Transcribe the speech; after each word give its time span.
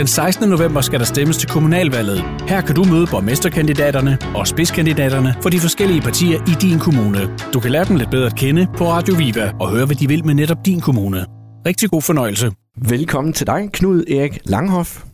Den 0.00 0.06
16. 0.06 0.48
november 0.48 0.80
skal 0.80 0.98
der 0.98 1.04
stemmes 1.04 1.36
til 1.36 1.48
kommunalvalget. 1.48 2.18
Her 2.48 2.60
kan 2.60 2.74
du 2.74 2.84
møde 2.84 3.06
borgmesterkandidaterne 3.10 4.18
og 4.34 4.46
spidskandidaterne 4.46 5.34
for 5.42 5.48
de 5.48 5.58
forskellige 5.58 6.00
partier 6.00 6.38
i 6.42 6.54
din 6.60 6.78
kommune. 6.78 7.18
Du 7.54 7.60
kan 7.60 7.70
lære 7.70 7.84
dem 7.84 7.96
lidt 7.96 8.10
bedre 8.10 8.26
at 8.26 8.36
kende 8.36 8.66
på 8.76 8.84
Radio 8.84 9.14
Viva 9.14 9.52
og 9.60 9.70
høre, 9.70 9.86
hvad 9.86 9.96
de 9.96 10.08
vil 10.08 10.26
med 10.26 10.34
netop 10.34 10.66
din 10.66 10.80
kommune. 10.80 11.26
Rigtig 11.66 11.90
god 11.90 12.02
fornøjelse. 12.02 12.52
Velkommen 12.88 13.32
til 13.32 13.46
dig, 13.46 13.68
Knud 13.72 14.04
Erik 14.04 14.38
Langhoff. 14.44 15.04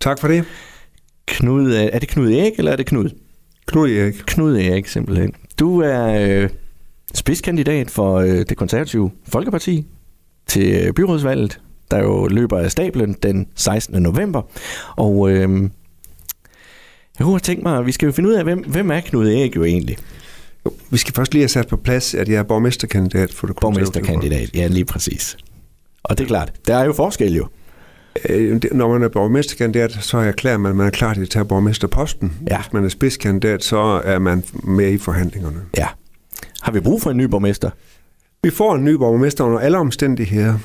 Tak 0.00 0.18
for 0.18 0.28
det. 0.28 0.44
Knud, 1.26 1.72
øh, 1.72 1.88
er 1.92 1.98
det 1.98 2.08
Knud 2.08 2.30
Erik, 2.30 2.52
eller 2.58 2.72
er 2.72 2.76
det 2.76 2.86
Knud? 2.86 3.08
Knud 3.66 3.90
Erik. 3.90 4.14
Knud 4.26 4.56
Erik, 4.56 4.86
simpelthen. 4.86 5.32
Du 5.58 5.80
er 5.80 6.06
øh, 6.06 6.48
spidskandidat 7.14 7.90
for 7.90 8.16
øh, 8.16 8.28
det 8.28 8.56
konservative 8.56 9.10
Folkeparti 9.28 9.86
til 10.46 10.86
øh, 10.86 10.92
byrådsvalget, 10.92 11.60
der 11.90 11.98
jo 12.02 12.26
løber 12.26 12.58
af 12.58 12.70
stablen 12.70 13.16
den 13.22 13.46
16. 13.54 14.02
november. 14.02 14.42
Og 14.96 15.30
øh, 15.30 15.62
jeg 17.18 17.24
kunne 17.24 17.32
have 17.32 17.40
tænkt 17.40 17.62
mig, 17.62 17.78
at 17.78 17.86
vi 17.86 17.92
skal 17.92 18.06
jo 18.06 18.12
finde 18.12 18.28
ud 18.28 18.34
af, 18.34 18.44
hvem, 18.44 18.58
hvem 18.58 18.90
er 18.90 19.00
Knud 19.00 19.28
Erik 19.28 19.56
jo 19.56 19.64
egentlig? 19.64 19.96
Jo, 20.66 20.72
vi 20.90 20.96
skal 20.96 21.14
først 21.14 21.32
lige 21.32 21.42
have 21.42 21.48
sat 21.48 21.68
på 21.68 21.76
plads, 21.76 22.14
at 22.14 22.28
jeg 22.28 22.36
er 22.36 22.42
borgmesterkandidat 22.42 23.32
for 23.32 23.46
det 23.46 23.56
Borgmesterkandidat, 23.60 24.50
ja 24.54 24.66
lige 24.66 24.84
præcis. 24.84 25.36
Og 26.02 26.18
det 26.18 26.24
er 26.24 26.28
klart, 26.28 26.52
der 26.66 26.76
er 26.76 26.84
jo 26.84 26.92
forskel 26.92 27.34
jo. 27.34 27.46
Øh, 28.28 28.60
når 28.72 28.92
man 28.92 29.02
er 29.02 29.08
borgmesterkandidat, 29.08 29.92
så 30.00 30.18
er 30.18 30.22
jeg 30.22 30.34
klar 30.34 30.56
med, 30.56 30.70
at 30.70 30.76
man 30.76 30.86
er 30.86 30.90
klar 30.90 31.14
til 31.14 31.22
at 31.22 31.30
tage 31.30 31.44
borgmesterposten. 31.44 32.32
Ja. 32.50 32.56
Hvis 32.56 32.72
man 32.72 32.84
er 32.84 32.88
spidskandidat, 32.88 33.64
så 33.64 34.00
er 34.04 34.18
man 34.18 34.44
med 34.52 34.92
i 34.92 34.98
forhandlingerne. 34.98 35.60
Ja. 35.76 35.86
Har 36.60 36.72
vi 36.72 36.80
brug 36.80 37.02
for 37.02 37.10
en 37.10 37.16
ny 37.16 37.24
borgmester? 37.24 37.70
Vi 38.44 38.50
får 38.50 38.74
en 38.74 38.84
ny 38.84 38.92
borgmester 38.92 39.44
under 39.44 39.58
alle 39.58 39.78
omstændigheder, 39.78 40.58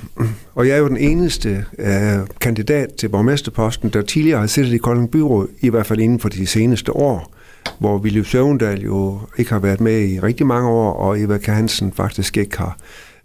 og 0.55 0.67
jeg 0.67 0.73
er 0.75 0.79
jo 0.79 0.87
den 0.87 0.97
eneste 0.97 1.65
uh, 1.79 2.27
kandidat 2.41 2.93
til 2.97 3.09
borgmesterposten, 3.09 3.89
der 3.89 4.01
tidligere 4.01 4.39
har 4.39 4.47
siddet 4.47 4.73
i 4.73 4.77
Kolding 4.77 5.11
Byråd, 5.11 5.47
i 5.59 5.70
hvert 5.70 5.85
fald 5.85 5.99
inden 5.99 6.20
for 6.20 6.29
de 6.29 6.47
seneste 6.47 6.95
år, 6.95 7.34
hvor 7.79 7.98
Willy 7.98 8.23
Søvendal 8.23 8.81
jo 8.81 9.20
ikke 9.37 9.51
har 9.51 9.59
været 9.59 9.81
med 9.81 10.01
i 10.01 10.20
rigtig 10.20 10.48
mange 10.48 10.70
år, 10.70 10.93
og 10.93 11.21
Eva 11.21 11.37
K. 11.37 11.45
Hansen 11.45 11.93
faktisk 11.93 12.37
ikke 12.37 12.57
har 12.57 12.77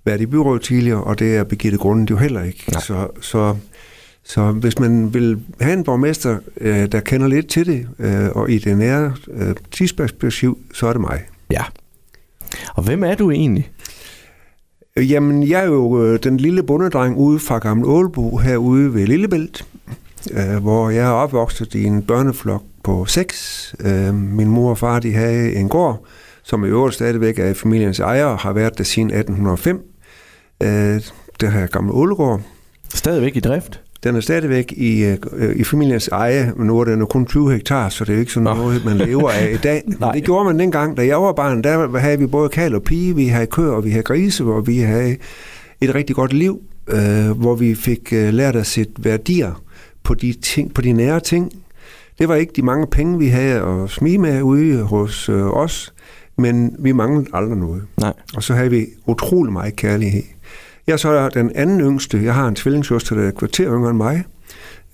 været 0.05 0.21
i 0.21 0.27
byrådet 0.27 0.63
tidligere, 0.63 1.05
og 1.05 1.19
det 1.19 1.37
er 1.37 1.45
Birgitte 1.45 1.79
Grunden 1.79 2.07
jo 2.11 2.17
heller 2.17 2.43
ikke. 2.43 2.65
Nej. 2.73 2.81
Så, 2.81 3.09
så, 3.21 3.57
så 4.25 4.51
hvis 4.51 4.79
man 4.79 5.15
vil 5.15 5.41
have 5.61 5.73
en 5.73 5.85
borgmester, 5.85 6.39
øh, 6.61 6.93
der 6.93 7.01
kender 7.01 7.29
lidt 7.29 7.49
til 7.49 7.67
det, 7.67 7.89
øh, 7.99 8.29
og 8.35 8.51
i 8.51 8.59
det 8.59 8.79
nære 8.79 9.15
øh, 9.31 9.55
tidsperspektiv, 9.71 10.59
så 10.75 10.87
er 10.87 10.93
det 10.93 11.01
mig. 11.01 11.23
Ja. 11.51 11.63
Og 12.75 12.83
hvem 12.83 13.05
er 13.05 13.15
du 13.15 13.31
egentlig? 13.31 13.71
Jamen, 14.97 15.49
jeg 15.49 15.61
er 15.61 15.67
jo 15.67 16.05
øh, 16.05 16.19
den 16.23 16.37
lille 16.37 16.63
bundedreng 16.63 17.17
ude 17.17 17.39
fra 17.39 17.59
Gamle 17.59 17.87
Ålbo 17.87 18.37
herude 18.37 18.95
ved 18.95 19.07
Lillebælt, 19.07 19.67
øh, 20.33 20.63
hvor 20.63 20.91
jeg 20.91 21.05
er 21.05 21.11
opvokset 21.11 21.75
i 21.75 21.85
en 21.85 22.03
børneflok 22.03 22.63
på 22.83 23.05
seks. 23.05 23.75
Øh, 23.81 24.15
min 24.15 24.49
mor 24.49 24.71
og 24.71 24.79
far 24.79 25.01
de 25.01 25.15
havde 25.15 25.55
en 25.55 25.69
gård, 25.69 26.07
som 26.43 26.65
i 26.65 26.69
øvrigt 26.69 26.95
stadigvæk 26.95 27.39
er 27.39 27.55
familiens 27.55 28.01
ejer 28.01 28.25
og 28.25 28.39
har 28.39 28.53
været 28.53 28.79
der 28.79 28.85
siden 28.85 29.11
1805. 29.11 29.83
Øh, 30.63 31.01
det 31.41 31.53
her 31.53 31.67
Gamle 31.67 31.93
Ålegård. 31.93 32.41
Stadigvæk 32.95 33.37
i 33.37 33.41
drift? 33.41 33.84
Den 34.05 34.17
er 34.17 34.21
stadigvæk 34.21 34.73
i, 34.77 35.05
øh, 35.33 35.57
i 35.57 35.65
familiens 35.65 36.09
eje, 36.09 36.53
men 36.57 36.67
nu 36.67 36.81
er 36.81 36.85
den 36.85 37.01
jo 37.01 37.07
kun 37.07 37.27
20 37.27 37.53
hektar, 37.53 37.89
så 37.89 38.05
det 38.05 38.11
er 38.11 38.15
jo 38.15 38.21
ikke 38.21 38.33
sådan 38.33 38.45
Nå. 38.45 38.55
noget, 38.55 38.85
man 38.85 38.97
lever 38.97 39.31
af 39.31 39.51
i 39.53 39.57
dag. 39.57 39.83
Men 40.01 40.09
det 40.15 40.25
gjorde 40.25 40.45
man 40.45 40.59
dengang, 40.59 40.97
da 40.97 41.07
jeg 41.07 41.23
var 41.23 41.33
barn. 41.33 41.65
Der 41.65 41.99
havde 41.99 42.19
vi 42.19 42.27
både 42.27 42.49
kald 42.49 42.75
og 42.75 42.83
pige, 42.83 43.17
vi 43.17 43.27
havde 43.27 43.47
køer, 43.47 43.71
og 43.71 43.85
vi 43.85 43.91
havde 43.91 44.03
grise, 44.03 44.45
og 44.45 44.67
vi 44.67 44.79
havde 44.79 45.17
et 45.81 45.95
rigtig 45.95 46.17
godt 46.17 46.33
liv, 46.33 46.61
øh, 46.89 47.31
hvor 47.31 47.55
vi 47.55 47.75
fik 47.75 48.13
øh, 48.13 48.35
lært 48.35 48.57
at 48.57 48.67
sætte 48.67 48.93
værdier 48.99 49.63
på 50.03 50.15
de, 50.15 50.33
ting, 50.33 50.75
på 50.75 50.83
de 50.83 50.93
nære 50.93 51.21
ting. 51.21 51.53
Det 52.19 52.29
var 52.29 52.35
ikke 52.35 52.53
de 52.57 52.63
mange 52.63 52.87
penge, 52.87 53.19
vi 53.19 53.27
havde 53.27 53.61
at 53.61 53.91
smige 53.91 54.19
med 54.19 54.43
ude 54.43 54.83
hos 54.83 55.29
øh, 55.29 55.47
os, 55.47 55.95
men 56.39 56.77
vi 56.79 56.93
manglede 56.93 57.27
aldrig 57.33 57.59
noget. 57.59 57.83
Nej. 58.01 58.13
Og 58.37 58.43
så 58.43 58.55
havde 58.55 58.71
vi 58.71 58.87
utrolig 59.07 59.53
meget 59.53 59.77
kærlighed. 59.77 60.23
Jeg 60.87 60.93
er 60.93 60.97
så 60.97 61.29
den 61.29 61.53
anden 61.55 61.81
yngste. 61.81 62.25
Jeg 62.25 62.35
har 62.35 62.49
en 62.49 62.55
tvillingssøster, 62.55 63.17
der 63.17 63.23
er 63.23 63.31
kvarter 63.31 63.75
yngre 63.75 63.91
end 63.91 63.97
mig. 63.97 64.25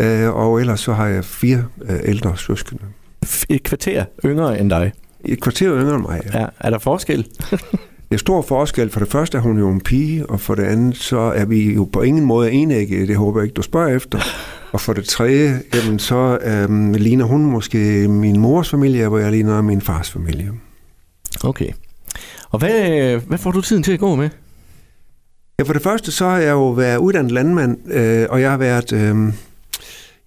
Øh, 0.01 0.37
og 0.37 0.61
ellers 0.61 0.81
så 0.81 0.93
har 0.93 1.07
jeg 1.07 1.25
fire 1.25 1.65
øh, 1.83 1.99
ældre 2.05 2.37
søskende. 2.37 2.83
Et 3.49 3.63
kvarter 3.63 4.05
yngre 4.25 4.61
end 4.61 4.71
dig. 4.71 4.93
Et 5.25 5.41
kvarter 5.41 5.77
yngre 5.81 5.95
end 5.95 6.03
mig. 6.03 6.21
Ja. 6.33 6.41
Ja, 6.41 6.47
er 6.61 6.71
der 6.71 6.79
forskel? 6.79 7.27
Det 8.11 8.17
er 8.17 8.19
stor 8.19 8.43
forskel. 8.43 8.91
For 8.91 9.01
det 9.01 9.09
første 9.09 9.39
er 9.39 9.43
hun 9.43 9.59
jo 9.59 9.71
en 9.71 9.81
pige, 9.81 10.27
og 10.27 10.41
for 10.41 10.55
det 10.55 10.63
andet 10.63 10.97
så 10.97 11.19
er 11.19 11.45
vi 11.45 11.75
jo 11.75 11.85
på 11.93 12.03
ingen 12.03 12.25
måde 12.25 12.53
enægge. 12.53 13.07
Det 13.07 13.17
håber 13.17 13.41
jeg 13.41 13.45
ikke, 13.45 13.55
du 13.55 13.63
spørger 13.63 13.97
efter. 13.97 14.19
Og 14.73 14.81
for 14.81 14.93
det 14.93 15.05
tredje, 15.05 15.63
jamen 15.75 15.99
så 15.99 16.39
øhm, 16.45 16.93
ligner 16.93 17.25
hun 17.25 17.45
måske 17.45 18.09
min 18.09 18.41
mors 18.41 18.71
familie, 18.71 19.09
hvor 19.09 19.19
jeg 19.19 19.31
ligner 19.31 19.63
min 19.63 19.81
fars 19.81 20.11
familie. 20.11 20.51
Okay. 21.45 21.71
Og 22.51 22.59
hvad, 22.59 23.17
hvad 23.17 23.39
får 23.39 23.51
du 23.51 23.61
tiden 23.61 23.83
til 23.83 23.93
at 23.93 23.99
gå 23.99 24.15
med? 24.15 24.29
Ja, 25.61 25.65
for 25.65 25.73
det 25.73 25.83
første 25.83 26.13
så 26.13 26.25
har 26.25 26.39
jeg 26.39 26.51
jo 26.51 26.71
været 26.71 26.97
uddannet 26.97 27.33
landmand, 27.33 27.93
øh, 27.93 28.27
og 28.31 28.41
jeg 28.41 28.51
har 28.51 28.57
været 28.57 28.93
øh, 28.93 29.17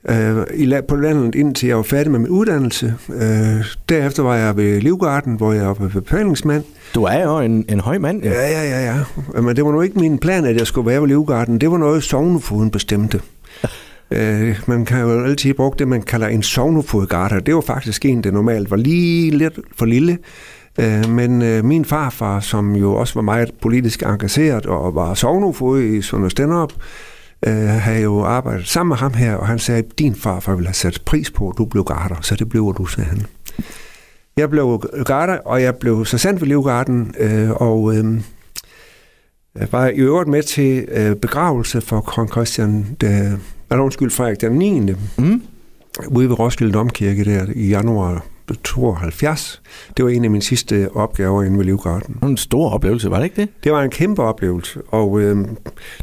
øh, 0.09 0.43
i, 0.53 0.81
på 0.87 0.95
landet 0.95 1.35
indtil 1.35 1.67
jeg 1.67 1.77
var 1.77 1.83
færdig 1.83 2.11
med 2.11 2.19
min 2.19 2.29
uddannelse. 2.29 2.93
Øh, 3.09 3.65
derefter 3.89 4.23
var 4.23 4.35
jeg 4.35 4.57
ved 4.57 4.81
Livgarden, 4.81 5.35
hvor 5.35 5.53
jeg 5.53 5.67
var 5.67 5.73
befalingsmand. 5.73 6.63
Du 6.95 7.03
er 7.03 7.23
jo 7.23 7.39
en, 7.39 7.65
en 7.69 7.79
høj 7.79 7.97
mand. 7.97 8.23
Ja, 8.23 8.49
ja, 8.49 8.63
ja, 8.63 8.95
ja. 9.35 9.41
Men 9.41 9.55
det 9.55 9.65
var 9.65 9.71
nu 9.71 9.81
ikke 9.81 9.99
min 9.99 10.17
plan, 10.17 10.45
at 10.45 10.57
jeg 10.57 10.67
skulle 10.67 10.89
være 10.89 11.01
ved 11.01 11.07
Livgarden. 11.07 11.61
Det 11.61 11.71
var 11.71 11.77
noget, 11.77 12.03
sovnefoden 12.03 12.71
bestemte. 12.71 13.21
Øh, 14.11 14.59
man 14.67 14.85
kan 14.85 14.99
jo 15.01 15.23
altid 15.23 15.53
bruge 15.53 15.73
det, 15.79 15.87
man 15.87 16.01
kalder 16.01 16.27
en 16.27 16.43
sovnefodgarter. 16.43 17.39
Det 17.39 17.55
var 17.55 17.61
faktisk 17.61 18.05
en, 18.05 18.23
der 18.23 18.31
normalt 18.31 18.71
var 18.71 18.77
lige 18.77 19.31
lidt 19.31 19.59
for 19.77 19.85
lille. 19.85 20.17
Øh, 20.79 21.09
men 21.09 21.41
øh, 21.41 21.65
min 21.65 21.85
farfar, 21.85 22.39
som 22.39 22.75
jo 22.75 22.95
også 22.95 23.13
var 23.13 23.21
meget 23.21 23.51
politisk 23.61 24.03
engageret 24.03 24.65
og 24.65 24.95
var 24.95 25.13
sovnefod 25.13 25.81
i 25.81 26.01
Sønder 26.01 26.29
Stenderup, 26.29 26.73
øh, 27.47 27.53
havde 27.53 28.01
jo 28.01 28.23
arbejdet 28.23 28.67
sammen 28.67 28.89
med 28.89 28.97
ham 28.97 29.13
her, 29.13 29.35
og 29.35 29.47
han 29.47 29.59
sagde, 29.59 29.79
at 29.79 29.99
din 29.99 30.15
farfar 30.15 30.55
ville 30.55 30.67
have 30.67 30.73
sat 30.73 31.01
pris 31.05 31.31
på, 31.31 31.49
at 31.49 31.57
du 31.57 31.65
blev 31.65 31.83
garter, 31.83 32.15
så 32.21 32.35
det 32.35 32.49
bliver 32.49 32.71
du, 32.71 32.85
sagde 32.85 33.09
han. 33.09 33.25
Jeg 34.37 34.49
blev 34.49 34.83
garter, 35.05 35.37
og 35.37 35.61
jeg 35.61 35.75
blev 35.75 36.05
så 36.05 36.17
sandt 36.17 36.41
ved 36.41 36.47
Livgarden, 36.47 37.15
øh, 37.19 37.49
og 37.49 37.95
øh, 37.95 38.21
jeg 39.59 39.67
var 39.71 39.87
i 39.87 39.95
øvrigt 39.95 40.29
med 40.29 40.43
til 40.43 40.85
øh, 40.91 41.15
begravelse 41.15 41.81
for 41.81 42.01
kong 42.01 42.29
Christian, 42.31 42.97
der, 43.01 43.37
eller 43.71 43.83
undskyld, 43.83 44.11
Frederik 44.11 44.41
den 44.41 44.51
9. 44.51 44.79
Mm? 45.17 45.41
ude 46.07 46.29
ved 46.29 46.39
Roskilde 46.39 46.73
Domkirke 46.73 47.25
der 47.25 47.45
i 47.55 47.67
januar 47.67 48.25
72. 48.63 49.61
Det 49.97 50.05
var 50.05 50.11
en 50.11 50.23
af 50.23 50.31
mine 50.31 50.41
sidste 50.41 50.89
opgaver 50.93 51.43
inde 51.43 51.57
ved 51.57 51.65
Livgarden. 51.65 52.17
En 52.23 52.37
stor 52.37 52.69
oplevelse, 52.69 53.09
var 53.09 53.17
det 53.17 53.23
ikke 53.23 53.41
det? 53.41 53.49
Det 53.63 53.71
var 53.71 53.81
en 53.81 53.89
kæmpe 53.89 54.21
oplevelse, 54.21 54.81
og 54.87 55.21
øh, 55.21 55.47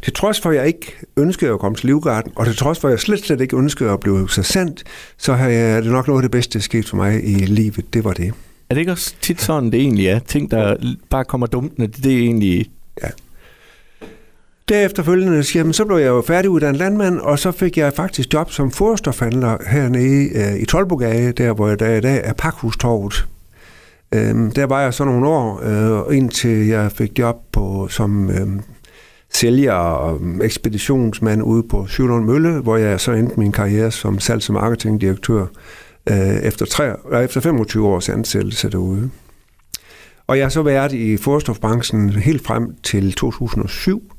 til 0.03 0.12
trods 0.12 0.41
for, 0.41 0.51
at 0.51 0.56
jeg 0.56 0.67
ikke 0.67 0.97
ønskede 1.17 1.53
at 1.53 1.61
komme 1.61 1.77
til 1.77 1.87
Livgarden, 1.87 2.33
og 2.37 2.47
til 2.47 2.56
trods 2.56 2.78
for, 2.78 2.89
at 2.89 2.93
jeg 2.93 3.01
slet, 3.01 3.25
slet 3.25 3.41
ikke 3.41 3.56
ønskede 3.56 3.91
at 3.91 4.01
blive 4.01 4.28
så 4.28 4.43
sandt, 4.43 4.84
så 5.19 5.33
har 5.33 5.49
jeg, 5.49 5.83
det 5.83 5.93
nok 5.93 6.09
noget 6.09 6.19
af 6.19 6.23
det 6.23 6.31
bedste, 6.31 6.59
der 6.59 6.62
skete 6.62 6.89
for 6.89 6.97
mig 6.97 7.25
i 7.25 7.34
livet. 7.34 7.95
Det 7.95 8.05
var 8.05 8.12
det. 8.12 8.33
Er 8.71 8.75
det 8.75 8.81
ikke 8.81 8.93
også 8.93 9.15
tit 9.21 9.41
sådan, 9.41 9.72
det 9.72 9.81
egentlig 9.81 10.07
er? 10.07 10.19
Ting, 10.19 10.51
der 10.51 10.77
bare 11.11 11.25
kommer 11.25 11.47
dumpende, 11.47 11.87
det 11.87 12.12
er 12.15 12.19
egentlig... 12.19 12.71
Derefterfølgende, 14.71 15.45
jamen, 15.55 15.73
så 15.73 15.85
blev 15.85 15.97
jeg 15.97 16.09
jo 16.09 16.23
færdiguddannet 16.27 16.79
landmand, 16.79 17.19
og 17.19 17.39
så 17.39 17.53
fik 17.53 17.79
jeg 17.79 17.93
faktisk 17.93 18.35
job 18.35 18.51
som 18.51 18.71
forstofhandler 18.71 19.57
hernede 19.67 20.31
øh, 20.35 20.61
i 20.61 20.65
Tolbogade, 20.65 21.33
der 21.33 21.53
hvor 21.53 21.69
jeg 21.69 21.79
der 21.81 21.97
i 21.97 22.01
dag 22.01 22.21
er 22.25 22.33
Pakhustorvet. 22.33 23.27
Øhm, 24.15 24.51
der 24.51 24.67
var 24.67 24.81
jeg 24.81 24.95
så 24.95 25.05
nogle 25.05 25.29
år, 25.29 25.61
øh, 25.63 26.17
indtil 26.17 26.67
jeg 26.67 26.93
fik 26.93 27.19
job 27.19 27.37
på 27.53 27.89
som 27.89 28.31
øh, 28.31 28.63
sælger 29.33 29.73
og 29.73 30.15
øhm, 30.15 30.43
ekspeditionsmand 30.43 31.43
ude 31.43 31.63
på 31.63 31.87
Sjølund 31.87 32.25
Mølle, 32.25 32.61
hvor 32.61 32.77
jeg 32.77 33.01
så 33.01 33.13
endte 33.13 33.41
min 33.41 33.53
karriere 33.53 33.91
som 33.91 34.19
salgs- 34.19 34.49
og 34.49 34.55
marketingdirektør 34.55 35.47
øh, 36.11 36.16
efter, 36.43 36.66
tre, 36.66 36.84
øh, 37.13 37.25
efter 37.25 37.41
25 37.41 37.87
års 37.87 38.09
ansættelse 38.09 38.71
derude. 38.71 39.11
Og 40.27 40.39
jeg 40.39 40.45
har 40.45 40.51
så 40.51 40.63
været 40.63 40.93
i 40.93 41.16
forstofbranchen 41.16 42.11
helt 42.11 42.47
frem 42.47 42.75
til 42.83 43.13
2007, 43.13 44.13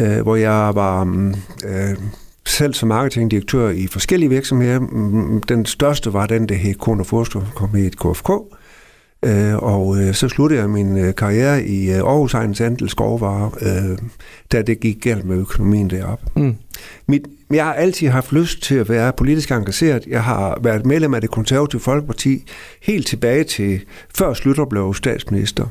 øh, 0.00 0.20
hvor 0.20 0.36
jeg 0.36 0.74
var 0.74 1.04
mm, 1.04 1.34
øh, 1.64 1.96
selv 2.44 2.74
som 2.74 2.88
marketingdirektør 2.88 3.68
i 3.68 3.86
forskellige 3.86 4.30
virksomheder. 4.30 4.78
Mm, 4.78 5.42
Den 5.42 5.66
største 5.66 6.12
var 6.12 6.26
den, 6.26 6.48
der 6.48 6.54
hed 6.54 6.74
Kone 6.74 7.04
Forstov, 7.04 7.42
kom 7.54 7.76
i 7.76 7.80
et 7.80 7.98
KFK. 7.98 8.30
Øh, 9.24 9.56
og 9.56 9.98
øh, 9.98 10.14
så 10.14 10.28
sluttede 10.28 10.60
jeg 10.60 10.70
min 10.70 10.98
øh, 10.98 11.14
karriere 11.14 11.64
i 11.64 11.90
øh, 11.90 11.96
Aarhus 11.96 12.34
Egens 12.34 12.60
Andel 12.60 12.88
Skovvarer, 12.88 13.50
øh, 13.60 13.98
da 14.52 14.62
det 14.62 14.80
gik 14.80 15.00
galt 15.00 15.24
med 15.24 15.36
økonomien 15.36 15.90
deroppe. 15.90 16.24
Mm. 16.36 16.54
Mit, 17.06 17.22
jeg 17.50 17.64
har 17.64 17.72
altid 17.72 18.08
haft 18.08 18.32
lyst 18.32 18.62
til 18.62 18.74
at 18.74 18.88
være 18.88 19.12
politisk 19.12 19.50
engageret. 19.50 20.06
Jeg 20.06 20.24
har 20.24 20.58
været 20.62 20.86
medlem 20.86 21.14
af 21.14 21.20
det 21.20 21.30
konservative 21.30 21.80
Folkeparti 21.80 22.44
helt 22.82 23.06
tilbage 23.06 23.44
til 23.44 23.80
før 24.14 24.34
Slytter 24.34 24.64
blev 24.64 24.94
statsminister. 24.94 25.66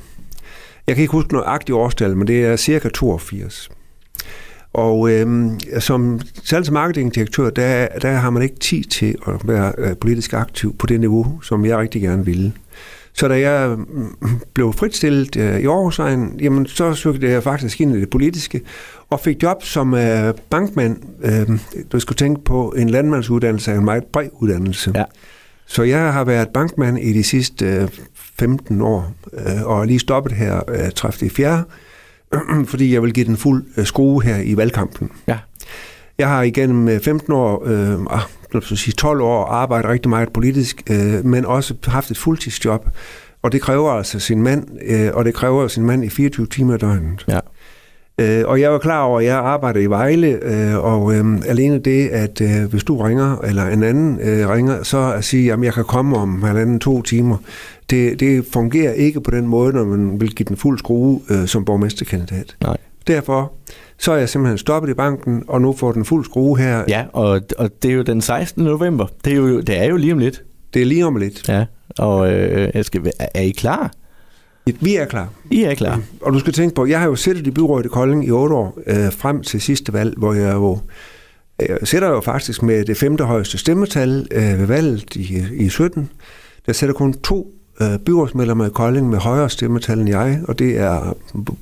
Jeg 0.88 0.96
kan 0.96 1.02
ikke 1.02 1.12
huske 1.12 1.34
noget 1.34 1.46
agtigt 1.48 1.76
årstal, 1.76 2.18
men 2.18 2.28
det 2.28 2.46
er 2.46 2.56
cirka 2.56 2.90
82. 2.90 3.70
Og 4.76 5.12
øh, 5.12 5.52
som 5.80 6.20
salgs- 6.44 6.70
og 6.70 6.74
marketingdirektør, 6.74 7.50
der, 7.50 7.88
der 8.02 8.12
har 8.12 8.30
man 8.30 8.44
ikke 8.44 8.60
tid 8.60 8.84
til 8.84 9.16
at 9.28 9.48
være 9.48 9.74
øh, 9.78 9.96
politisk 9.96 10.34
aktiv 10.34 10.76
på 10.78 10.88
det 10.88 11.00
niveau, 11.00 11.42
som 11.42 11.66
jeg 11.66 11.78
rigtig 11.78 12.02
gerne 12.02 12.26
ville. 12.26 12.54
Så 13.14 13.28
da 13.28 13.40
jeg 13.40 13.78
mm, 13.78 14.16
blev 14.54 14.74
fritstillet 14.74 15.36
øh, 15.36 15.60
i 15.60 15.66
Aarhus, 15.66 16.00
jamen, 16.40 16.66
så 16.66 16.94
søgte 16.94 17.30
jeg 17.30 17.44
faktisk 17.44 17.82
ind 17.82 17.96
i 17.96 18.00
det 18.00 18.10
politiske, 18.10 18.62
og 19.10 19.20
fik 19.20 19.44
job 19.44 19.64
som 19.64 19.94
øh, 19.94 20.34
bankmand. 20.50 20.98
Øh, 21.24 21.60
du 21.92 22.00
skal 22.00 22.16
tænke 22.16 22.44
på, 22.44 22.74
en 22.78 22.90
landmandsuddannelse 22.90 23.72
er 23.72 23.78
en 23.78 23.86
meget 23.86 24.04
bred 24.04 24.30
uddannelse. 24.40 24.92
Ja. 24.96 25.04
Så 25.66 25.84
jeg 25.84 26.14
har 26.14 26.24
været 26.24 26.50
bankmand 26.50 27.00
i 27.00 27.14
de 27.14 27.24
sidste 27.24 27.66
øh, 27.66 27.88
15 28.40 28.82
år, 28.82 29.14
øh, 29.34 29.66
og 29.66 29.88
lige 29.88 30.00
stoppet 30.00 30.34
her 30.34 30.62
øh, 30.68 30.92
30. 30.92 31.30
i 32.34 32.36
4., 32.56 32.66
fordi 32.66 32.94
jeg 32.94 33.02
vil 33.02 33.14
give 33.14 33.26
den 33.26 33.38
fuld 33.38 33.66
øh, 33.78 33.86
skrue 33.86 34.24
her 34.24 34.38
i 34.38 34.58
valgkampen. 34.58 35.12
Ja. 35.28 35.38
Jeg 36.18 36.28
har 36.28 36.42
igennem 36.42 36.88
øh, 36.88 37.00
15 37.00 37.34
år, 37.34 37.64
øh, 37.66 38.00
ah, 38.10 38.22
så 38.62 38.76
sige 38.76 38.94
12 38.94 39.22
år, 39.22 39.46
arbejdet 39.46 39.90
rigtig 39.90 40.10
meget 40.10 40.34
politisk, 40.34 40.84
øh, 40.90 41.26
men 41.26 41.46
også 41.46 41.74
haft 41.88 42.12
et 42.12 42.18
fuldtidsjob. 42.18 42.90
Og 43.42 43.52
det 43.52 43.62
kræver 43.62 43.92
altså 43.92 44.20
sin 44.20 44.42
mand, 44.42 44.68
øh, 44.86 45.10
og 45.14 45.26
det 45.26 45.34
kræver 45.34 45.68
sin 45.68 45.86
mand 45.86 46.06
i 46.06 46.10
24 46.10 46.48
timer 46.48 46.76
i 46.76 46.78
døgnet. 46.78 47.26
Ja. 47.28 47.40
Øh, 48.20 48.44
og 48.48 48.62
jeg 48.62 48.72
var 48.72 48.78
klar 48.78 49.02
over, 49.02 49.20
at 49.20 49.26
jeg 49.26 49.36
arbejder 49.36 49.80
i 49.80 49.86
Vejle, 49.86 50.28
øh, 50.28 50.78
og 50.78 51.16
øh, 51.16 51.26
alene 51.48 51.80
det, 51.80 52.08
at 52.08 52.42
øh, 52.42 52.70
hvis 52.70 52.84
du 52.84 52.98
ringer, 52.98 53.38
eller 53.38 53.66
en 53.66 53.84
anden 53.84 54.20
øh, 54.22 54.50
ringer, 54.50 54.84
så 54.84 55.14
at 55.14 55.24
sige, 55.24 55.54
at 55.54 55.64
jeg 55.64 55.74
kan 55.74 55.84
komme 55.84 56.18
om 56.18 56.44
halvanden 56.44 56.80
to 56.80 57.02
timer, 57.02 57.38
det, 57.90 58.20
det 58.20 58.46
fungerer 58.54 58.94
ikke 58.94 59.22
på 59.22 59.32
den 59.32 59.48
måde, 59.48 59.74
når 59.74 59.84
man 59.84 60.22
vil 60.22 60.36
give 60.36 60.46
den 60.46 60.58
fuld 60.58 60.80
skrue 60.80 61.22
øh, 61.30 61.48
som 61.48 61.66
borgmesterkandidat. 61.66 62.56
Nej. 62.62 62.78
Derfor 63.08 63.54
så 63.98 64.12
er 64.12 64.18
jeg 64.18 64.30
simpelthen 64.30 64.58
stoppet 64.58 64.90
i 64.90 64.94
banken, 64.94 65.44
og 65.48 65.62
nu 65.62 65.74
får 65.74 65.92
den 65.92 66.06
fuld 66.06 66.26
skrue 66.26 66.58
her. 66.58 66.84
Ja, 66.88 67.06
og, 67.14 67.42
og 67.58 67.84
det 67.84 67.92
er 67.92 67.96
jo 67.96 68.02
den 68.02 68.22
16. 68.22 68.64
november. 68.64 69.08
Det 69.26 69.34
er 69.34 69.38
jo, 69.38 69.62
det 69.62 69.78
er 69.78 69.86
jo 69.86 69.98
lige 69.98 70.14
om 70.14 70.20
lidt. 70.20 70.44
Det 70.74 70.82
er 70.82 70.86
lige 70.86 71.06
om 71.06 71.16
lidt. 71.16 71.50
Ja, 71.50 71.66
og 71.98 72.34
øh, 72.34 72.70
jeg 72.74 72.86
skal, 72.86 73.12
er, 73.20 73.42
I 73.42 73.50
klar? 73.50 73.92
Vi 74.66 74.96
er 74.96 75.06
klar. 75.06 75.30
I 75.52 75.64
er 75.64 75.74
klar. 75.74 76.02
Og 76.22 76.34
du 76.34 76.40
skal 76.40 76.54
tænke 76.54 76.76
på, 76.76 76.86
jeg 76.86 77.00
har 77.00 77.08
jo 77.08 77.16
siddet 77.16 77.48
i 77.48 77.52
byrådet 77.52 77.86
i 77.86 77.90
Kolding 77.90 78.26
i 78.26 78.32
otte 78.32 78.56
år, 78.56 78.80
øh, 78.88 79.12
frem 79.12 79.44
til 79.44 79.62
sidste 79.62 79.94
valg, 79.94 80.14
hvor 80.18 80.34
jeg 80.34 80.54
jo 80.54 80.80
jeg 81.60 81.78
sætter 81.84 82.10
jo 82.10 82.22
faktisk 82.22 82.64
med 82.64 82.86
det 82.86 82.98
femte 82.98 83.24
højeste 83.24 83.58
stemmetal 83.58 84.28
øh, 84.32 84.60
ved 84.60 84.66
valget 84.66 85.16
i, 85.16 85.44
i 85.54 85.70
17. 85.70 86.10
Der 86.66 86.74
sætter 86.74 86.94
kun 86.94 87.14
to 87.14 87.52
øh, 87.82 88.00
byrådsmedlemmer 88.00 88.66
i 88.66 88.70
Kolding 88.70 89.10
med 89.10 89.18
højere 89.18 89.50
stemmetal 89.50 90.00
end 90.00 90.10
jeg, 90.10 90.42
og 90.48 90.60
det 90.60 90.80
er 90.80 91.14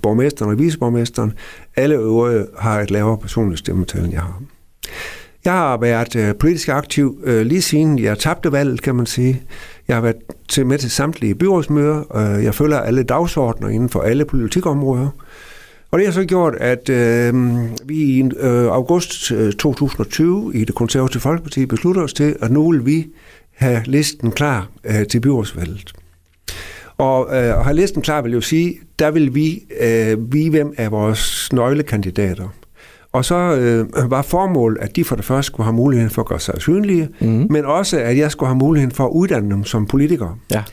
borgmesteren 0.01 0.51
og 0.51 0.59
viceborgmesteren. 0.59 1.33
Alle 1.75 1.95
øvrige 1.95 2.45
har 2.59 2.79
et 2.79 2.91
lavere 2.91 3.17
personligt 3.17 3.59
stemmetal 3.59 4.03
end 4.03 4.11
jeg 4.11 4.21
har. 4.21 4.41
Jeg 5.45 5.53
har 5.53 5.77
været 5.77 6.15
øh, 6.15 6.35
politisk 6.35 6.69
aktiv 6.69 7.19
øh, 7.23 7.45
lige 7.45 7.61
siden 7.61 7.99
jeg 7.99 8.19
tabte 8.19 8.51
valget, 8.51 8.81
kan 8.81 8.95
man 8.95 9.05
sige. 9.05 9.41
Jeg 9.87 9.95
har 9.95 10.01
været 10.01 10.15
til, 10.49 10.65
med 10.65 10.77
til 10.77 10.91
samtlige 10.91 11.35
byrådsmøder. 11.35 12.15
Øh, 12.17 12.43
jeg 12.43 12.55
følger 12.55 12.79
alle 12.79 13.03
dagsordner 13.03 13.67
inden 13.67 13.89
for 13.89 14.01
alle 14.01 14.25
politikområder. 14.25 15.09
Og 15.91 15.99
det 15.99 16.07
har 16.07 16.13
så 16.13 16.25
gjort, 16.25 16.55
at 16.55 16.89
øh, 16.89 17.33
vi 17.85 17.95
i 17.95 18.29
øh, 18.39 18.65
august 18.65 19.31
øh, 19.31 19.53
2020 19.53 20.51
i 20.55 20.65
det 20.65 20.75
konservative 20.75 21.21
Folkeparti 21.21 21.65
beslutter 21.65 22.01
os 22.01 22.13
til, 22.13 22.35
at 22.41 22.51
nu 22.51 22.71
vil 22.71 22.85
vi 22.85 23.07
have 23.53 23.81
listen 23.85 24.31
klar 24.31 24.69
øh, 24.83 25.07
til 25.07 25.19
byrådsvalget. 25.19 25.93
Og 26.97 27.27
øh, 27.35 27.57
have 27.57 27.75
listen 27.75 28.01
klar 28.01 28.21
vil 28.21 28.33
jo 28.33 28.41
sige, 28.41 28.79
der 28.99 29.11
vil 29.11 29.35
vi 29.35 29.63
øh, 29.81 30.33
vide, 30.33 30.49
hvem 30.49 30.73
er 30.77 30.89
vores 30.89 31.53
nøglekandidater. 31.53 32.47
Og 33.11 33.25
så 33.25 33.35
øh, 33.35 34.11
var 34.11 34.21
formålet, 34.21 34.77
at 34.81 34.95
de 34.95 35.03
for 35.03 35.15
det 35.15 35.25
første 35.25 35.47
skulle 35.47 35.65
have 35.65 35.73
muligheden 35.73 36.11
for 36.11 36.21
at 36.21 36.27
gøre 36.27 36.39
sig 36.39 36.61
synlige, 36.61 37.09
mm. 37.21 37.47
men 37.49 37.65
også, 37.65 37.99
at 37.99 38.17
jeg 38.17 38.31
skulle 38.31 38.47
have 38.47 38.57
muligheden 38.57 38.95
for 38.95 39.05
at 39.05 39.09
uddanne 39.09 39.51
dem 39.51 39.63
som 39.63 39.85
politikere. 39.85 40.35
Ja. 40.51 40.63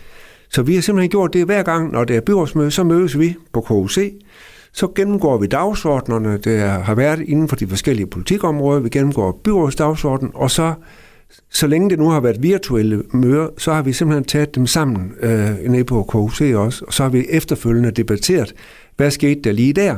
Så 0.50 0.62
vi 0.62 0.74
har 0.74 0.82
simpelthen 0.82 1.10
gjort 1.10 1.32
det 1.32 1.44
hver 1.44 1.62
gang, 1.62 1.92
når 1.92 2.04
det 2.04 2.16
er 2.16 2.20
byrådsmøde, 2.20 2.70
så 2.70 2.84
mødes 2.84 3.18
vi 3.18 3.36
på 3.52 3.60
KUC, 3.60 4.12
så 4.72 4.88
gennemgår 4.94 5.38
vi 5.38 5.46
dagsordnerne, 5.46 6.38
der 6.38 6.68
har 6.68 6.94
været 6.94 7.20
inden 7.20 7.48
for 7.48 7.56
de 7.56 7.66
forskellige 7.66 8.06
politikområder, 8.06 8.80
vi 8.80 8.88
gennemgår 8.88 9.40
byrådsdagsordenen, 9.44 10.32
og 10.34 10.50
så, 10.50 10.74
så 11.50 11.66
længe 11.66 11.90
det 11.90 11.98
nu 11.98 12.08
har 12.08 12.20
været 12.20 12.42
virtuelle 12.42 13.02
møder, 13.12 13.48
så 13.58 13.72
har 13.72 13.82
vi 13.82 13.92
simpelthen 13.92 14.24
taget 14.24 14.54
dem 14.54 14.66
sammen 14.66 15.12
øh, 15.20 15.58
nede 15.66 15.84
på 15.84 16.02
KUC 16.02 16.40
også, 16.54 16.84
og 16.86 16.92
så 16.92 17.02
har 17.02 17.10
vi 17.10 17.26
efterfølgende 17.28 17.90
debatteret, 17.90 18.54
hvad 18.96 19.10
skete 19.10 19.40
der 19.40 19.52
lige 19.52 19.72
der? 19.72 19.96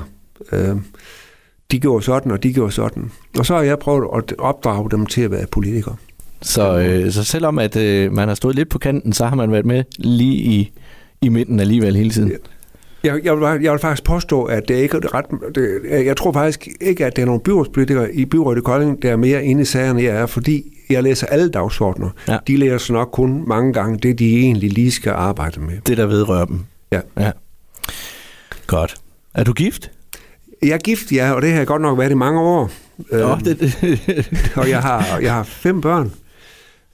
Øh, 0.52 0.76
de 1.70 1.80
gjorde 1.80 2.04
sådan, 2.04 2.32
og 2.32 2.42
de 2.42 2.52
gjorde 2.52 2.72
sådan. 2.72 3.10
Og 3.38 3.46
så 3.46 3.54
har 3.54 3.62
jeg 3.62 3.78
prøvet 3.78 4.08
at 4.16 4.34
opdrage 4.38 4.90
dem 4.90 5.06
til 5.06 5.22
at 5.22 5.30
være 5.30 5.46
politikere. 5.46 5.96
Så, 6.42 6.78
øh, 6.78 7.12
så 7.12 7.24
selvom 7.24 7.58
at 7.58 7.76
øh, 7.76 8.12
man 8.12 8.28
har 8.28 8.34
stået 8.34 8.54
lidt 8.54 8.68
på 8.68 8.78
kanten, 8.78 9.12
så 9.12 9.26
har 9.26 9.36
man 9.36 9.52
været 9.52 9.66
med 9.66 9.84
lige 9.98 10.34
i, 10.34 10.72
i 11.22 11.28
midten 11.28 11.60
alligevel 11.60 11.96
hele 11.96 12.10
tiden. 12.10 12.32
Jeg, 13.04 13.24
jeg, 13.24 13.40
vil, 13.40 13.62
jeg 13.62 13.72
vil 13.72 13.80
faktisk 13.80 14.04
påstå, 14.04 14.42
at 14.44 14.68
det 14.68 14.74
ikke 14.74 14.96
er 14.96 15.14
ret... 15.14 15.24
Det, 15.54 16.04
jeg 16.06 16.16
tror 16.16 16.32
faktisk 16.32 16.68
ikke, 16.80 17.06
at 17.06 17.16
der 17.16 17.22
er 17.22 17.26
nogle 17.26 17.40
byrådspolitikere 17.40 18.14
i 18.14 18.24
byrådet 18.24 18.58
i 18.58 18.62
Kolding, 18.62 19.02
der 19.02 19.12
er 19.12 19.16
mere 19.16 19.44
inde 19.44 19.62
i 19.62 19.64
sagerne, 19.64 20.02
jeg 20.02 20.16
er, 20.16 20.26
fordi 20.26 20.64
jeg 20.92 21.02
læser 21.02 21.26
alle 21.26 21.50
dagsordner. 21.50 22.10
Ja. 22.28 22.38
De 22.46 22.56
læser 22.56 22.94
nok 22.94 23.08
kun 23.12 23.48
mange 23.48 23.72
gange 23.72 23.98
det, 23.98 24.18
de 24.18 24.38
egentlig 24.38 24.72
lige 24.72 24.90
skal 24.90 25.12
arbejde 25.12 25.60
med. 25.60 25.80
Det, 25.86 25.96
der 25.96 26.06
vedrører 26.06 26.44
dem. 26.44 26.60
Ja. 26.92 27.00
ja. 27.18 27.30
Godt. 28.66 28.94
Er 29.34 29.44
du 29.44 29.52
gift? 29.52 29.90
Jeg 30.62 30.70
er 30.70 30.78
gift, 30.78 31.12
ja, 31.12 31.32
og 31.32 31.42
det 31.42 31.50
har 31.50 31.58
jeg 31.58 31.66
godt 31.66 31.82
nok 31.82 31.98
været 31.98 32.10
i 32.10 32.14
mange 32.14 32.40
år. 32.40 32.70
Nå, 33.12 33.36
det, 33.44 33.60
det. 33.60 34.52
og 34.60 34.70
jeg 34.70 34.80
har, 34.80 35.18
jeg 35.18 35.32
har 35.32 35.42
fem 35.42 35.80
børn. 35.80 36.12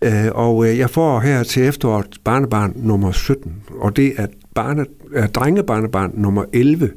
Øh, 0.03 0.29
og 0.35 0.67
øh, 0.67 0.79
jeg 0.79 0.91
får 0.91 1.21
her 1.21 1.43
til 1.43 1.63
efteråret 1.63 2.19
barnebarn 2.25 2.73
nummer 2.77 3.13
17, 3.13 3.63
og 3.81 3.97
det 3.97 4.13
er, 4.17 4.27
barne, 4.55 4.87
er 5.15 5.27
drengebarnebarn 5.27 6.11
nummer 6.15 6.45
11. 6.53 6.91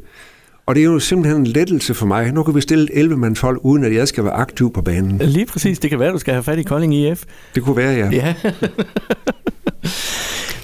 Og 0.66 0.75
det 0.75 0.81
er 0.81 0.86
jo 0.86 1.00
simpelthen 1.00 1.42
en 1.42 1.48
lettelse 1.48 1.94
for 1.94 2.06
mig. 2.06 2.31
Nu 2.31 2.44
kan 2.44 2.56
vi 2.56 2.62
stille 2.62 2.84
et 2.84 2.90
11 3.00 3.18
mands 3.18 3.40
hold, 3.40 3.60
uden 3.63 3.84
at 3.84 3.96
jeg 3.96 4.08
skal 4.08 4.24
være 4.24 4.34
aktiv 4.34 4.74
på 4.74 4.81
banen. 4.81 5.18
Lige 5.18 5.46
præcis. 5.46 5.80
Det 5.80 5.90
kan 5.90 6.00
være, 6.00 6.12
du 6.12 6.18
skal 6.18 6.34
have 6.34 6.44
fat 6.44 6.60
i 6.60 6.63
Kolding 6.63 6.96
IF. 6.96 7.24
Det 7.56 7.63
kunne 7.63 7.78
være, 7.78 7.94
ja. 7.94 8.10
Ja. 8.12 8.36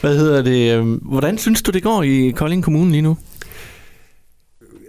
Hvad 0.02 0.18
hedder 0.18 0.42
det? 0.42 0.78
Øhm, 0.78 0.94
hvordan 0.94 1.38
synes 1.38 1.62
du, 1.62 1.72
det 1.72 1.84
går 1.84 2.04
i 2.04 2.34
Kolding 2.36 2.64
Kommune 2.64 2.92
lige 2.92 3.02
nu? 3.02 3.18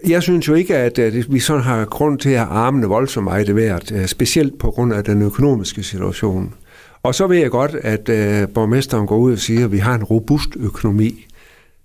Jeg 0.07 0.23
synes 0.23 0.49
jo 0.49 0.55
ikke, 0.55 0.77
at, 0.77 0.99
at 0.99 1.33
vi 1.33 1.39
sådan 1.39 1.63
har 1.63 1.85
grund 1.85 2.19
til 2.19 2.31
at 2.31 2.47
armene 2.51 2.87
voldsomt 2.87 3.25
meget 3.25 3.47
det 3.47 3.57
værd, 3.57 3.93
øh, 3.93 4.07
specielt 4.07 4.59
på 4.59 4.71
grund 4.71 4.93
af 4.93 5.05
den 5.05 5.23
økonomiske 5.23 5.83
situation. 5.83 6.55
Og 7.03 7.15
så 7.15 7.27
ved 7.27 7.37
jeg 7.37 7.51
godt, 7.51 7.75
at 7.75 8.09
uh, 8.09 8.55
borgmesteren 8.55 9.07
går 9.07 9.17
ud 9.17 9.33
og 9.33 9.39
siger, 9.39 9.65
at 9.65 9.73
vi 9.73 9.79
har 9.79 9.95
en 9.95 10.05
robust 10.05 10.49
økonomi. 10.57 11.27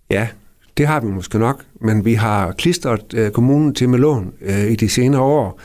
Ja, 0.09 0.27
det 0.77 0.87
har 0.87 0.99
vi 0.99 1.07
måske 1.07 1.39
nok, 1.39 1.63
men 1.81 2.05
vi 2.05 2.13
har 2.13 2.51
klistret 2.51 3.13
øh, 3.13 3.31
kommunen 3.31 3.73
til 3.73 3.89
med 3.89 3.99
lån 3.99 4.33
øh, 4.41 4.71
i 4.71 4.75
de 4.75 4.89
senere 4.89 5.21
år. 5.21 5.59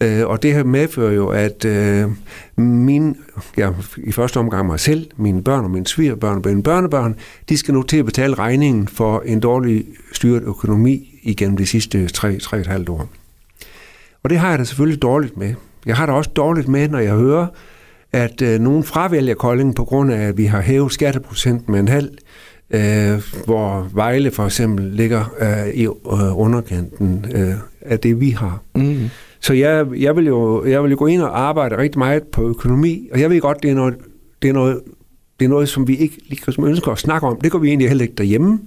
øh, 0.00 0.26
og 0.26 0.42
det 0.42 0.54
her 0.54 0.64
medfører 0.64 1.12
jo, 1.12 1.28
at 1.28 1.64
øh, 1.64 2.08
min, 2.56 3.16
ja, 3.56 3.70
i 3.96 4.12
første 4.12 4.36
omgang 4.36 4.66
mig 4.66 4.80
selv, 4.80 5.10
mine 5.16 5.42
børn 5.42 5.64
og 5.64 5.70
mine 5.70 5.86
svigerbørn 5.86 6.36
og 6.36 6.42
mine 6.44 6.62
børnebørn, 6.62 7.16
de 7.48 7.56
skal 7.56 7.74
nu 7.74 7.82
til 7.82 7.96
at 7.96 8.04
betale 8.04 8.34
regningen 8.34 8.88
for 8.88 9.22
en 9.26 9.40
dårlig 9.40 9.84
styret 10.12 10.42
økonomi 10.42 11.20
igennem 11.22 11.56
de 11.56 11.66
sidste 11.66 12.08
3-3,5 12.16 12.90
år. 12.90 13.08
Og 14.22 14.30
det 14.30 14.38
har 14.38 14.50
jeg 14.50 14.58
da 14.58 14.64
selvfølgelig 14.64 15.02
dårligt 15.02 15.36
med. 15.36 15.54
Jeg 15.86 15.96
har 15.96 16.06
det 16.06 16.14
også 16.14 16.30
dårligt 16.30 16.68
med, 16.68 16.88
når 16.88 16.98
jeg 16.98 17.14
hører, 17.14 17.46
at 18.12 18.42
øh, 18.42 18.60
nogen 18.60 18.84
fravælger 18.84 19.34
Kolding 19.34 19.74
på 19.74 19.84
grund 19.84 20.12
af, 20.12 20.18
at 20.18 20.38
vi 20.38 20.44
har 20.44 20.60
hævet 20.60 20.92
skatteprocenten 20.92 21.72
med 21.72 21.80
en 21.80 21.88
halv, 21.88 22.10
øh, 22.70 23.22
hvor 23.44 23.88
Vejle 23.92 24.30
for 24.30 24.44
eksempel 24.44 24.84
ligger 24.84 25.34
øh, 25.40 25.74
i 25.74 25.84
øh, 25.84 26.38
underkanten 26.38 27.26
øh, 27.34 27.54
af 27.80 28.00
det, 28.00 28.20
vi 28.20 28.30
har. 28.30 28.62
Mm. 28.74 29.10
Så 29.40 29.54
jeg, 29.54 29.86
jeg, 29.96 30.16
vil 30.16 30.26
jo, 30.26 30.64
jeg 30.64 30.82
vil 30.82 30.90
jo 30.90 30.96
gå 30.98 31.06
ind 31.06 31.22
og 31.22 31.40
arbejde 31.40 31.78
rigtig 31.78 31.98
meget 31.98 32.22
på 32.22 32.48
økonomi, 32.48 33.08
og 33.12 33.20
jeg 33.20 33.30
ved 33.30 33.40
godt, 33.40 33.62
det 33.62 33.70
er 33.70 33.74
noget, 33.74 33.94
det 34.42 34.48
er 34.48 34.52
noget, 34.52 34.80
det 35.40 35.44
er 35.44 35.48
noget 35.48 35.68
som 35.68 35.88
vi 35.88 35.96
ikke 35.96 36.16
ligesom 36.28 36.64
ønsker 36.64 36.92
at 36.92 36.98
snakke 36.98 37.26
om. 37.26 37.40
Det 37.40 37.52
går 37.52 37.58
vi 37.58 37.68
egentlig 37.68 37.88
heller 37.88 38.02
ikke 38.02 38.14
derhjemme. 38.18 38.58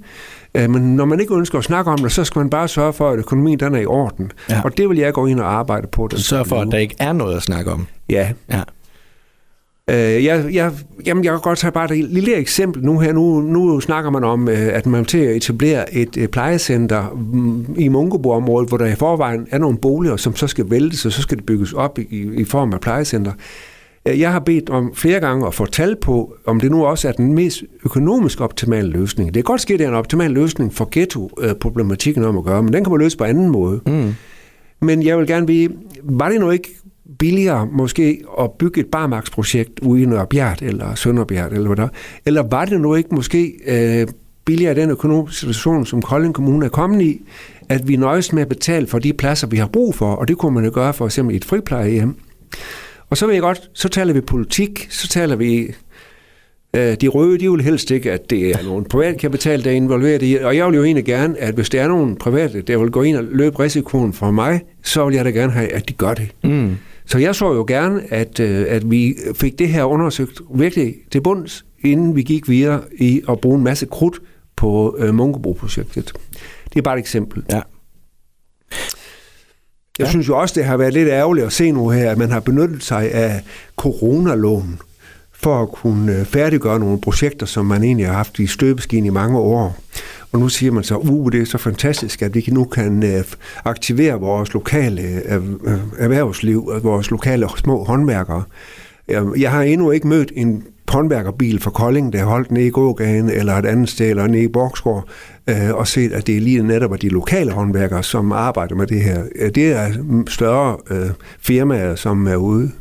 Øh, 0.56 0.70
men 0.70 0.96
når 0.96 1.06
man 1.06 1.20
ikke 1.20 1.36
ønsker 1.36 1.58
at 1.58 1.63
snakke 1.63 1.92
om 1.92 1.98
det, 1.98 2.12
så 2.12 2.24
skal 2.24 2.39
man 2.39 2.50
bare 2.50 2.68
sørge 2.68 2.94
for, 2.94 3.10
at 3.10 3.20
økonomien 3.20 3.60
den 3.60 3.75
er 3.75 3.80
i 3.80 3.86
orden. 3.86 4.32
Ja. 4.50 4.62
Og 4.63 4.77
det 4.77 4.89
vil 4.89 4.98
jeg 4.98 5.13
gå 5.13 5.25
ind 5.25 5.39
og 5.39 5.54
arbejde 5.54 5.88
på. 5.88 6.08
Den 6.12 6.20
Sørg 6.20 6.48
for, 6.48 6.62
at 6.62 6.68
der 6.72 6.77
ikke 6.77 6.96
er 7.00 7.13
noget 7.13 7.36
at 7.36 7.44
snakke 7.44 7.72
om. 7.72 7.88
Ja. 8.10 8.30
ja. 8.51 8.62
Øh, 9.89 10.25
jeg, 10.25 10.53
jeg, 10.53 10.72
jamen, 11.06 11.24
jeg 11.24 11.32
kan 11.32 11.41
godt 11.41 11.60
tage 11.60 11.72
bare 11.72 11.98
et 11.98 12.06
lille 12.10 12.36
eksempel 12.36 12.84
nu 12.84 13.00
her. 13.00 13.13
Nu, 13.13 13.41
nu 13.41 13.79
snakker 13.79 14.12
man 14.12 14.24
om, 14.24 14.50
øh, 14.50 14.67
at 14.74 14.86
man 14.86 15.00
vil 15.00 15.08
til 15.08 15.17
at 15.17 15.36
etablere 15.36 15.96
et 15.96 16.29
plejecenter 16.32 17.10
mm, 17.34 17.75
i 17.77 17.88
Munkebo-området, 17.88 18.70
hvor 18.70 18.77
der 18.77 18.86
i 18.86 18.96
forvejen 18.96 19.48
er 19.51 19.58
nogle 19.58 19.77
boliger, 19.77 20.15
som 20.17 20.36
så 20.36 20.48
skal 20.48 20.70
væltes, 20.70 21.06
og 21.06 21.12
så 21.12 21.22
skal 21.22 21.38
det 21.38 21.46
bygges 21.46 21.74
op 21.74 22.00
i, 22.00 22.29
i 22.34 22.44
form 22.44 22.74
af 22.74 22.79
plejecenter. 22.79 23.32
Øh, 24.08 24.20
jeg 24.20 24.32
har 24.32 24.39
bedt 24.39 24.70
om 24.70 24.96
flere 24.96 25.20
gange 25.20 25.48
at 25.48 25.53
få 25.53 25.65
tal 25.65 25.96
på, 26.01 26.34
om 26.46 26.60
det 26.60 26.72
nu 26.72 26.86
også 26.86 27.08
er 27.08 27.12
den 27.12 27.34
mest 27.34 27.63
økonomisk 27.86 28.41
optimale 28.41 28.89
løsning. 28.89 29.27
Det 29.27 29.36
kan 29.36 29.44
godt 29.44 29.62
ske, 29.62 29.74
at 29.74 29.79
det 29.79 29.86
er 29.86 29.89
en 29.89 29.96
optimal 29.96 30.32
løsning 30.32 30.74
for 30.74 30.88
ghetto-problematikken 30.91 32.24
om 32.24 32.38
at 32.38 32.44
gøre, 32.44 32.63
men 32.63 32.74
den 32.74 32.84
kan 32.84 32.91
man 32.91 33.00
løse 33.01 33.17
på 33.17 33.24
anden 33.24 33.50
måde. 33.50 33.82
Mm. 33.86 34.13
Men 34.82 35.03
jeg 35.03 35.17
vil 35.17 35.27
gerne 35.27 35.48
vide, 35.48 35.74
var 36.03 36.29
det 36.29 36.39
nu 36.39 36.51
ikke 36.51 36.70
billigere 37.20 37.68
måske 37.72 38.24
at 38.40 38.52
bygge 38.52 38.82
et 38.82 38.88
barmarksprojekt 38.88 39.80
ude 39.80 40.02
i 40.02 40.06
Nørrebjerg 40.06 40.58
eller 40.62 40.96
Sønderbjerg 40.96 41.54
eller 41.54 41.68
hvad 41.68 41.78
der, 41.78 41.88
eller 42.26 42.44
var 42.44 42.66
det 42.66 42.82
nu 42.82 42.96
ikke 42.96 43.16
måske 43.16 43.54
øh, 43.68 44.08
billigere 44.46 44.76
den 44.76 44.90
økonomiske 44.90 45.40
situation, 45.40 45.86
som 45.86 46.02
Kolding 46.02 46.34
Kommune 46.34 46.66
er 46.66 46.70
kommet 46.70 47.02
i, 47.02 47.22
at 47.70 47.88
vi 47.88 47.96
nøjes 47.96 48.34
med 48.34 48.42
at 48.42 48.50
betale 48.50 48.88
for 48.88 49.00
de 49.00 49.14
pladser, 49.14 49.48
vi 49.48 49.58
har 49.58 49.68
brug 49.68 49.96
for, 49.96 50.16
og 50.16 50.28
det 50.28 50.38
kunne 50.38 50.54
man 50.54 50.66
jo 50.66 50.72
gøre 50.74 50.94
for 50.94 51.06
eksempel 51.06 51.34
i 51.34 51.38
et 51.38 51.46
friplejehjem. 51.46 52.16
Og 53.10 53.18
så 53.18 53.26
vil 53.26 53.34
jeg 53.34 53.42
godt, 53.42 53.70
så 53.74 53.90
taler 53.90 54.14
vi 54.14 54.22
politik, 54.22 54.88
så 54.90 55.08
taler 55.08 55.36
vi 55.36 55.68
øh, 56.76 56.96
de 57.02 57.08
røde, 57.08 57.38
de 57.38 57.52
vil 57.52 57.62
helst 57.62 57.92
ikke, 57.92 58.12
at 58.12 58.30
det 58.30 58.50
er 58.50 58.64
nogen 58.64 58.86
privat 58.86 59.18
kapital, 59.18 59.64
der 59.64 59.72
er 59.72 59.76
involveret 59.76 60.24
i, 60.24 60.36
og 60.36 60.56
jeg 60.58 60.68
vil 60.68 60.76
jo 60.76 60.84
egentlig 60.84 61.06
gerne, 61.06 61.40
at 61.40 61.54
hvis 61.54 61.70
der 61.70 61.82
er 61.82 61.88
nogen 61.88 62.16
private, 62.16 62.62
der 62.62 62.78
vil 62.78 62.92
gå 62.92 63.02
ind 63.02 63.18
og 63.18 63.24
løbe 63.24 63.60
risikoen 63.60 64.14
for 64.14 64.32
mig, 64.32 64.62
så 64.84 65.06
vil 65.06 65.16
jeg 65.16 65.26
da 65.26 65.30
gerne 65.30 65.52
have, 65.52 65.74
at 65.74 65.90
de 65.90 65.94
gør 65.94 66.14
det. 66.14 66.32
Mm. 66.44 66.76
Så 67.08 67.18
jeg 67.18 67.36
så 67.36 67.54
jo 67.54 67.66
gerne, 67.68 68.14
at, 68.14 68.40
øh, 68.40 68.66
at 68.70 68.92
vi 68.92 69.16
fik 69.36 69.60
det 69.60 69.70
her 69.70 69.84
undersøgt 69.84 70.42
virkelig 70.56 70.96
til 71.12 71.22
bunds, 71.22 71.66
inden 71.84 72.16
vi 72.16 72.24
gik 72.24 72.50
videre 72.50 72.82
i 73.00 73.22
at 73.30 73.40
bruge 73.40 73.58
en 73.58 73.64
masse 73.64 73.86
krudt 73.86 74.20
på 74.56 74.96
øh, 75.00 75.14
Munkebo-projektet. 75.14 76.14
Det 76.74 76.80
er 76.80 76.82
bare 76.82 76.96
et 76.96 77.00
eksempel. 77.00 77.44
Ja. 77.50 77.62
Jeg 80.00 80.06
ja. 80.06 80.10
synes 80.10 80.28
jo 80.28 80.38
også, 80.38 80.56
det 80.56 80.66
har 80.66 80.78
været 80.78 80.94
lidt 80.94 81.10
ærgerligt 81.10 81.46
at 81.48 81.54
se 81.54 81.72
nu 81.72 81.90
her, 81.90 82.12
at 82.12 82.18
man 82.18 82.32
har 82.32 82.40
benyttet 82.40 82.84
sig 82.84 83.12
af 83.12 83.42
coronaloven 83.76 84.80
for 85.32 85.62
at 85.62 85.72
kunne 85.72 86.20
øh, 86.20 86.26
færdiggøre 86.26 86.80
nogle 86.80 87.02
projekter, 87.02 87.46
som 87.46 87.66
man 87.66 87.84
egentlig 87.84 88.08
har 88.08 88.14
haft 88.14 88.40
i 88.40 88.48
støbeskinen 88.48 89.06
i 89.06 89.10
mange 89.10 89.40
år. 89.40 89.78
Og 90.31 90.39
nu 90.39 90.50
siger 90.50 90.72
man 90.72 90.84
så, 90.84 90.96
uh, 90.96 91.31
det 91.31 91.41
er 91.41 91.46
så 91.46 91.57
fantastisk, 91.57 92.22
at 92.22 92.36
vi 92.36 92.46
nu 92.51 92.63
kan 92.63 93.03
øh, 93.03 93.24
aktivere 93.65 94.19
vores 94.19 94.53
lokale 94.53 95.01
øh, 95.01 95.43
øh 95.43 95.79
erhvervsliv, 95.98 96.72
øh, 96.75 96.84
vores 96.84 97.12
lokale 97.12 97.48
små 97.57 97.84
håndværkere. 97.84 98.43
Øhm, 99.07 99.34
jeg 99.38 99.51
har 99.51 99.62
endnu 99.62 99.91
ikke 99.91 100.07
mødt 100.07 100.31
en 100.36 100.63
håndværkerbil 100.88 101.62
fra 101.62 101.72
Kolding, 101.72 102.13
der 102.13 102.24
holdt 102.24 102.51
nede 102.51 102.67
i 102.67 102.69
gågaden 102.69 103.29
eller 103.29 103.53
et 103.53 103.65
andet 103.65 103.89
sted, 103.89 104.10
eller 104.10 104.27
nede 104.27 104.43
i 104.43 104.48
Borgsgård, 104.48 105.07
øh, 105.50 105.74
og 105.74 105.88
set, 105.88 106.13
at 106.13 106.27
det 106.27 106.38
er 106.38 106.41
lige 106.41 106.63
netop 106.63 107.01
de 107.01 107.10
lokale 107.10 107.51
håndværkere, 107.51 108.03
som 108.03 108.31
arbejder 108.31 108.75
med 108.75 108.88
det 108.88 109.01
her. 109.01 109.50
Det 109.55 109.72
er 109.72 109.89
større 110.27 110.77
firmaer, 111.39 111.96
som 111.96 112.27
er 112.27 112.36
ude 112.36 112.72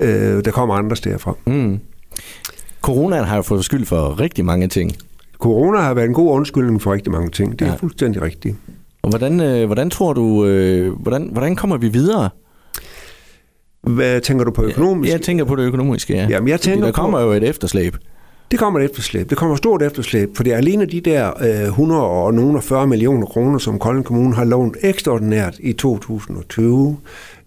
Øh, 0.00 0.44
der 0.44 0.50
kommer 0.50 0.74
andre 0.74 0.96
steder 0.96 1.18
fra. 1.18 1.34
Mm. 1.46 1.78
Coronaen 2.82 3.24
har 3.24 3.36
jo 3.36 3.42
fået 3.42 3.64
skyld 3.64 3.86
for 3.86 4.20
rigtig 4.20 4.44
mange 4.44 4.68
ting. 4.68 4.92
Corona 5.46 5.78
har 5.78 5.94
været 5.94 6.06
en 6.06 6.14
god 6.14 6.30
undskyldning 6.30 6.82
for 6.82 6.92
rigtig 6.92 7.12
mange 7.12 7.30
ting. 7.30 7.58
Det 7.58 7.66
er 7.66 7.70
ja. 7.70 7.76
fuldstændig 7.76 8.22
rigtigt. 8.22 8.56
Og 9.02 9.10
hvordan, 9.10 9.40
øh, 9.40 9.66
hvordan 9.66 9.90
tror 9.90 10.12
du, 10.12 10.46
øh, 10.46 10.92
hvordan, 10.92 11.28
hvordan 11.32 11.56
kommer 11.56 11.76
vi 11.76 11.88
videre? 11.88 12.28
Hvad 13.82 14.20
tænker 14.20 14.44
du 14.44 14.50
på 14.50 14.62
økonomisk? 14.62 15.12
Jeg 15.12 15.22
tænker 15.22 15.44
på 15.44 15.56
det 15.56 15.62
økonomiske, 15.62 16.14
ja. 16.14 16.26
Jamen, 16.30 16.48
jeg 16.48 16.60
tænker 16.60 16.84
der 16.84 16.92
kommer 16.92 17.18
på, 17.18 17.24
jo 17.24 17.32
et 17.32 17.42
efterslæb. 17.42 17.96
Det 18.50 18.58
kommer 18.58 18.80
et 18.80 18.84
efterslæb. 18.84 19.30
Det 19.30 19.38
kommer 19.38 19.56
stort 19.56 19.82
efterslæb, 19.82 20.36
for 20.36 20.42
det 20.42 20.52
er 20.52 20.56
alene 20.56 20.86
de 20.86 21.00
der 21.00 21.32
øh, 21.40 21.68
100 21.68 22.02
og 22.02 22.34
nogle 22.34 22.62
40 22.62 22.86
millioner 22.86 23.26
kroner, 23.26 23.58
som 23.58 23.78
Kolding 23.78 24.04
Kommune 24.04 24.34
har 24.34 24.44
lånt 24.44 24.76
ekstraordinært 24.82 25.56
i 25.60 25.72
2020 25.72 26.96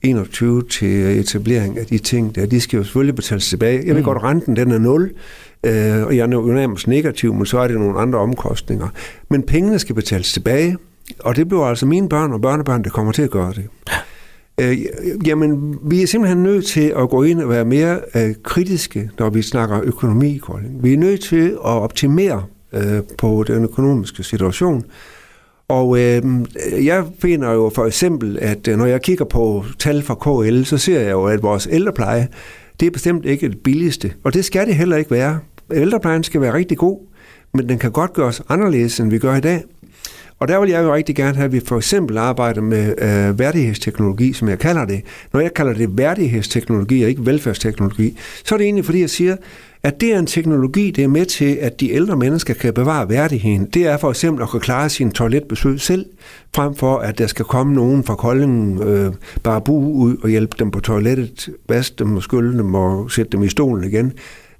21 0.01 0.63
til 0.63 1.19
etablering 1.19 1.77
af 1.77 1.85
de 1.85 1.97
ting 1.97 2.35
der. 2.35 2.45
De 2.45 2.61
skal 2.61 2.77
jo 2.77 2.83
selvfølgelig 2.83 3.15
betales 3.15 3.49
tilbage. 3.49 3.77
Jeg 3.85 3.95
ved 3.95 4.01
mm. 4.01 4.05
godt, 4.05 4.23
renten 4.23 4.55
den 4.55 4.71
er 4.71 4.77
0, 4.77 5.11
øh, 5.65 6.05
og 6.05 6.17
jeg 6.17 6.23
er 6.23 6.31
jo 6.31 6.41
nærmest 6.41 6.87
negativ, 6.87 7.33
men 7.33 7.45
så 7.45 7.59
er 7.59 7.67
det 7.67 7.77
nogle 7.77 7.99
andre 7.99 8.19
omkostninger. 8.19 8.87
Men 9.29 9.43
pengene 9.43 9.79
skal 9.79 9.95
betales 9.95 10.33
tilbage, 10.33 10.77
og 11.19 11.35
det 11.35 11.47
bliver 11.47 11.65
altså 11.65 11.85
mine 11.85 12.09
børn 12.09 12.33
og 12.33 12.41
børnebørn, 12.41 12.83
der 12.83 12.89
kommer 12.89 13.11
til 13.11 13.21
at 13.21 13.31
gøre 13.31 13.53
det. 13.53 13.67
Øh, 14.61 14.77
jamen, 15.27 15.79
vi 15.83 16.01
er 16.01 16.07
simpelthen 16.07 16.43
nødt 16.43 16.65
til 16.65 16.93
at 16.97 17.09
gå 17.09 17.23
ind 17.23 17.41
og 17.41 17.49
være 17.49 17.65
mere 17.65 17.99
øh, 18.15 18.35
kritiske, 18.43 19.09
når 19.19 19.29
vi 19.29 19.41
snakker 19.41 19.81
økonomi. 19.83 20.41
Vi 20.81 20.93
er 20.93 20.97
nødt 20.97 21.21
til 21.21 21.49
at 21.49 21.59
optimere 21.63 22.43
øh, 22.73 23.01
på 23.17 23.43
den 23.47 23.63
økonomiske 23.63 24.23
situation. 24.23 24.85
Og 25.67 25.99
øh, 25.99 26.23
jeg 26.85 27.05
finder 27.19 27.51
jo 27.51 27.71
for 27.75 27.85
eksempel, 27.85 28.39
at 28.41 28.67
øh, 28.67 28.77
når 28.77 28.85
jeg 28.85 29.01
kigger 29.01 29.25
på 29.25 29.65
tal 29.79 30.03
fra 30.03 30.15
KL, 30.15 30.63
så 30.63 30.77
ser 30.77 30.99
jeg 30.99 31.11
jo, 31.11 31.25
at 31.25 31.43
vores 31.43 31.67
ældrepleje, 31.71 32.27
det 32.79 32.85
er 32.85 32.91
bestemt 32.91 33.25
ikke 33.25 33.49
det 33.49 33.59
billigste. 33.59 34.13
Og 34.23 34.33
det 34.33 34.45
skal 34.45 34.67
det 34.67 34.75
heller 34.75 34.97
ikke 34.97 35.11
være. 35.11 35.39
Ældreplejen 35.73 36.23
skal 36.23 36.41
være 36.41 36.53
rigtig 36.53 36.77
god, 36.77 36.99
men 37.53 37.69
den 37.69 37.77
kan 37.77 37.91
godt 37.91 38.13
gøres 38.13 38.41
anderledes, 38.49 38.99
end 38.99 39.09
vi 39.09 39.19
gør 39.19 39.35
i 39.35 39.41
dag. 39.41 39.63
Og 40.39 40.47
der 40.47 40.59
vil 40.59 40.69
jeg 40.69 40.83
jo 40.83 40.95
rigtig 40.95 41.15
gerne 41.15 41.35
have, 41.35 41.45
at 41.45 41.51
vi 41.51 41.59
for 41.59 41.77
eksempel 41.77 42.17
arbejder 42.17 42.61
med 42.61 42.93
øh, 42.97 43.39
værdighedsteknologi, 43.39 44.33
som 44.33 44.49
jeg 44.49 44.59
kalder 44.59 44.85
det. 44.85 45.01
Når 45.33 45.39
jeg 45.39 45.53
kalder 45.53 45.73
det 45.73 45.97
værdighedsteknologi 45.97 47.03
og 47.03 47.09
ikke 47.09 47.25
velfærdsteknologi, 47.25 48.17
så 48.45 48.55
er 48.55 48.57
det 48.57 48.65
egentlig, 48.65 48.85
fordi 48.85 49.01
jeg 49.01 49.09
siger, 49.09 49.35
at 49.83 50.01
det 50.01 50.13
er 50.13 50.19
en 50.19 50.25
teknologi, 50.25 50.91
der 50.91 51.03
er 51.03 51.07
med 51.07 51.25
til, 51.25 51.57
at 51.61 51.79
de 51.79 51.91
ældre 51.91 52.15
mennesker 52.15 52.53
kan 52.53 52.73
bevare 52.73 53.09
værdigheden. 53.09 53.65
Det 53.65 53.87
er 53.87 53.97
for 53.97 54.09
eksempel 54.09 54.43
at 54.43 54.49
kunne 54.49 54.59
klare 54.59 54.89
sin 54.89 55.11
toiletbesøg 55.11 55.81
selv, 55.81 56.05
frem 56.55 56.75
for 56.75 56.97
at 56.97 57.17
der 57.17 57.27
skal 57.27 57.45
komme 57.45 57.73
nogen 57.73 58.03
fra 58.03 58.15
Kolding 58.15 58.81
øh, 58.81 59.13
bare 59.43 59.61
bu 59.61 59.93
ud 59.93 60.17
og 60.23 60.29
hjælpe 60.29 60.55
dem 60.59 60.71
på 60.71 60.79
toilettet, 60.79 61.49
vaske 61.69 61.95
dem 61.99 62.15
og 62.15 62.23
skylde 62.23 62.57
dem 62.57 62.75
og 62.75 63.11
sætte 63.11 63.31
dem 63.31 63.43
i 63.43 63.49
stolen 63.49 63.83
igen. 63.83 64.13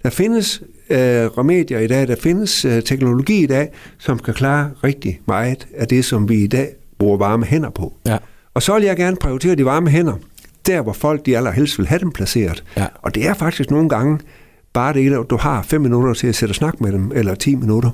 Der 0.04 0.10
findes 0.10 0.63
øh, 0.89 1.25
remedier 1.25 1.79
i 1.79 1.88
dag, 1.88 2.08
der 2.08 2.15
findes 2.15 2.65
øh, 2.65 2.84
teknologi 2.84 3.43
i 3.43 3.48
dag, 3.48 3.69
som 3.98 4.19
kan 4.19 4.34
klare 4.34 4.72
rigtig 4.84 5.22
meget 5.25 5.67
af 5.75 5.88
det, 5.88 6.05
som 6.05 6.29
vi 6.29 6.43
i 6.43 6.48
dag 6.48 6.69
bruger 6.98 7.17
varme 7.17 7.46
hænder 7.46 7.69
på. 7.69 7.93
Ja. 8.08 8.17
Og 8.53 8.62
så 8.62 8.74
vil 8.74 8.84
jeg 8.84 8.98
gerne 8.98 9.15
prioritere 9.15 9.55
de 9.55 9.65
varme 9.65 9.89
hænder, 9.89 10.13
der 10.65 10.81
hvor 10.81 10.93
folk 10.93 11.25
de 11.25 11.38
allerhelst 11.38 11.77
vil 11.77 11.88
have 11.88 12.00
dem 12.00 12.12
placeret. 12.12 12.63
Ja. 12.77 12.86
Og 12.96 13.15
det 13.15 13.27
er 13.27 13.34
faktisk 13.34 13.72
nogle 13.72 13.89
gange 13.89 14.19
bare 14.74 14.93
det, 14.93 15.13
at 15.13 15.29
du 15.29 15.38
har 15.38 15.62
fem 15.62 15.81
minutter 15.81 16.13
til 16.13 16.27
at 16.27 16.36
sætte 16.36 16.51
og 16.51 16.55
snakke 16.55 16.84
med 16.84 16.91
dem, 16.91 17.12
eller 17.15 17.36
10 17.36 17.55
minutter, 17.55 17.91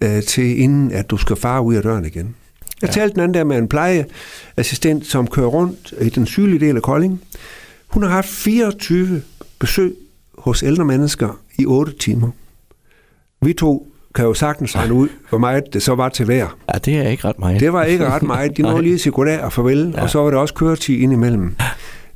øh, 0.00 0.22
til 0.22 0.60
inden 0.60 0.92
at 0.92 1.10
du 1.10 1.16
skal 1.16 1.36
fare 1.36 1.62
ud 1.62 1.74
af 1.74 1.82
døren 1.82 2.04
igen. 2.04 2.34
Jeg 2.82 2.88
ja. 2.88 2.92
talte 2.92 3.14
den 3.14 3.20
anden 3.20 3.34
der 3.34 3.44
med 3.44 3.58
en 3.58 3.68
plejeassistent, 3.68 5.06
som 5.06 5.26
kører 5.26 5.46
rundt 5.46 5.94
i 6.00 6.08
den 6.08 6.26
syglige 6.26 6.60
del 6.66 6.76
af 6.76 6.82
Kolding. 6.82 7.20
Hun 7.88 8.02
har 8.02 8.10
haft 8.10 8.28
24 8.28 9.22
besøg 9.58 9.94
hos 10.46 10.62
ældre 10.62 10.84
mennesker 10.84 11.40
i 11.58 11.66
8 11.66 11.92
timer. 11.92 12.30
Vi 13.42 13.52
to 13.52 13.88
kan 14.14 14.24
jo 14.24 14.34
sagtens 14.34 14.76
regne 14.76 14.94
ud, 14.94 15.08
hvor 15.28 15.38
meget 15.38 15.64
det 15.72 15.82
så 15.82 15.94
var 15.94 16.08
til 16.08 16.24
hver. 16.24 16.56
Ja, 16.74 16.78
det 16.78 16.96
er 16.96 17.08
ikke 17.08 17.28
ret 17.28 17.38
meget. 17.38 17.60
Det 17.60 17.72
var 17.72 17.84
ikke 17.84 18.06
ret 18.06 18.22
meget. 18.22 18.56
De 18.56 18.62
nåede 18.72 18.82
lige 18.82 18.94
at 18.94 19.00
sige 19.00 19.12
goddag 19.12 19.40
og 19.40 19.52
farvel, 19.52 19.92
ja. 19.96 20.02
og 20.02 20.10
så 20.10 20.18
var 20.18 20.30
der 20.30 20.38
også 20.38 20.54
køretid 20.54 20.94
indimellem. 20.98 21.56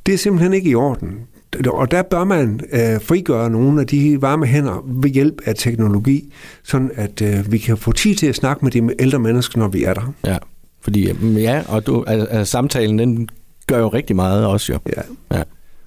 Det 0.05 0.13
er 0.13 0.17
simpelthen 0.17 0.53
ikke 0.53 0.69
i 0.69 0.75
orden. 0.75 1.19
Og 1.67 1.91
der 1.91 2.01
bør 2.01 2.23
man 2.23 2.59
øh, 2.71 3.01
frigøre 3.01 3.49
nogle 3.49 3.81
af 3.81 3.87
de 3.87 4.21
varme 4.21 4.45
hænder 4.45 4.85
ved 4.87 5.09
hjælp 5.09 5.41
af 5.45 5.55
teknologi, 5.55 6.33
sådan 6.63 6.91
at 6.95 7.21
øh, 7.21 7.51
vi 7.51 7.57
kan 7.57 7.77
få 7.77 7.91
tid 7.91 8.15
til 8.15 8.27
at 8.27 8.35
snakke 8.35 8.65
med 8.65 8.71
de 8.71 8.89
ældre 8.99 9.19
mennesker, 9.19 9.59
når 9.59 9.67
vi 9.67 9.83
er 9.83 9.93
der. 9.93 10.13
Ja, 10.25 10.37
fordi 10.81 11.11
ja, 11.23 11.63
og 11.67 11.85
du, 11.85 12.03
altså, 12.07 12.51
samtalen 12.51 12.99
den 12.99 13.29
gør 13.67 13.79
jo 13.79 13.87
rigtig 13.87 14.15
meget 14.15 14.45
også 14.45 14.73
jo. 14.73 14.79
Ja. 14.97 15.37
ja. 15.37 15.43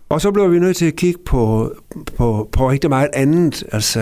Og 0.09 0.21
så 0.21 0.31
blev 0.31 0.53
vi 0.53 0.59
nødt 0.59 0.77
til 0.77 0.87
at 0.87 0.97
kigge 0.97 1.21
på, 1.27 1.73
på, 2.17 2.49
på 2.53 2.71
rigtig 2.71 2.91
meget 2.91 3.09
andet. 3.13 3.65
Altså, 3.73 4.01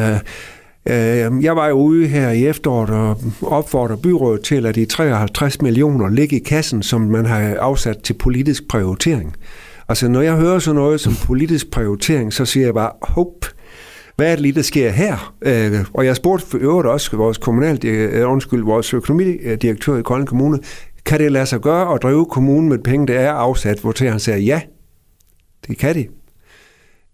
øh, 0.86 1.44
jeg 1.44 1.56
var 1.56 1.68
jo 1.68 1.74
ude 1.74 2.06
her 2.06 2.30
i 2.30 2.46
efteråret 2.46 2.90
og 2.90 3.16
opfordrer 3.42 3.96
byrådet 3.96 4.42
til, 4.42 4.66
at 4.66 4.74
de 4.74 4.84
53 4.84 5.62
millioner 5.62 6.08
ligger 6.08 6.36
i 6.36 6.40
kassen, 6.40 6.82
som 6.82 7.00
man 7.00 7.26
har 7.26 7.56
afsat 7.56 7.98
til 7.98 8.12
politisk 8.14 8.68
prioritering. 8.68 9.36
Altså, 9.88 10.08
når 10.08 10.20
jeg 10.20 10.36
hører 10.36 10.58
sådan 10.58 10.74
noget 10.74 11.00
som 11.00 11.14
politisk 11.26 11.70
prioritering, 11.70 12.32
så 12.32 12.44
siger 12.44 12.66
jeg 12.66 12.74
bare, 12.74 12.90
hop, 13.02 13.46
hvad 14.16 14.26
er 14.26 14.30
det 14.30 14.40
lige, 14.40 14.52
der 14.52 14.62
sker 14.62 14.90
her? 14.90 15.34
Øh, 15.42 15.84
og 15.94 16.06
jeg 16.06 16.16
spurgte 16.16 16.46
for 16.46 16.58
øvrigt 16.60 16.88
også 16.88 17.16
vores, 17.16 17.38
kommunal, 17.38 17.86
øh, 17.86 18.30
undskyld, 18.30 18.62
vores 18.62 18.94
økonomidirektør 18.94 19.96
i 19.96 20.02
Kolding 20.02 20.28
Kommune, 20.28 20.58
kan 21.06 21.20
det 21.20 21.32
lade 21.32 21.46
sig 21.46 21.60
gøre 21.60 21.94
at 21.94 22.02
drive 22.02 22.26
kommunen 22.26 22.68
med 22.68 22.78
penge, 22.78 23.06
der 23.06 23.18
er 23.18 23.32
afsat? 23.32 23.80
Hvor 23.80 23.92
til 23.92 24.10
han 24.10 24.20
sagde, 24.20 24.40
ja, 24.40 24.60
det 25.68 25.78
kan 25.78 25.94
det. 25.94 26.08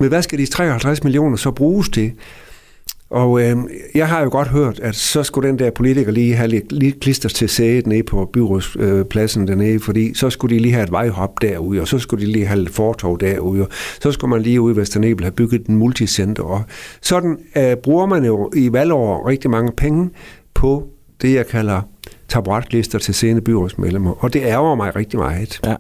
Men 0.00 0.09
hvad 0.09 0.23
skal 0.23 0.38
de 0.38 0.47
53 0.47 1.05
millioner 1.05 1.37
så 1.37 1.50
bruges 1.50 1.88
til? 1.88 2.12
Og 3.11 3.43
øh, 3.43 3.57
jeg 3.95 4.09
har 4.09 4.23
jo 4.23 4.28
godt 4.31 4.49
hørt, 4.49 4.81
at 4.81 4.95
så 4.95 5.23
skulle 5.23 5.49
den 5.49 5.59
der 5.59 5.71
politiker 5.71 6.12
lige 6.12 6.35
have 6.35 6.49
lidt, 6.49 6.73
lidt 6.73 7.00
klister 7.00 7.28
til 7.28 7.49
sædet 7.49 7.87
nede 7.87 8.02
på 8.02 8.31
byrådspladsen 8.33 9.43
øh, 9.43 9.49
dernede, 9.49 9.81
fordi 9.81 10.14
så 10.14 10.31
skulle 10.31 10.57
de 10.57 10.62
lige 10.62 10.75
have 10.75 10.85
et 10.85 10.90
vejhop 10.90 11.43
derude, 11.43 11.81
og 11.81 11.88
så 11.88 11.99
skulle 11.99 12.26
de 12.26 12.33
lige 12.33 12.47
have 12.47 12.62
et 12.62 12.71
fortog 12.71 13.21
derude, 13.21 13.62
og 13.62 13.69
så 14.00 14.12
skulle 14.12 14.31
man 14.31 14.43
lige 14.43 14.61
ude 14.61 14.75
i 14.75 14.76
Vesternebel 14.76 15.25
have 15.25 15.33
bygget 15.33 15.67
en 15.67 15.76
multicenter. 15.76 16.43
Og 16.43 16.62
sådan 17.00 17.38
øh, 17.57 17.76
bruger 17.76 18.07
man 18.07 18.25
jo 18.25 18.50
i 18.57 18.73
valgår 18.73 19.28
rigtig 19.28 19.50
mange 19.50 19.73
penge 19.73 20.11
på 20.55 20.88
det, 21.23 21.35
jeg 21.35 21.47
kalder 21.47 21.83
taburetlister 22.28 22.99
til 22.99 23.14
sene 23.14 23.40
byrådsmedlemmer, 23.40 24.25
og 24.25 24.33
det 24.33 24.43
ærger 24.43 24.75
mig 24.75 24.97
rigtig 24.97 25.19
meget. 25.19 25.61
Ja. 25.67 25.76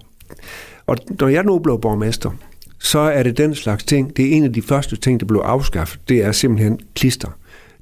Og 0.86 0.96
når 1.20 1.28
jeg 1.28 1.44
nu 1.44 1.58
blev 1.58 1.80
borgmester, 1.80 2.30
så 2.78 2.98
er 2.98 3.22
det 3.22 3.36
den 3.36 3.54
slags 3.54 3.84
ting, 3.84 4.16
det 4.16 4.24
er 4.24 4.36
en 4.36 4.44
af 4.44 4.52
de 4.52 4.62
første 4.62 4.96
ting, 4.96 5.20
der 5.20 5.26
blev 5.26 5.40
afskaffet, 5.40 6.00
det 6.08 6.24
er 6.24 6.32
simpelthen 6.32 6.80
klister. 6.94 7.28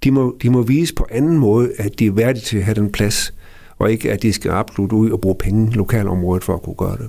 De 0.05 0.11
må, 0.11 0.37
de 0.43 0.51
må 0.51 0.63
vise 0.63 0.95
på 0.95 1.07
anden 1.11 1.39
måde, 1.39 1.73
at 1.79 1.99
de 1.99 2.07
er 2.07 2.11
værdige 2.11 2.45
til 2.45 2.59
at 2.59 2.65
have 2.65 2.75
den 2.75 2.93
plads, 2.93 3.35
og 3.79 3.93
ikke 3.93 4.13
at 4.13 4.23
de 4.23 4.33
skal 4.33 4.51
absolut 4.51 4.93
ud 4.93 5.11
og 5.11 5.21
bruge 5.21 5.37
penge 5.39 5.71
i 5.71 5.75
lokalområdet 5.75 6.45
for 6.45 6.55
at 6.55 6.63
kunne 6.63 6.77
gøre 6.77 6.97
det. 6.97 7.09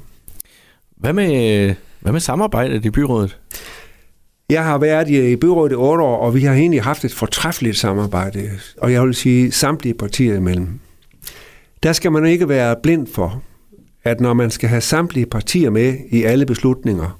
Hvad 0.97 1.13
med, 1.13 1.75
hvad 1.99 2.11
med 2.11 2.19
samarbejdet 2.19 2.85
i 2.85 2.89
byrådet? 2.89 3.37
Jeg 4.49 4.63
har 4.63 4.77
været 4.77 5.09
i 5.09 5.35
byrådet 5.35 5.71
i 5.71 5.75
otte 5.75 6.03
år, 6.03 6.17
og 6.17 6.35
vi 6.35 6.41
har 6.41 6.53
egentlig 6.53 6.83
haft 6.83 7.05
et 7.05 7.13
fortræffeligt 7.13 7.77
samarbejde, 7.77 8.49
og 8.77 8.91
jeg 8.91 9.03
vil 9.03 9.15
sige 9.15 9.51
samtlige 9.51 9.93
partier 9.93 10.35
imellem. 10.35 10.79
Der 11.83 11.93
skal 11.93 12.11
man 12.11 12.25
ikke 12.25 12.49
være 12.49 12.75
blind 12.83 13.07
for, 13.07 13.43
at 14.03 14.19
når 14.19 14.33
man 14.33 14.51
skal 14.51 14.69
have 14.69 14.81
samtlige 14.81 15.25
partier 15.25 15.69
med 15.69 15.97
i 16.09 16.23
alle 16.23 16.45
beslutninger, 16.45 17.19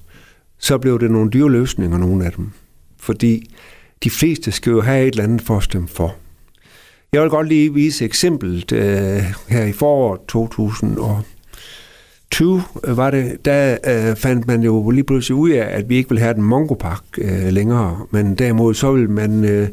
så 0.58 0.78
blev 0.78 1.00
det 1.00 1.12
nogle 1.12 1.30
dyre 1.30 1.52
løsninger, 1.52 1.98
nogle 1.98 2.26
af 2.26 2.32
dem. 2.32 2.52
Fordi 3.00 3.56
de 4.04 4.10
fleste 4.10 4.52
skal 4.52 4.72
jo 4.72 4.82
have 4.82 5.08
et 5.08 5.12
eller 5.12 5.24
andet 5.24 5.42
for 5.42 5.58
at 5.58 5.64
stemme 5.64 5.88
for. 5.88 6.16
Jeg 7.14 7.22
vil 7.22 7.30
godt 7.30 7.48
lige 7.48 7.74
vise 7.74 8.06
eksemplet 8.06 8.72
øh, 8.72 9.24
her 9.48 9.66
i 9.66 9.72
foråret 9.72 10.20
2020 10.28 12.64
øh, 12.84 12.98
var 12.98 13.12
det, 13.12 13.46
der 13.46 13.78
øh, 13.88 14.16
fandt 14.16 14.48
man 14.48 14.64
jo 14.64 14.90
lige 14.90 15.04
pludselig 15.04 15.36
ud 15.36 15.50
af, 15.50 15.78
at 15.78 15.90
vi 15.90 15.96
ikke 15.96 16.10
vil 16.10 16.20
have 16.20 16.34
den 16.34 16.44
mongopak 16.44 17.04
øh, 17.18 17.48
længere, 17.48 18.06
men 18.12 18.36
derimod 18.36 18.74
så 18.74 18.92
vil 18.92 19.10
man, 19.10 19.46
øh, 19.46 19.68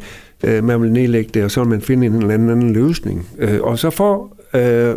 øh, 0.45 0.65
man 0.65 0.83
vil 0.83 0.93
nedlægge 0.93 1.31
det, 1.35 1.45
og 1.45 1.51
så 1.51 1.61
vil 1.61 1.71
man 1.71 1.81
finde 1.81 2.07
en 2.07 2.15
eller 2.15 2.35
anden, 2.35 2.51
anden 2.51 2.73
løsning. 2.73 3.29
Øh, 3.39 3.63
og 3.63 3.79
så 3.79 3.91
for 3.91 4.37
øh, 4.55 4.95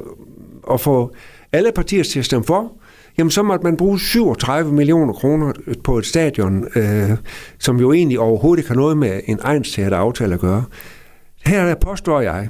at 0.72 0.82
få 0.82 1.12
alle 1.52 1.72
partier 1.76 2.04
til 2.04 2.20
at 2.20 2.26
stemme 2.26 2.46
for, 2.46 2.72
jamen 3.18 3.32
så 3.32 3.44
måtte 3.44 3.64
man 3.64 3.78
bruge 3.78 4.00
37 4.00 4.74
millioner 4.74 5.14
kroner 5.14 5.54
på 5.84 5.98
et 5.98 6.06
stadion, 6.06 6.66
øh, 6.76 7.10
som 7.60 7.80
jo 7.80 7.94
egentlig 7.94 8.20
overhovedet 8.20 8.60
ikke 8.60 8.70
har 8.70 8.76
noget 8.76 8.98
med 8.98 9.22
en 9.26 9.40
egensteater 9.42 9.98
aftale 9.98 10.34
at 10.34 10.40
gøre. 10.40 10.64
Her 11.46 11.66
der 11.66 11.76
påstår 11.76 12.22
jeg, 12.22 12.50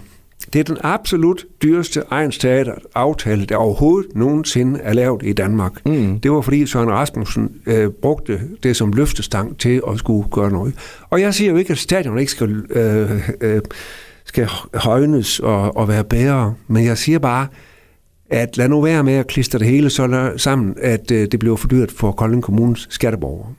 det 0.53 0.59
er 0.59 0.63
den 0.63 0.77
absolut 0.81 1.45
dyreste 1.63 2.03
egensteater 2.12 2.74
aftale, 2.95 3.45
der 3.45 3.55
overhovedet 3.55 4.15
nogensinde 4.15 4.79
er 4.79 4.93
lavet 4.93 5.21
i 5.24 5.33
Danmark. 5.33 5.86
Mm. 5.86 6.19
Det 6.19 6.31
var 6.31 6.41
fordi 6.41 6.65
Søren 6.65 6.91
Rasmussen 6.91 7.51
øh, 7.65 7.89
brugte 7.89 8.41
det 8.63 8.75
som 8.75 8.93
løftestang 8.93 9.57
til 9.59 9.81
at 9.91 10.00
skulle 10.00 10.29
gøre 10.31 10.51
noget. 10.51 10.74
Og 11.09 11.21
jeg 11.21 11.33
siger 11.33 11.51
jo 11.51 11.57
ikke, 11.57 11.71
at 11.71 11.77
stadion 11.77 12.19
ikke 12.19 12.31
skal, 12.31 12.65
øh, 12.69 13.29
øh, 13.41 13.62
skal 14.25 14.50
højnes 14.74 15.39
og, 15.39 15.77
og 15.77 15.88
være 15.88 16.03
bedre, 16.03 16.53
men 16.67 16.86
jeg 16.86 16.97
siger 16.97 17.19
bare, 17.19 17.47
at 18.29 18.57
lad 18.57 18.69
nu 18.69 18.81
være 18.81 19.03
med 19.03 19.13
at 19.13 19.27
klistre 19.27 19.60
det 19.60 19.67
hele 19.67 19.89
så 19.89 20.31
sammen, 20.38 20.75
at 20.81 21.12
øh, 21.12 21.27
det 21.31 21.39
bliver 21.39 21.55
for 21.55 21.67
dyrt 21.67 21.91
for 21.91 22.12
Kolding 22.12 22.43
Kommunes 22.43 22.88
skatteborgere. 22.89 23.53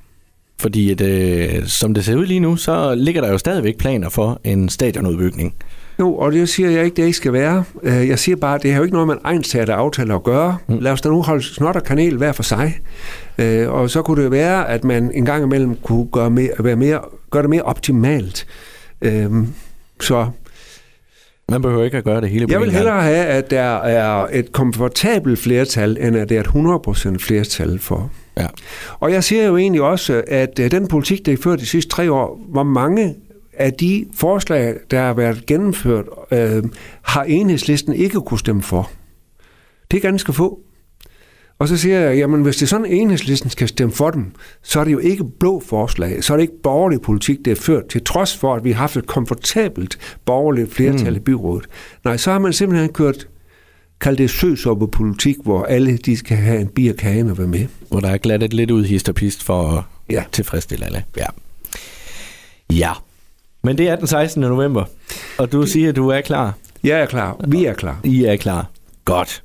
Fordi 0.60 0.90
at, 0.90 1.00
øh, 1.00 1.66
som 1.66 1.94
det 1.94 2.04
ser 2.04 2.16
ud 2.16 2.26
lige 2.26 2.40
nu, 2.40 2.56
så 2.56 2.94
ligger 2.94 3.20
der 3.20 3.30
jo 3.30 3.38
stadigvæk 3.38 3.78
planer 3.78 4.08
for 4.08 4.40
en 4.44 4.68
stadionudbygning. 4.68 5.54
Jo, 6.00 6.14
og 6.14 6.32
det 6.32 6.48
siger 6.48 6.70
jeg 6.70 6.84
ikke, 6.84 6.96
det 6.96 7.02
ikke 7.02 7.16
skal 7.16 7.32
være. 7.32 7.64
Øh, 7.82 8.08
jeg 8.08 8.18
siger 8.18 8.37
bare, 8.37 8.54
at 8.54 8.62
det 8.62 8.70
har 8.70 8.78
jo 8.78 8.82
ikke 8.84 8.94
noget 8.94 9.06
med 9.06 9.14
en 9.14 9.20
egensatte 9.25 9.72
aftale 9.72 10.14
at 10.14 10.22
gøre. 10.22 10.58
Mm. 10.66 10.78
Lad 10.78 10.92
os 10.92 11.00
da 11.00 11.08
nu 11.08 11.22
holde 11.22 11.42
snot 11.42 11.76
og 11.76 11.82
kanel 11.82 12.16
hver 12.16 12.32
for 12.32 12.42
sig. 12.42 12.80
Øh, 13.38 13.70
og 13.70 13.90
så 13.90 14.02
kunne 14.02 14.22
det 14.22 14.30
være, 14.30 14.68
at 14.68 14.84
man 14.84 15.10
en 15.14 15.25
gang 15.25 15.44
imellem 15.44 15.76
kunne 15.76 16.06
gøre, 16.12 16.30
mere, 16.30 16.50
være 16.58 16.76
mere, 16.76 17.00
gøre 17.30 17.42
det 17.42 17.50
mere 17.50 17.62
optimalt. 17.62 18.46
Øh, 19.02 19.30
så 20.00 20.26
man 21.50 21.62
behøver 21.62 21.84
ikke 21.84 21.96
at 21.96 22.04
gøre 22.04 22.20
det 22.20 22.30
hele 22.30 22.46
på 22.46 22.52
Jeg 22.52 22.60
vil 22.60 22.72
hellere 22.72 23.02
have, 23.02 23.26
at 23.26 23.50
der 23.50 23.76
er 23.76 24.26
et 24.32 24.52
komfortabelt 24.52 25.38
flertal, 25.38 25.98
end 26.00 26.16
at 26.16 26.28
det 26.28 26.36
er 26.36 26.40
et 26.40 27.16
100% 27.16 27.18
flertal 27.18 27.78
for. 27.78 28.10
Ja. 28.36 28.46
Og 29.00 29.12
jeg 29.12 29.24
siger 29.24 29.46
jo 29.46 29.56
egentlig 29.56 29.82
også, 29.82 30.22
at 30.26 30.58
øh, 30.58 30.70
den 30.70 30.88
politik, 30.88 31.26
der 31.26 31.32
er 31.32 31.36
ført 31.36 31.60
de 31.60 31.66
sidste 31.66 31.90
tre 31.90 32.12
år, 32.12 32.40
hvor 32.48 32.62
mange 32.62 33.14
af 33.52 33.72
de 33.72 34.06
forslag, 34.14 34.74
der 34.90 35.00
har 35.00 35.14
været 35.14 35.46
gennemført, 35.46 36.04
øh, 36.30 36.62
har 37.02 37.22
enhedslisten 37.22 37.94
ikke 37.94 38.20
kunne 38.20 38.38
stemme 38.38 38.62
for. 38.62 38.90
Det 39.90 39.96
er 39.96 40.00
ganske 40.00 40.32
få. 40.32 40.60
Og 41.58 41.68
så 41.68 41.76
siger 41.76 42.00
jeg, 42.00 42.18
jamen 42.18 42.42
hvis 42.42 42.56
det 42.56 42.62
er 42.62 42.66
sådan, 42.66 42.86
enhedslisten 42.86 43.50
skal 43.50 43.68
stemme 43.68 43.94
for 43.94 44.10
dem, 44.10 44.32
så 44.62 44.80
er 44.80 44.84
det 44.84 44.92
jo 44.92 44.98
ikke 44.98 45.24
blå 45.40 45.62
forslag, 45.66 46.24
så 46.24 46.32
er 46.32 46.36
det 46.36 46.42
ikke 46.42 46.62
borgerlig 46.62 47.00
politik, 47.00 47.38
det 47.44 47.50
er 47.50 47.56
ført, 47.56 47.88
til 47.88 48.04
trods 48.04 48.36
for, 48.36 48.54
at 48.54 48.64
vi 48.64 48.72
har 48.72 48.78
haft 48.78 48.96
et 48.96 49.06
komfortabelt 49.06 49.98
borgerligt 50.24 50.74
flertal 50.74 51.10
mm. 51.10 51.16
i 51.16 51.18
byrådet. 51.18 51.66
Nej, 52.04 52.16
så 52.16 52.33
har 52.33 52.38
man 52.38 52.52
simpelthen 52.52 52.92
kørt 52.92 53.28
kald 54.00 54.16
det 54.16 54.90
politik, 54.92 55.37
hvor 55.42 55.64
alle 55.64 55.96
de 55.96 56.16
skal 56.16 56.37
have 56.37 56.61
en 56.61 56.68
bier 56.68 56.92
kagen 56.92 57.30
og 57.30 57.38
være 57.38 57.46
med. 57.46 57.66
Hvor 57.88 58.00
der 58.00 58.09
er 58.09 58.18
glattet 58.18 58.54
lidt 58.54 58.70
ud 58.70 58.85
hist 58.85 59.09
og 59.09 59.14
pist 59.14 59.44
for 59.44 59.68
at 59.68 59.85
ja. 60.11 60.24
tilfredsstille 60.33 60.87
alle. 60.87 61.04
Ja. 61.16 61.26
Ja. 62.72 62.92
Men 63.62 63.78
det 63.78 63.88
er 63.88 63.96
den 63.96 64.06
16. 64.06 64.40
november, 64.40 64.85
og 65.38 65.52
du 65.52 65.66
siger, 65.66 65.88
at 65.88 65.96
du 65.96 66.09
er 66.09 66.20
klar. 66.20 66.54
Jeg 66.85 67.00
er 67.00 67.06
klar. 67.06 67.37
Vi 67.48 67.64
er 67.64 67.74
klar. 67.74 68.00
I 68.04 68.24
er 68.24 68.37
klar. 68.37 68.70
Godt. 69.04 69.42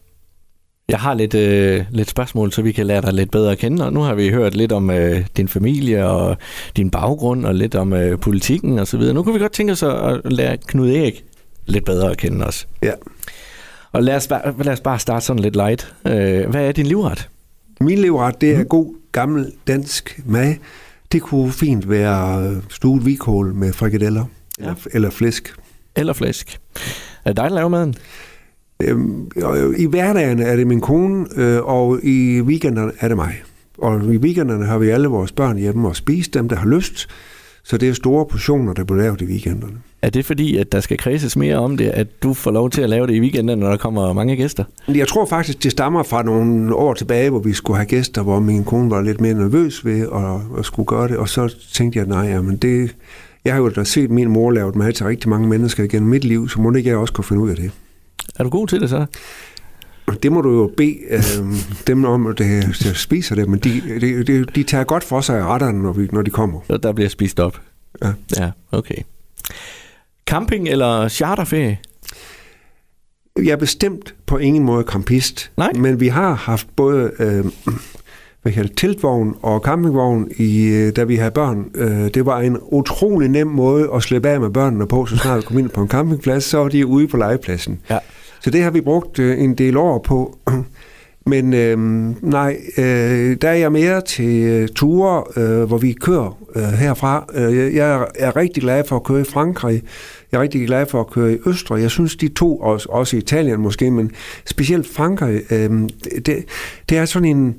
Jeg 0.89 0.99
har 0.99 1.13
lidt, 1.13 1.35
øh, 1.35 1.85
lidt 1.91 2.09
spørgsmål, 2.09 2.51
så 2.51 2.61
vi 2.61 2.71
kan 2.71 2.85
lære 2.85 3.01
dig 3.01 3.13
lidt 3.13 3.31
bedre 3.31 3.51
at 3.51 3.57
kende. 3.57 3.85
Og 3.85 3.93
nu 3.93 3.99
har 3.99 4.15
vi 4.15 4.29
hørt 4.29 4.55
lidt 4.55 4.71
om 4.71 4.89
øh, 4.89 5.25
din 5.37 5.47
familie 5.47 6.07
og 6.07 6.37
din 6.77 6.89
baggrund, 6.89 7.45
og 7.45 7.55
lidt 7.55 7.75
om 7.75 7.93
øh, 7.93 8.19
politikken 8.19 8.79
og 8.79 8.87
så 8.87 8.97
videre. 8.97 9.13
Nu 9.13 9.23
kan 9.23 9.33
vi 9.33 9.39
godt 9.39 9.51
tænke 9.51 9.73
os 9.73 9.83
at 9.83 10.21
lære 10.25 10.57
Knud 10.57 10.89
Erik 10.89 11.23
lidt 11.65 11.85
bedre 11.85 12.11
at 12.11 12.17
kende 12.17 12.45
os. 12.45 12.67
Ja. 12.83 12.91
Og 13.91 14.03
lad 14.03 14.15
os, 14.15 14.27
bare, 14.27 14.53
lad 14.63 14.73
os 14.73 14.81
bare 14.81 14.99
starte 14.99 15.25
sådan 15.25 15.41
lidt 15.41 15.55
light. 15.55 15.93
Øh, 16.05 16.49
hvad 16.49 16.67
er 16.67 16.71
din 16.71 16.85
livret? 16.85 17.29
Min 17.81 17.99
livret, 17.99 18.41
det 18.41 18.51
er 18.51 18.57
mm. 18.57 18.65
god, 18.65 18.95
gammel 19.11 19.51
dansk 19.67 20.21
mad. 20.25 20.55
Det 21.11 21.21
kunne 21.21 21.51
fint 21.51 21.89
være 21.89 22.47
øh, 22.47 22.57
stuet 22.69 23.05
vikål 23.05 23.53
med 23.53 23.73
frikadeller 23.73 24.25
ja. 24.59 24.63
eller, 24.63 24.75
eller 24.93 25.09
flæsk. 25.09 25.55
Eller 25.95 26.13
flæsk. 26.13 26.59
Er 27.25 27.29
det 27.29 27.37
dig, 27.37 27.49
der 27.49 27.55
laver 27.55 27.69
maden? 27.69 27.95
Øhm, 28.79 29.31
I 29.77 29.85
hverdagen 29.85 30.39
er 30.39 30.55
det 30.55 30.67
min 30.67 30.81
kone, 30.81 31.25
øh, 31.35 31.63
og 31.63 31.99
i 32.03 32.41
weekenderne 32.41 32.91
er 32.99 33.07
det 33.07 33.17
mig. 33.17 33.33
Og 33.77 34.13
i 34.13 34.17
weekenderne 34.17 34.65
har 34.65 34.77
vi 34.77 34.89
alle 34.89 35.07
vores 35.07 35.31
børn 35.31 35.57
hjemme 35.57 35.87
og 35.87 35.95
spise 35.95 36.31
dem, 36.31 36.49
der 36.49 36.55
har 36.55 36.67
lyst. 36.67 37.07
Så 37.63 37.77
det 37.77 37.89
er 37.89 37.93
store 37.93 38.25
portioner, 38.25 38.73
der 38.73 38.83
bliver 38.83 39.01
lavet 39.01 39.21
i 39.21 39.25
weekenderne. 39.25 39.73
Er 40.01 40.09
det 40.09 40.25
fordi, 40.25 40.57
at 40.57 40.71
der 40.71 40.79
skal 40.79 40.97
kredses 40.97 41.35
mere 41.35 41.57
om 41.57 41.77
det, 41.77 41.85
at 41.85 42.23
du 42.23 42.33
får 42.33 42.51
lov 42.51 42.69
til 42.69 42.81
at 42.81 42.89
lave 42.89 43.07
det 43.07 43.13
i 43.13 43.19
weekenden, 43.19 43.59
når 43.59 43.69
der 43.69 43.77
kommer 43.77 44.13
mange 44.13 44.35
gæster? 44.35 44.63
Jeg 44.87 45.07
tror 45.07 45.25
faktisk, 45.25 45.63
det 45.63 45.71
stammer 45.71 46.03
fra 46.03 46.23
nogle 46.23 46.75
år 46.75 46.93
tilbage, 46.93 47.29
hvor 47.29 47.39
vi 47.39 47.53
skulle 47.53 47.77
have 47.77 47.85
gæster, 47.85 48.23
hvor 48.23 48.39
min 48.39 48.63
kone 48.63 48.91
var 48.91 49.01
lidt 49.01 49.21
mere 49.21 49.33
nervøs 49.33 49.85
ved 49.85 50.01
at, 50.01 50.59
at 50.59 50.65
skulle 50.65 50.87
gøre 50.87 51.07
det. 51.07 51.17
Og 51.17 51.29
så 51.29 51.55
tænkte 51.73 51.99
jeg, 51.99 52.07
nej, 52.07 52.41
men 52.41 52.57
det... 52.57 52.95
Jeg 53.45 53.53
har 53.53 53.61
jo 53.61 53.69
da 53.69 53.83
set 53.83 54.11
min 54.11 54.29
mor 54.29 54.51
lave 54.51 54.71
mad 54.75 54.93
til 54.93 55.05
rigtig 55.05 55.29
mange 55.29 55.47
mennesker 55.47 55.83
igennem 55.83 56.09
mit 56.09 56.23
liv, 56.23 56.49
så 56.49 56.61
må 56.61 56.73
ikke 56.73 56.89
jeg 56.89 56.97
også 56.97 57.13
kunne 57.13 57.25
finde 57.25 57.41
ud 57.41 57.49
af 57.49 57.55
det. 57.55 57.71
Er 58.35 58.43
du 58.43 58.49
god 58.49 58.67
til 58.67 58.81
det 58.81 58.89
så? 58.89 59.05
Det 60.23 60.31
må 60.31 60.41
du 60.41 60.51
jo 60.51 60.71
bede 60.77 60.97
øh, 61.09 61.21
dem 61.87 62.05
om, 62.05 62.27
at 62.27 62.37
de 62.37 62.73
spiser 62.95 63.35
det, 63.35 63.49
men 63.49 63.59
de, 63.59 63.81
de, 64.01 64.23
de, 64.23 64.45
de 64.45 64.63
tager 64.63 64.83
godt 64.83 65.03
for 65.03 65.21
sig 65.21 65.39
af 65.39 65.45
retterne, 65.45 65.83
når, 65.83 65.93
vi, 65.93 66.09
når 66.11 66.21
de 66.21 66.31
kommer. 66.31 66.59
Så 66.67 66.77
der 66.77 66.91
bliver 66.91 67.09
spist 67.09 67.39
op? 67.39 67.61
Ja. 68.03 68.13
Ja, 68.37 68.51
okay. 68.71 68.95
Camping 70.25 70.67
eller 70.69 71.07
charterferie? 71.07 71.77
Jeg 73.37 73.51
er 73.51 73.55
bestemt 73.55 74.15
på 74.25 74.37
ingen 74.37 74.63
måde 74.63 74.85
campist. 74.87 75.51
Nej. 75.57 75.71
Men 75.75 75.99
vi 75.99 76.07
har 76.07 76.33
haft 76.33 76.67
både 76.75 77.11
øh, 77.19 77.45
hvad 78.43 78.53
hedder 78.53 78.73
teltvogn 78.77 79.35
og 79.41 79.59
campingvogn, 79.59 80.27
i, 80.37 80.65
øh, 80.65 80.95
da 80.95 81.03
vi 81.03 81.15
havde 81.15 81.31
børn. 81.31 81.65
Øh, 81.75 82.09
det 82.13 82.25
var 82.25 82.39
en 82.39 82.57
utrolig 82.61 83.29
nem 83.29 83.47
måde 83.47 83.89
at 83.95 84.03
slippe 84.03 84.29
af 84.29 84.39
med 84.41 84.49
børnene 84.49 84.87
på, 84.87 85.05
så 85.05 85.17
snart 85.17 85.37
vi 85.37 85.41
kom 85.41 85.57
ind 85.57 85.69
på 85.69 85.81
en 85.81 85.87
campingplads, 85.87 86.43
så 86.43 86.57
var 86.57 86.67
de 86.67 86.85
ude 86.85 87.07
på 87.07 87.17
legepladsen. 87.17 87.79
Ja. 87.89 87.97
Så 88.41 88.49
det 88.49 88.63
har 88.63 88.71
vi 88.71 88.81
brugt 88.81 89.19
øh, 89.19 89.43
en 89.43 89.55
del 89.55 89.77
år 89.77 89.99
på. 89.99 90.37
Men 91.25 91.53
øh, 91.53 91.77
nej, 92.21 92.57
øh, 92.77 93.37
der 93.41 93.49
er 93.49 93.53
jeg 93.53 93.71
mere 93.71 94.01
til 94.01 94.43
øh, 94.43 94.67
ture, 94.67 95.23
øh, 95.37 95.63
hvor 95.63 95.77
vi 95.77 95.93
kører 95.93 96.37
øh, 96.55 96.63
herfra. 96.63 97.25
Øh, 97.33 97.75
jeg 97.75 98.07
er, 98.15 98.35
rigtig 98.35 98.63
glad 98.63 98.83
for 98.87 98.95
at 98.95 99.03
køre 99.03 99.21
i 99.21 99.23
Frankrig. 99.23 99.81
Jeg 100.31 100.37
er 100.37 100.41
rigtig 100.41 100.67
glad 100.67 100.85
for 100.85 100.99
at 100.99 101.09
køre 101.09 101.33
i 101.33 101.37
Østrig. 101.45 101.81
Jeg 101.81 101.91
synes, 101.91 102.15
de 102.15 102.27
to, 102.27 102.57
også, 102.57 102.87
også 102.89 103.15
i 103.15 103.19
Italien 103.19 103.61
måske, 103.61 103.91
men 103.91 104.11
specielt 104.45 104.87
Frankrig, 104.87 105.41
øh, 105.51 105.71
det, 106.25 106.45
det 106.89 106.97
er 106.97 107.05
sådan 107.05 107.27
en... 107.27 107.55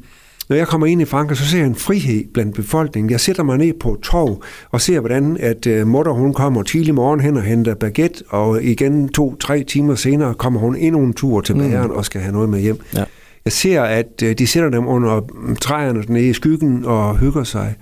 Når 0.49 0.57
jeg 0.57 0.69
kommer 0.69 0.87
ind 0.87 1.03
i 1.03 1.05
Frankrig, 1.05 1.37
så 1.37 1.45
ser 1.45 1.59
jeg 1.59 1.67
en 1.67 1.75
frihed 1.75 2.25
blandt 2.35 2.55
befolkningen. 2.55 3.11
Jeg 3.11 3.21
sætter 3.21 3.43
mig 3.43 3.59
ned 3.59 3.73
på 3.81 3.93
et 3.93 4.01
torv 4.01 4.43
og 4.71 4.81
ser, 4.81 5.01
hvordan 5.01 5.37
at 5.41 5.67
uh, 5.67 5.89
mutter 5.89 6.13
hun 6.13 6.35
kommer 6.35 6.63
tidlig 6.63 6.95
morgen 6.95 7.21
hen 7.21 7.37
og 7.37 7.43
henter 7.43 7.75
baguette, 7.75 8.25
og 8.29 8.63
igen 8.63 9.09
to-tre 9.09 9.63
timer 9.63 9.95
senere 9.95 10.35
kommer 10.35 10.61
hun 10.61 10.77
endnu 10.77 11.03
en 11.03 11.13
tur 11.13 11.41
til 11.41 11.55
bageren 11.55 11.91
mm. 11.91 11.97
og 11.97 12.05
skal 12.05 12.21
have 12.21 12.33
noget 12.33 12.49
med 12.49 12.61
hjem. 12.61 12.81
Ja. 12.95 13.05
Jeg 13.45 13.53
ser, 13.53 13.83
at 13.83 14.23
uh, 14.25 14.31
de 14.31 14.47
sætter 14.47 14.71
dem 14.71 14.87
under 14.87 15.21
træerne 15.61 16.05
nede 16.09 16.29
i 16.29 16.33
skyggen 16.33 16.85
og 16.85 17.19
hygger 17.19 17.45
sig. 17.45 17.75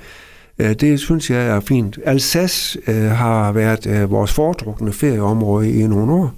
Uh, 0.58 0.70
det 0.70 1.00
synes 1.00 1.30
jeg 1.30 1.46
er 1.46 1.60
fint. 1.60 1.98
Alsace 2.04 2.78
uh, 2.88 2.94
har 2.94 3.52
været 3.52 4.10
vores 4.10 4.32
foretrukne 4.32 4.92
ferieområde 4.92 5.72
i 5.72 5.86
nogle 5.86 6.12
år. 6.12 6.34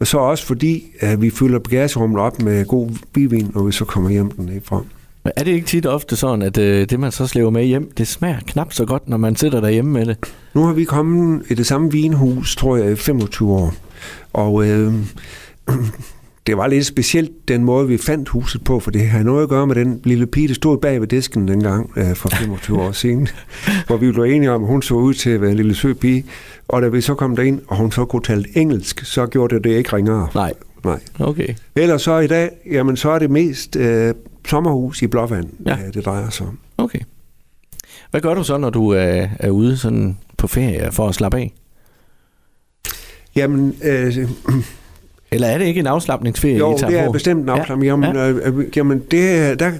Og 0.00 0.06
så 0.06 0.18
også 0.18 0.46
fordi, 0.46 0.84
at 1.00 1.22
vi 1.22 1.30
fylder 1.30 1.58
bagagerummet 1.58 2.20
op 2.20 2.42
med 2.42 2.64
god 2.64 2.90
bivin, 3.12 3.50
når 3.54 3.62
vi 3.62 3.72
så 3.72 3.84
kommer 3.84 4.10
hjem 4.10 4.30
dernede 4.30 4.60
fra. 4.64 4.82
Men 5.26 5.32
er 5.36 5.44
det 5.44 5.50
ikke 5.50 5.66
tit 5.66 5.86
ofte 5.86 6.16
sådan, 6.16 6.42
at 6.42 6.58
øh, 6.58 6.88
det, 6.90 7.00
man 7.00 7.12
så 7.12 7.26
slæver 7.26 7.50
med 7.50 7.64
hjem, 7.64 7.90
det 7.98 8.08
smager 8.08 8.40
knap 8.46 8.72
så 8.72 8.84
godt, 8.84 9.08
når 9.08 9.16
man 9.16 9.36
sidder 9.36 9.60
derhjemme 9.60 9.92
med 9.92 10.06
det? 10.06 10.16
Nu 10.54 10.64
har 10.64 10.72
vi 10.72 10.84
kommet 10.84 11.42
i 11.50 11.54
det 11.54 11.66
samme 11.66 11.92
vinhus, 11.92 12.56
tror 12.56 12.76
jeg, 12.76 12.92
i 12.92 12.96
25 12.96 13.52
år. 13.52 13.74
Og 14.32 14.66
øh, 14.66 14.94
det 16.46 16.56
var 16.56 16.66
lidt 16.66 16.86
specielt, 16.86 17.48
den 17.48 17.64
måde, 17.64 17.88
vi 17.88 17.98
fandt 17.98 18.28
huset 18.28 18.64
på, 18.64 18.80
for 18.80 18.90
det 18.90 19.08
har 19.08 19.22
noget 19.22 19.42
at 19.42 19.48
gøre 19.48 19.66
med 19.66 19.74
den 19.74 20.00
lille 20.04 20.26
pige, 20.26 20.48
der 20.48 20.54
stod 20.54 20.78
bag 20.78 21.00
ved 21.00 21.08
disken 21.08 21.48
dengang 21.48 21.90
øh, 21.96 22.14
for 22.14 22.28
25 22.28 22.80
år 22.80 22.92
siden, 22.92 23.28
hvor 23.86 23.96
vi 23.96 24.12
blev 24.12 24.24
enige 24.24 24.50
om, 24.50 24.62
at 24.62 24.68
hun 24.68 24.82
så 24.82 24.94
ud 24.94 25.14
til 25.14 25.30
at 25.30 25.40
være 25.40 25.50
en 25.50 25.56
lille 25.56 25.74
sød 25.74 25.94
pige, 25.94 26.24
og 26.68 26.82
da 26.82 26.88
vi 26.88 27.00
så 27.00 27.14
kom 27.14 27.36
derind, 27.36 27.60
og 27.68 27.76
hun 27.76 27.92
så 27.92 28.04
kunne 28.04 28.22
tale 28.22 28.44
engelsk, 28.54 29.04
så 29.04 29.26
gjorde 29.26 29.54
det 29.54 29.64
det 29.64 29.70
ikke 29.70 29.96
ringere. 29.96 30.28
Nej. 30.34 30.52
Nej. 30.84 31.00
Okay. 31.20 31.48
Ellers 31.76 32.02
så 32.02 32.18
i 32.18 32.26
dag, 32.26 32.50
jamen 32.70 32.96
så 32.96 33.10
er 33.10 33.18
det 33.18 33.30
mest 33.30 33.76
øh, 33.76 34.14
sommerhus 34.48 35.02
i 35.02 35.06
Blåvand, 35.06 35.46
Ja. 35.66 35.76
ja. 35.84 35.90
det 35.94 36.04
drejer 36.04 36.30
sig 36.30 36.46
om. 36.46 36.58
Okay. 36.78 36.98
Hvad 38.10 38.20
gør 38.20 38.34
du 38.34 38.44
så, 38.44 38.58
når 38.58 38.70
du 38.70 38.88
er, 38.90 39.26
er 39.40 39.50
ude 39.50 39.76
sådan 39.76 40.18
på 40.38 40.46
ferie 40.46 40.92
for 40.92 41.08
at 41.08 41.14
slappe 41.14 41.38
af? 41.38 41.52
Jamen, 43.36 43.74
øh, 43.84 44.14
Eller 45.32 45.46
er 45.48 45.58
det 45.58 45.64
ikke 45.64 45.80
en 45.80 45.86
afslappningsferie, 45.86 46.58
jo, 46.58 46.74
I 46.74 46.78
tager 46.78 46.90
det 46.90 47.00
er 47.00 47.06
på? 47.06 47.12
bestemt 47.12 47.50
en. 47.70 47.82
Jamen, 47.82 48.14
Ja. 48.16 48.30
øh, 48.30 48.58
øh, 48.58 48.66
jamen 48.76 48.98
det, 49.10 49.60
der, 49.60 49.70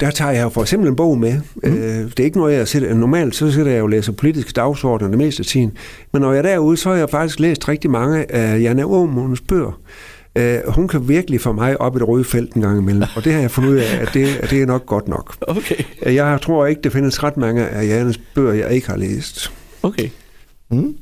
der 0.00 0.10
tager 0.10 0.30
jeg 0.30 0.52
for 0.52 0.60
eksempel 0.62 0.88
en 0.88 0.96
bog 0.96 1.18
med. 1.18 1.40
Mm. 1.54 1.72
Øh, 1.74 2.04
det 2.04 2.20
er 2.20 2.24
ikke 2.24 2.38
noget, 2.38 2.54
jeg 2.56 2.68
sætter. 2.68 2.94
Normalt 2.94 3.34
så 3.34 3.52
sidder 3.52 3.70
jeg 3.70 3.80
jo 3.80 3.86
læser 3.86 4.12
politiske 4.12 4.52
dagsordner 4.52 5.08
det 5.08 5.18
meste 5.18 5.40
af 5.40 5.46
tiden. 5.46 5.72
Men 6.12 6.22
når 6.22 6.32
jeg 6.32 6.38
er 6.38 6.42
derude, 6.42 6.76
så 6.76 6.88
har 6.88 6.96
jeg 6.96 7.10
faktisk 7.10 7.40
læst 7.40 7.68
rigtig 7.68 7.90
mange 7.90 8.32
af 8.32 8.60
Janne 8.60 8.82
Aumundens 8.82 9.40
bøger. 9.40 9.68
Øh, 9.68 9.74
hun 10.68 10.88
kan 10.88 11.08
virkelig 11.08 11.40
få 11.40 11.52
mig 11.52 11.80
op 11.80 11.96
i 11.96 11.98
det 11.98 12.08
røde 12.08 12.24
felt 12.24 12.54
en 12.54 12.62
gang 12.62 12.78
imellem. 12.78 13.02
Og 13.16 13.24
det 13.24 13.32
har 13.32 13.40
jeg 13.40 13.50
fundet 13.50 13.70
ud 13.70 13.76
af, 13.76 13.96
at 14.00 14.08
det, 14.14 14.36
at 14.36 14.50
det 14.50 14.62
er 14.62 14.66
nok 14.66 14.86
godt 14.86 15.08
nok. 15.08 15.36
Okay. 15.40 15.76
Jeg 16.02 16.38
tror 16.42 16.66
ikke, 16.66 16.80
der 16.82 16.90
findes 16.90 17.22
ret 17.22 17.36
mange 17.36 17.66
af 17.68 17.86
Jannes 17.86 18.20
bøger, 18.34 18.52
jeg 18.52 18.70
ikke 18.74 18.86
har 18.86 18.96
læst. 18.96 19.52
Okay. 19.82 20.08
Mm. 20.70 20.96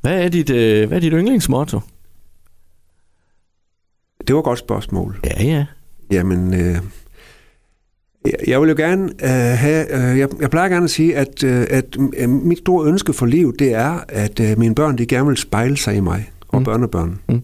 Hvad 0.00 0.22
er 0.24 0.28
dit, 0.28 0.50
øh, 0.50 0.88
hvad 0.88 0.98
er 0.98 1.00
dit 1.00 1.12
yndlingsmotto? 1.12 1.80
Det 4.26 4.34
var 4.34 4.40
et 4.40 4.44
godt 4.44 4.58
spørgsmål. 4.58 5.16
Ja, 5.24 5.44
ja. 5.44 5.66
Jamen, 6.10 6.54
øh, 6.54 6.76
jeg- 8.48 8.60
vil 8.60 8.68
jo 8.68 8.74
gerne 8.76 9.04
øh, 9.22 9.58
have, 9.58 10.10
øh, 10.12 10.18
jeg, 10.18 10.28
jeg 10.40 10.50
plejer 10.50 10.68
gerne 10.68 10.84
at 10.84 10.90
sige, 10.90 11.16
at, 11.16 11.44
øh, 11.44 11.66
at 11.70 11.96
øh, 12.18 12.28
mit 12.28 12.58
store 12.58 12.88
ønske 12.88 13.12
for 13.12 13.26
livet, 13.26 13.58
det 13.58 13.74
er, 13.74 14.04
at 14.08 14.40
øh, 14.40 14.58
mine 14.58 14.74
børn, 14.74 14.98
de 14.98 15.06
gerne 15.06 15.26
vil 15.28 15.36
spejle 15.36 15.76
sig 15.76 15.96
i 15.96 16.00
mig 16.00 16.30
og 16.48 16.58
mm. 16.58 16.64
børnebørn. 16.64 17.20
Mm. 17.28 17.42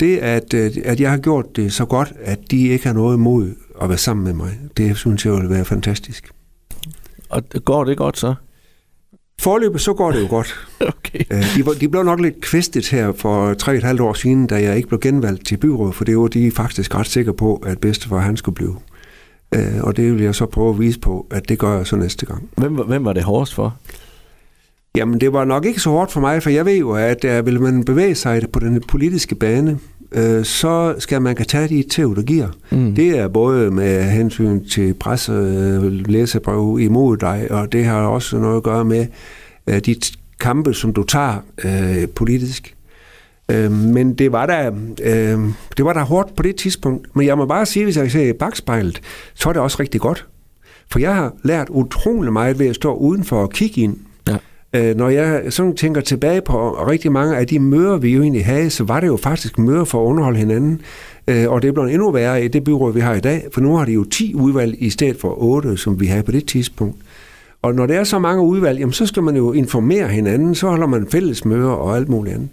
Det, 0.00 0.18
at, 0.18 0.54
øh, 0.54 0.70
at 0.84 1.00
jeg 1.00 1.10
har 1.10 1.18
gjort 1.18 1.56
det 1.56 1.72
så 1.72 1.84
godt, 1.84 2.12
at 2.22 2.38
de 2.50 2.68
ikke 2.68 2.86
har 2.86 2.94
noget 2.94 3.16
imod 3.16 3.50
at 3.82 3.88
være 3.88 3.98
sammen 3.98 4.24
med 4.24 4.32
mig, 4.32 4.58
det 4.76 4.96
synes 4.96 5.26
jeg 5.26 5.32
vil 5.32 5.50
være 5.50 5.64
fantastisk. 5.64 6.30
Og 7.28 7.42
går 7.64 7.84
det 7.84 7.96
godt 7.96 8.18
så? 8.18 8.34
Forløbet, 9.40 9.80
så 9.80 9.92
går 9.94 10.12
det 10.12 10.22
jo 10.22 10.26
godt. 10.28 10.54
Okay. 10.80 11.24
Øh, 11.30 11.44
De, 11.56 11.80
de 11.80 11.88
blev 11.88 12.02
nok 12.02 12.20
lidt 12.20 12.40
kvistet 12.40 12.88
her 12.88 13.12
for 13.12 13.54
tre 13.54 13.76
et 13.76 13.82
halvt 13.84 14.00
år 14.00 14.12
siden, 14.12 14.46
da 14.46 14.62
jeg 14.62 14.76
ikke 14.76 14.88
blev 14.88 15.00
genvalgt 15.00 15.46
til 15.46 15.56
byrådet, 15.56 15.94
for 15.94 16.04
det 16.04 16.18
var 16.18 16.26
de 16.26 16.50
faktisk 16.50 16.94
ret 16.94 17.06
sikre 17.06 17.34
på, 17.34 17.54
at 17.66 17.78
bedstefar 17.78 18.18
han 18.18 18.36
skulle 18.36 18.54
blive. 18.54 18.76
Øh, 19.54 19.80
Og 19.82 19.96
det 19.96 20.12
vil 20.14 20.22
jeg 20.22 20.34
så 20.34 20.46
prøve 20.46 20.70
at 20.70 20.80
vise 20.80 21.00
på, 21.00 21.26
at 21.30 21.48
det 21.48 21.58
gør 21.58 21.76
jeg 21.76 21.86
så 21.86 21.96
næste 21.96 22.26
gang. 22.26 22.48
Hvem, 22.56 22.76
var- 22.76 22.84
hvem 22.84 23.04
var 23.04 23.12
det 23.12 23.22
hårdest 23.22 23.54
for? 23.54 23.76
Jamen, 24.96 25.20
det 25.20 25.32
var 25.32 25.44
nok 25.44 25.64
ikke 25.64 25.80
så 25.80 25.90
hårdt 25.90 26.12
for 26.12 26.20
mig, 26.20 26.42
for 26.42 26.50
jeg 26.50 26.66
ved 26.66 26.76
jo, 26.76 26.90
at 26.90 27.24
uh, 27.24 27.46
vil 27.46 27.60
man 27.60 27.84
bevæge 27.84 28.14
sig 28.14 28.42
på 28.52 28.60
den 28.60 28.82
politiske 28.88 29.34
bane, 29.34 29.78
uh, 30.16 30.42
så 30.42 30.94
skal 30.98 31.22
man 31.22 31.36
kan 31.36 31.46
tage 31.46 31.68
de 31.68 32.22
giver. 32.22 32.48
Mm. 32.70 32.94
Det 32.94 33.18
er 33.18 33.28
både 33.28 33.70
med 33.70 34.04
hensyn 34.04 34.64
til 34.64 34.94
presse, 34.94 35.32
uh, 35.32 35.92
læsebrev 35.92 36.78
imod 36.80 37.16
dig, 37.16 37.46
og 37.50 37.72
det 37.72 37.84
har 37.84 38.00
også 38.00 38.38
noget 38.38 38.56
at 38.56 38.62
gøre 38.62 38.84
med 38.84 39.06
uh, 39.70 39.78
de 39.78 39.94
kampe, 40.40 40.74
som 40.74 40.92
du 40.92 41.02
tager 41.02 41.44
uh, 41.64 42.08
politisk. 42.14 42.76
Uh, 43.52 43.72
men 43.72 44.14
det 44.14 44.32
var, 44.32 44.46
da, 44.46 44.70
uh, 44.70 45.50
det 45.76 45.84
var 45.84 45.92
da 45.92 46.00
hårdt 46.00 46.36
på 46.36 46.42
det 46.42 46.56
tidspunkt. 46.56 47.16
Men 47.16 47.26
jeg 47.26 47.38
må 47.38 47.46
bare 47.46 47.66
sige, 47.66 47.84
hvis 47.84 47.96
jeg 47.96 48.10
ser 48.10 48.28
i 48.28 48.32
bagspejlet, 48.32 49.00
så 49.34 49.48
er 49.48 49.52
det 49.52 49.62
også 49.62 49.76
rigtig 49.80 50.00
godt. 50.00 50.26
For 50.90 50.98
jeg 50.98 51.14
har 51.14 51.34
lært 51.44 51.68
utrolig 51.68 52.32
meget 52.32 52.58
ved 52.58 52.66
at 52.66 52.74
stå 52.74 52.94
udenfor 52.94 53.36
og 53.36 53.50
kigge 53.50 53.80
ind. 53.80 53.96
Øh, 54.74 54.96
når 54.96 55.08
jeg 55.08 55.42
sådan 55.50 55.76
tænker 55.76 56.00
tilbage 56.00 56.40
på 56.40 56.70
rigtig 56.70 57.12
mange 57.12 57.36
af 57.36 57.46
de 57.46 57.58
møder, 57.58 57.96
vi 57.96 58.14
jo 58.14 58.22
egentlig 58.22 58.44
havde, 58.44 58.70
så 58.70 58.84
var 58.84 59.00
det 59.00 59.06
jo 59.06 59.16
faktisk 59.16 59.58
møder 59.58 59.84
for 59.84 60.02
at 60.02 60.06
underholde 60.06 60.38
hinanden. 60.38 60.80
Øh, 61.28 61.50
og 61.50 61.62
det 61.62 61.68
er 61.68 61.72
blevet 61.72 61.92
endnu 61.92 62.10
værre 62.10 62.44
i 62.44 62.48
det 62.48 62.64
byråd, 62.64 62.92
vi 62.92 63.00
har 63.00 63.14
i 63.14 63.20
dag, 63.20 63.46
for 63.52 63.60
nu 63.60 63.76
har 63.76 63.84
de 63.84 63.92
jo 63.92 64.04
10 64.04 64.34
udvalg 64.34 64.76
i 64.78 64.90
stedet 64.90 65.16
for 65.16 65.42
8, 65.42 65.76
som 65.76 66.00
vi 66.00 66.06
havde 66.06 66.22
på 66.22 66.32
det 66.32 66.46
tidspunkt. 66.46 66.96
Og 67.62 67.74
når 67.74 67.86
der 67.86 68.00
er 68.00 68.04
så 68.04 68.18
mange 68.18 68.42
udvalg, 68.42 68.78
jamen, 68.78 68.92
så 68.92 69.06
skal 69.06 69.22
man 69.22 69.36
jo 69.36 69.52
informere 69.52 70.08
hinanden, 70.08 70.54
så 70.54 70.68
holder 70.68 70.86
man 70.86 71.06
fælles 71.12 71.44
møder 71.44 71.70
og 71.70 71.96
alt 71.96 72.08
muligt 72.08 72.34
andet. 72.34 72.48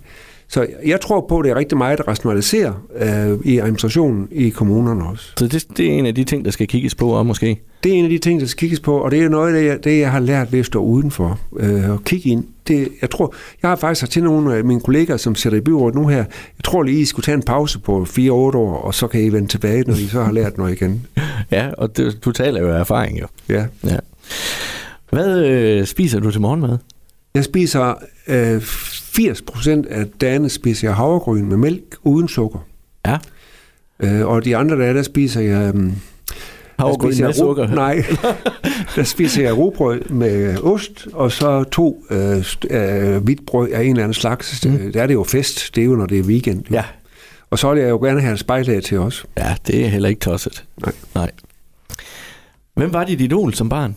Så 0.49 0.67
jeg 0.85 1.01
tror 1.01 1.25
på, 1.29 1.39
at 1.39 1.43
det 1.43 1.51
er 1.51 1.55
rigtig 1.55 1.77
meget 1.77 1.99
at 1.99 2.07
rationalisere 2.07 2.75
øh, 2.95 3.39
i 3.43 3.57
administrationen 3.57 4.27
i 4.31 4.49
kommunerne 4.49 5.07
også. 5.09 5.31
Så 5.37 5.47
det, 5.47 5.77
det 5.77 5.85
er 5.85 5.91
en 5.91 6.05
af 6.05 6.15
de 6.15 6.23
ting, 6.23 6.45
der 6.45 6.51
skal 6.51 6.67
kigges 6.67 6.95
på, 6.95 7.09
og 7.09 7.25
måske. 7.25 7.61
Det 7.83 7.91
er 7.91 7.95
en 7.95 8.03
af 8.03 8.09
de 8.09 8.17
ting, 8.17 8.41
der 8.41 8.47
skal 8.47 8.59
kigges 8.59 8.79
på, 8.79 8.97
og 8.97 9.11
det 9.11 9.23
er 9.23 9.29
noget 9.29 9.47
af 9.47 9.61
det, 9.61 9.67
jeg, 9.69 9.83
det, 9.83 9.99
jeg 9.99 10.11
har 10.11 10.19
lært 10.19 10.51
ved 10.51 10.59
at 10.59 10.65
stå 10.65 10.79
udenfor 10.79 11.39
øh, 11.59 11.89
og 11.89 12.03
kigge 12.03 12.29
ind. 12.29 12.43
Det, 12.67 12.89
jeg 13.01 13.09
tror, 13.09 13.33
jeg 13.61 13.69
har 13.69 13.75
faktisk 13.75 13.99
sagt 13.99 14.11
til 14.11 14.23
nogle 14.23 14.55
af 14.55 14.63
mine 14.63 14.81
kolleger, 14.81 15.17
som 15.17 15.35
sidder 15.35 15.57
i 15.57 15.61
byrådet 15.61 15.95
nu 15.95 16.07
her, 16.07 16.17
jeg 16.17 16.63
tror 16.63 16.83
lige, 16.83 17.01
I 17.01 17.05
skulle 17.05 17.23
tage 17.23 17.35
en 17.35 17.43
pause 17.43 17.79
på 17.79 18.07
4-8 18.09 18.29
år, 18.31 18.77
og 18.77 18.93
så 18.93 19.07
kan 19.07 19.21
I 19.21 19.29
vende 19.29 19.47
tilbage, 19.47 19.83
når 19.87 19.93
I 19.93 20.07
så 20.07 20.23
har 20.23 20.31
lært 20.31 20.57
noget 20.57 20.81
igen. 20.81 21.05
Ja, 21.51 21.69
og 21.77 21.97
det, 21.97 22.25
du 22.25 22.31
taler 22.31 22.61
jo 22.61 22.73
af 22.73 22.79
erfaring, 22.79 23.19
jo. 23.19 23.27
Ja. 23.49 23.65
Ja. 23.83 23.97
Hvad 25.09 25.45
øh, 25.45 25.85
spiser 25.85 26.19
du 26.19 26.31
til 26.31 26.41
morgenmad? 26.41 26.77
Jeg 27.37 27.43
spiser 27.43 27.93
øh, 28.27 28.57
80% 28.57 29.93
af 29.93 30.07
dagene 30.21 30.49
spiser 30.49 30.87
jeg 30.87 30.95
havregryn 30.95 31.45
med 31.45 31.57
mælk 31.57 31.95
uden 32.03 32.27
sukker. 32.27 32.59
Ja. 33.05 33.17
Øh, 33.99 34.27
og 34.27 34.45
de 34.45 34.57
andre 34.57 34.77
dage, 34.77 34.93
der 34.93 35.03
spiser 35.03 35.41
jeg... 35.41 35.75
Øh, 35.75 35.91
Havregryn 36.79 37.21
med 37.21 37.33
sukker? 37.33 37.67
Nej, 37.67 38.05
der 38.95 39.03
spiser 39.03 39.43
jeg 39.43 39.57
rugbrød 39.57 40.01
med 40.09 40.57
ost, 40.63 41.07
og 41.13 41.31
så 41.31 41.63
to 41.63 42.05
øh, 42.09 42.45
øh, 42.69 43.23
hvidt 43.23 43.45
brød 43.45 43.69
af 43.69 43.83
en 43.83 43.89
eller 43.89 44.03
anden 44.03 44.13
slags. 44.13 44.65
Mm. 44.65 44.71
Mm. 44.71 44.91
Der 44.91 45.01
er 45.01 45.07
det 45.07 45.13
jo 45.13 45.23
fest, 45.23 45.75
det 45.75 45.81
er 45.81 45.85
jo, 45.85 45.95
når 45.95 46.05
det 46.05 46.19
er 46.19 46.23
weekend. 46.23 46.63
Jo. 46.69 46.75
Ja. 46.75 46.83
Og 47.49 47.59
så 47.59 47.73
vil 47.73 47.81
jeg 47.81 47.89
jo 47.89 47.97
gerne 47.97 48.21
have 48.21 48.33
et 48.33 48.39
spejlag 48.39 48.83
til 48.83 48.99
os. 48.99 49.25
Ja, 49.37 49.55
det 49.67 49.85
er 49.85 49.87
heller 49.87 50.09
ikke 50.09 50.19
tosset. 50.19 50.63
Nej. 50.81 50.93
Nej. 51.15 51.31
Hvem 52.73 52.93
var 52.93 53.03
dit 53.03 53.21
idol 53.21 53.53
som 53.53 53.69
barn? 53.69 53.95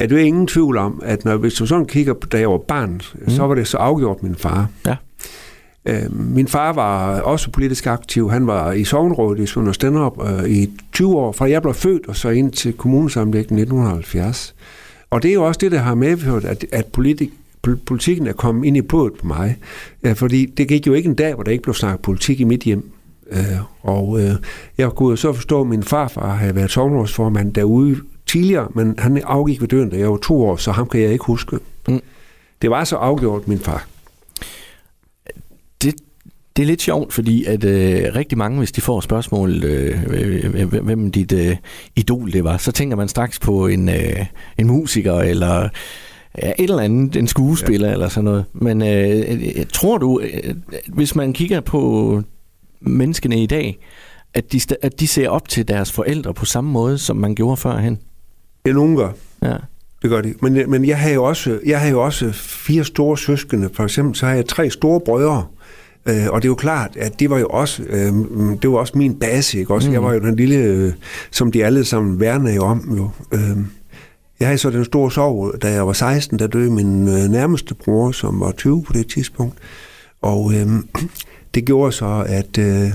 Ja, 0.00 0.06
det 0.06 0.20
er 0.20 0.24
ingen 0.24 0.46
tvivl 0.46 0.76
om, 0.76 1.02
at 1.04 1.24
når, 1.24 1.36
hvis 1.36 1.54
du 1.54 1.66
sådan 1.66 1.86
kigger 1.86 2.14
på, 2.14 2.26
da 2.26 2.38
jeg 2.38 2.50
var 2.50 2.58
barn, 2.58 3.00
mm. 3.14 3.30
så 3.30 3.46
var 3.46 3.54
det 3.54 3.68
så 3.68 3.76
afgjort 3.76 4.22
min 4.22 4.34
far. 4.34 4.68
Ja. 4.86 4.96
Øh, 5.86 6.20
min 6.20 6.48
far 6.48 6.72
var 6.72 7.20
også 7.20 7.50
politisk 7.50 7.86
aktiv. 7.86 8.30
Han 8.30 8.46
var 8.46 8.72
i 8.72 8.84
sovnrådet 8.84 9.42
i 9.42 9.46
Sønder 9.46 9.72
Stenderup 9.72 10.28
øh, 10.28 10.50
i 10.50 10.70
20 10.92 11.16
år, 11.16 11.32
fra 11.32 11.50
jeg 11.50 11.62
blev 11.62 11.74
født 11.74 12.08
og 12.08 12.16
så 12.16 12.28
ind 12.28 12.52
til 12.52 12.72
kommunesamlægningen 12.72 13.58
1970. 13.58 14.54
Og 15.10 15.22
det 15.22 15.28
er 15.28 15.34
jo 15.34 15.44
også 15.44 15.58
det, 15.58 15.72
der 15.72 15.78
har 15.78 15.94
medført, 15.94 16.44
at, 16.44 16.64
at 16.72 16.86
politik, 16.86 17.30
pol- 17.66 17.84
politikken 17.86 18.26
er 18.26 18.32
kommet 18.32 18.66
ind 18.66 18.76
i 18.76 18.82
blodet 18.82 19.12
på 19.20 19.26
mig. 19.26 19.56
Ja, 20.04 20.12
fordi 20.12 20.46
det 20.46 20.68
gik 20.68 20.86
jo 20.86 20.94
ikke 20.94 21.08
en 21.08 21.14
dag, 21.14 21.34
hvor 21.34 21.42
der 21.42 21.52
ikke 21.52 21.62
blev 21.62 21.74
snakket 21.74 22.00
politik 22.00 22.40
i 22.40 22.44
mit 22.44 22.62
hjem. 22.62 22.90
Øh, 23.30 23.38
og 23.82 24.20
øh, 24.20 24.32
jeg 24.78 24.90
kunne 24.90 25.10
jo 25.10 25.16
så 25.16 25.32
forstå, 25.32 25.60
at 25.60 25.66
min 25.66 25.82
farfar 25.82 26.34
havde 26.34 26.54
været 26.54 26.70
sovnrådsformand 26.70 27.54
derude 27.54 27.96
tidligere, 28.26 28.68
men 28.74 28.94
han 28.98 29.22
afgik 29.24 29.60
ved 29.60 29.68
døden, 29.68 29.90
da 29.90 29.96
jeg 29.96 30.10
var 30.10 30.16
to 30.16 30.42
år, 30.42 30.56
så 30.56 30.72
ham 30.72 30.88
kan 30.88 31.00
jeg 31.00 31.12
ikke 31.12 31.24
huske. 31.24 31.58
Mm. 31.88 32.00
Det 32.62 32.70
var 32.70 32.84
så 32.84 32.96
afgjort, 32.96 33.48
min 33.48 33.58
far. 33.58 33.86
Det, 35.82 35.94
det 36.56 36.62
er 36.62 36.66
lidt 36.66 36.82
sjovt, 36.82 37.12
fordi 37.12 37.44
at 37.44 37.64
øh, 37.64 38.14
rigtig 38.14 38.38
mange, 38.38 38.58
hvis 38.58 38.72
de 38.72 38.80
får 38.80 39.00
spørgsmål, 39.00 39.64
øh, 39.64 40.02
øh, 40.10 40.74
hvem 40.84 41.10
dit 41.10 41.32
øh, 41.32 41.56
idol 41.96 42.32
det 42.32 42.44
var, 42.44 42.56
så 42.56 42.72
tænker 42.72 42.96
man 42.96 43.08
straks 43.08 43.38
på 43.38 43.66
en, 43.66 43.88
øh, 43.88 44.26
en 44.58 44.66
musiker 44.66 45.14
eller 45.14 45.68
ja, 46.42 46.52
et 46.58 46.70
eller 46.70 46.82
andet, 46.82 47.16
en 47.16 47.26
skuespiller 47.26 47.86
ja. 47.86 47.92
eller 47.92 48.08
sådan 48.08 48.24
noget. 48.24 48.44
Men 48.52 48.82
øh, 48.82 49.24
øh, 49.30 49.66
tror 49.72 49.98
du, 49.98 50.20
øh, 50.20 50.54
hvis 50.88 51.14
man 51.14 51.32
kigger 51.32 51.60
på 51.60 52.22
menneskene 52.80 53.42
i 53.42 53.46
dag, 53.46 53.78
at 54.34 54.52
de, 54.52 54.60
at 54.82 55.00
de 55.00 55.08
ser 55.08 55.28
op 55.28 55.48
til 55.48 55.68
deres 55.68 55.92
forældre 55.92 56.34
på 56.34 56.44
samme 56.44 56.70
måde, 56.70 56.98
som 56.98 57.16
man 57.16 57.34
gjorde 57.34 57.56
førhen? 57.56 57.98
Det 58.66 58.74
nogen 58.74 58.96
gør. 58.96 59.10
Ja. 59.42 59.56
Det 60.02 60.10
gør 60.10 60.20
de. 60.20 60.34
Men, 60.42 60.70
men 60.70 60.84
jeg, 60.84 60.98
havde 60.98 61.14
jo 61.14 61.24
også, 61.24 61.58
jeg 61.66 61.78
havde 61.78 61.92
jo 61.92 62.02
også 62.04 62.32
fire 62.32 62.84
store 62.84 63.18
søskende. 63.18 63.70
For 63.74 63.84
eksempel 63.84 64.14
så 64.14 64.26
har 64.26 64.34
jeg 64.34 64.46
tre 64.46 64.70
store 64.70 65.00
brødre. 65.00 65.46
Øh, 66.08 66.26
og 66.30 66.42
det 66.42 66.48
er 66.48 66.50
jo 66.50 66.54
klart, 66.54 66.96
at 66.96 67.20
det 67.20 67.30
var 67.30 67.38
jo 67.38 67.46
også, 67.46 67.82
øh, 67.82 68.12
det 68.62 68.70
var 68.70 68.76
også 68.76 68.98
min 68.98 69.18
base. 69.18 69.58
Ikke? 69.58 69.74
Også, 69.74 69.88
Mm. 69.88 69.92
Jeg 69.92 70.02
var 70.02 70.12
jo 70.14 70.20
den 70.20 70.36
lille, 70.36 70.56
øh, 70.56 70.92
som 71.30 71.52
de 71.52 71.64
alle 71.64 71.84
sammen 71.84 72.20
værnede 72.20 72.58
om. 72.58 72.96
Jo. 72.96 73.10
Øh, 73.32 73.56
jeg 74.40 74.48
havde 74.48 74.58
så 74.58 74.70
den 74.70 74.84
store 74.84 75.10
sorg, 75.10 75.62
da 75.62 75.72
jeg 75.72 75.86
var 75.86 75.92
16, 75.92 76.38
der 76.38 76.46
døde 76.46 76.70
min 76.70 77.08
øh, 77.08 77.24
nærmeste 77.30 77.74
bror, 77.74 78.12
som 78.12 78.40
var 78.40 78.52
20 78.52 78.82
på 78.82 78.92
det 78.92 79.06
tidspunkt. 79.06 79.58
Og 80.22 80.52
øh, 80.54 80.66
det 81.54 81.64
gjorde 81.64 81.92
så, 81.92 82.24
at, 82.28 82.58
øh, 82.58 82.88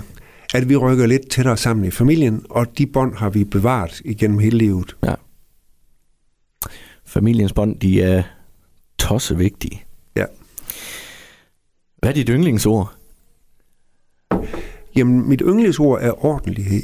at 0.53 0.69
vi 0.69 0.75
rykker 0.75 1.05
lidt 1.05 1.29
tættere 1.29 1.57
sammen 1.57 1.85
i 1.85 1.91
familien, 1.91 2.41
og 2.49 2.67
de 2.77 2.85
bånd 2.85 3.15
har 3.15 3.29
vi 3.29 3.43
bevaret 3.43 4.01
igennem 4.05 4.39
hele 4.39 4.57
livet. 4.57 4.95
Familiens 7.11 7.53
bånd, 7.53 7.79
de 7.79 8.01
er 8.01 8.23
tosse 8.97 9.37
vigtige. 9.37 9.83
Ja. 10.15 10.25
Hvad 11.99 12.09
er 12.09 12.13
dit 12.13 12.29
yndlingsord? 12.29 12.93
Jamen, 14.95 15.29
mit 15.29 15.41
yndlingsord 15.45 16.01
er 16.01 16.25
ordentlighed. 16.25 16.81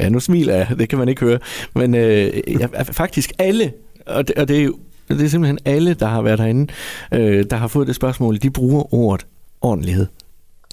Ja, 0.00 0.08
nu 0.08 0.20
smiler 0.20 0.54
jeg. 0.54 0.78
Det 0.78 0.88
kan 0.88 0.98
man 0.98 1.08
ikke 1.08 1.20
høre. 1.20 1.38
Men 1.74 1.94
øh, 1.94 2.42
ja, 2.48 2.66
faktisk 2.82 3.32
alle, 3.38 3.72
og 4.06 4.28
det, 4.28 4.36
og 4.36 4.48
det 4.48 4.58
er 4.58 4.62
jo 4.62 4.78
det 5.08 5.22
er 5.22 5.28
simpelthen 5.28 5.58
alle, 5.64 5.94
der 5.94 6.06
har 6.06 6.22
været 6.22 6.40
herinde, 6.40 6.72
øh, 7.12 7.44
der 7.50 7.56
har 7.56 7.68
fået 7.68 7.86
det 7.86 7.94
spørgsmål, 7.94 8.36
de 8.36 8.50
bruger 8.50 8.94
ordet 8.94 9.26
ordentlighed. 9.60 10.06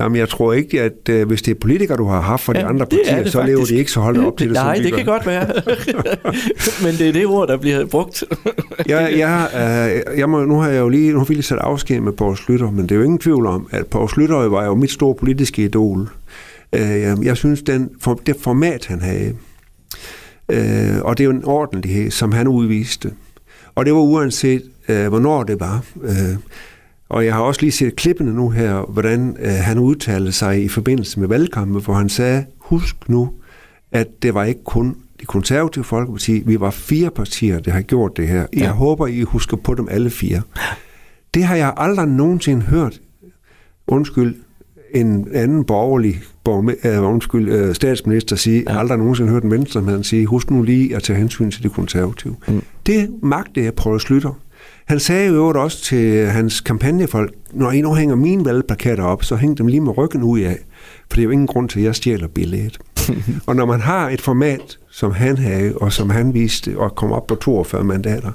Jamen, 0.01 0.17
jeg 0.17 0.29
tror 0.29 0.53
ikke, 0.53 0.81
at 0.81 1.09
øh, 1.09 1.27
hvis 1.27 1.41
det 1.41 1.51
er 1.51 1.59
politikere, 1.59 1.97
du 1.97 2.05
har 2.05 2.21
haft 2.21 2.43
fra 2.43 2.53
ja, 2.55 2.61
de 2.61 2.65
andre 2.65 2.85
partier, 2.85 3.29
så 3.29 3.43
lever 3.43 3.65
de 3.65 3.75
ikke 3.75 3.91
så 3.91 3.99
holdt 3.99 4.17
op 4.17 4.37
til 4.37 4.47
det, 4.49 4.53
Nej, 4.53 4.75
det 4.75 4.93
kan 4.93 5.05
godt 5.05 5.25
være. 5.25 5.47
Men 6.83 6.93
det 6.97 7.07
er 7.07 7.11
det 7.13 7.25
ord, 7.25 7.47
der 7.47 7.57
bliver 7.57 7.85
brugt. 7.85 8.23
jeg, 8.87 9.13
jeg, 9.17 9.47
øh, 9.55 10.19
jeg 10.19 10.29
må, 10.29 10.45
nu 10.45 10.59
har 10.59 10.69
jeg 10.69 10.79
jo 10.79 10.89
lige, 10.89 11.11
nu 11.11 11.17
har 11.17 11.25
vi 11.25 11.33
lige 11.33 11.43
sat 11.43 11.57
afsked 11.57 11.99
med 11.99 12.11
Poul 12.11 12.37
Slytter, 12.37 12.71
men 12.71 12.83
det 12.83 12.91
er 12.91 12.95
jo 12.95 13.03
ingen 13.03 13.19
tvivl 13.19 13.45
om, 13.45 13.67
at 13.71 13.87
Poul 13.87 14.09
Slytter 14.09 14.35
var 14.35 14.65
jo 14.65 14.75
mit 14.75 14.91
store 14.91 15.15
politiske 15.15 15.63
idol. 15.63 16.09
Øh, 16.75 17.25
jeg 17.25 17.37
synes, 17.37 17.61
den, 17.61 17.89
for, 18.01 18.21
det 18.25 18.35
format, 18.39 18.85
han 18.85 19.01
havde, 19.01 19.35
øh, 20.49 21.01
og 21.01 21.17
det 21.17 21.23
er 21.23 21.25
jo 21.25 21.31
en 21.31 21.45
ordentlighed, 21.45 22.11
som 22.11 22.31
han 22.31 22.47
udviste. 22.47 23.11
Og 23.75 23.85
det 23.85 23.93
var 23.93 23.99
uanset, 23.99 24.63
øh, 24.89 25.07
hvornår 25.07 25.43
det 25.43 25.59
var. 25.59 25.83
Øh, 26.03 26.35
og 27.11 27.25
jeg 27.25 27.33
har 27.33 27.41
også 27.41 27.61
lige 27.61 27.71
set 27.71 27.95
klippene 27.95 28.33
nu 28.33 28.49
her, 28.49 28.91
hvordan 28.91 29.37
øh, 29.39 29.51
han 29.51 29.79
udtalte 29.79 30.31
sig 30.31 30.63
i 30.63 30.67
forbindelse 30.67 31.19
med 31.19 31.27
valgkampen, 31.27 31.81
hvor 31.81 31.93
han 31.93 32.09
sagde, 32.09 32.45
husk 32.59 32.95
nu, 33.07 33.31
at 33.91 34.07
det 34.21 34.33
var 34.33 34.43
ikke 34.43 34.63
kun 34.63 34.95
de 35.21 35.25
konservative 35.25 35.83
folkeparti, 35.83 36.43
vi 36.45 36.59
var 36.59 36.69
fire 36.69 37.09
partier, 37.09 37.59
der 37.59 37.71
har 37.71 37.81
gjort 37.81 38.17
det 38.17 38.27
her. 38.27 38.39
Jeg 38.39 38.61
ja. 38.61 38.71
håber, 38.71 39.07
I 39.07 39.21
husker 39.21 39.57
på 39.57 39.73
dem 39.73 39.87
alle 39.91 40.09
fire. 40.09 40.41
Det 41.33 41.43
har 41.43 41.55
jeg 41.55 41.73
aldrig 41.77 42.07
nogensinde 42.07 42.61
hørt, 42.61 43.01
undskyld, 43.87 44.35
en 44.93 45.27
anden 45.33 45.63
borgerlig 45.63 46.21
uh, 46.49 47.13
undskyld, 47.13 47.69
uh, 47.69 47.75
statsminister 47.75 48.35
sige, 48.35 48.57
ja. 48.57 48.63
jeg 48.65 48.73
har 48.73 48.79
aldrig 48.79 48.97
nogensinde 48.97 49.31
hørt 49.31 49.43
en 49.43 49.51
venstremand 49.51 50.03
sige, 50.03 50.25
husk 50.25 50.51
nu 50.51 50.63
lige 50.63 50.95
at 50.95 51.03
tage 51.03 51.19
hensyn 51.19 51.51
til 51.51 51.63
de 51.63 51.69
konservative. 51.69 52.35
Mm. 52.47 52.61
Det 52.85 53.09
magte 53.21 53.63
jeg 53.63 53.73
prøve 53.73 53.95
at 53.95 54.01
slutte. 54.01 54.29
Han 54.85 54.99
sagde 54.99 55.27
jo 55.27 55.47
også 55.49 55.83
til 55.83 56.27
hans 56.27 56.61
kampagnefolk, 56.61 57.33
når 57.53 57.71
I 57.71 57.81
nu 57.81 57.95
hænger 57.95 58.15
mine 58.15 58.45
valgplakater 58.45 59.03
op, 59.03 59.23
så 59.23 59.35
hæng 59.35 59.57
dem 59.57 59.67
lige 59.67 59.81
med 59.81 59.97
ryggen 59.97 60.23
ud 60.23 60.39
af, 60.39 60.57
for 61.09 61.15
det 61.15 61.19
er 61.19 61.23
jo 61.23 61.29
ingen 61.29 61.47
grund 61.47 61.69
til, 61.69 61.79
at 61.79 61.85
jeg 61.85 61.95
stjæler 61.95 62.27
billedet. 62.27 62.79
og 63.47 63.55
når 63.55 63.65
man 63.65 63.79
har 63.79 64.09
et 64.09 64.21
format, 64.21 64.77
som 64.91 65.11
han 65.11 65.37
havde, 65.37 65.73
og 65.77 65.93
som 65.93 66.09
han 66.09 66.33
viste, 66.33 66.77
og 66.77 66.95
kom 66.95 67.11
op 67.11 67.27
på 67.27 67.35
42 67.35 67.83
mandater, 67.83 68.31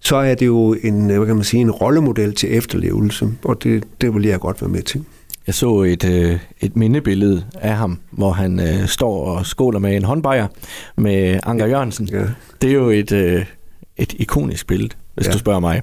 så 0.00 0.16
er 0.16 0.34
det 0.34 0.46
jo 0.46 0.76
en, 0.82 1.06
hvad 1.06 1.26
kan 1.26 1.36
man 1.36 1.44
sige, 1.44 1.60
en 1.60 1.70
rollemodel 1.70 2.34
til 2.34 2.56
efterlevelse, 2.56 3.28
og 3.44 3.62
det, 3.62 3.84
det 4.00 4.14
vil 4.14 4.24
jeg 4.24 4.40
godt 4.40 4.62
være 4.62 4.70
med 4.70 4.82
til. 4.82 5.04
Jeg 5.46 5.54
så 5.54 5.82
et, 5.82 6.04
øh, 6.04 6.38
et 6.60 6.76
mindebillede 6.76 7.44
af 7.54 7.76
ham, 7.76 7.98
hvor 8.10 8.32
han 8.32 8.60
øh, 8.60 8.86
står 8.86 9.24
og 9.24 9.46
skåler 9.46 9.78
med 9.78 9.96
en 9.96 10.04
håndbejer 10.04 10.46
med 10.96 11.40
Anker 11.42 11.66
Jørgensen. 11.66 12.08
Ja. 12.08 12.24
Det 12.62 12.70
er 12.70 12.74
jo 12.74 12.90
et, 12.90 13.12
øh, 13.12 13.44
et 13.96 14.14
ikonisk 14.18 14.66
billede, 14.66 14.94
hvis 15.14 15.26
ja. 15.26 15.32
du 15.32 15.38
spørger 15.38 15.60
mig. 15.60 15.82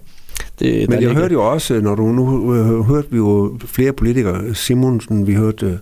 Det, 0.59 0.89
Men 0.89 1.01
jeg 1.01 1.13
hørte 1.13 1.33
jo 1.33 1.51
også, 1.51 1.81
når 1.81 1.95
du 1.95 2.03
nu 2.03 2.55
øh, 2.55 2.81
hørte 2.81 3.11
vi 3.11 3.17
jo 3.17 3.59
flere 3.65 3.93
politikere, 3.93 4.55
Simonsen, 4.55 5.27
vi 5.27 5.33
hørte, 5.33 5.65
øh, 5.65 5.77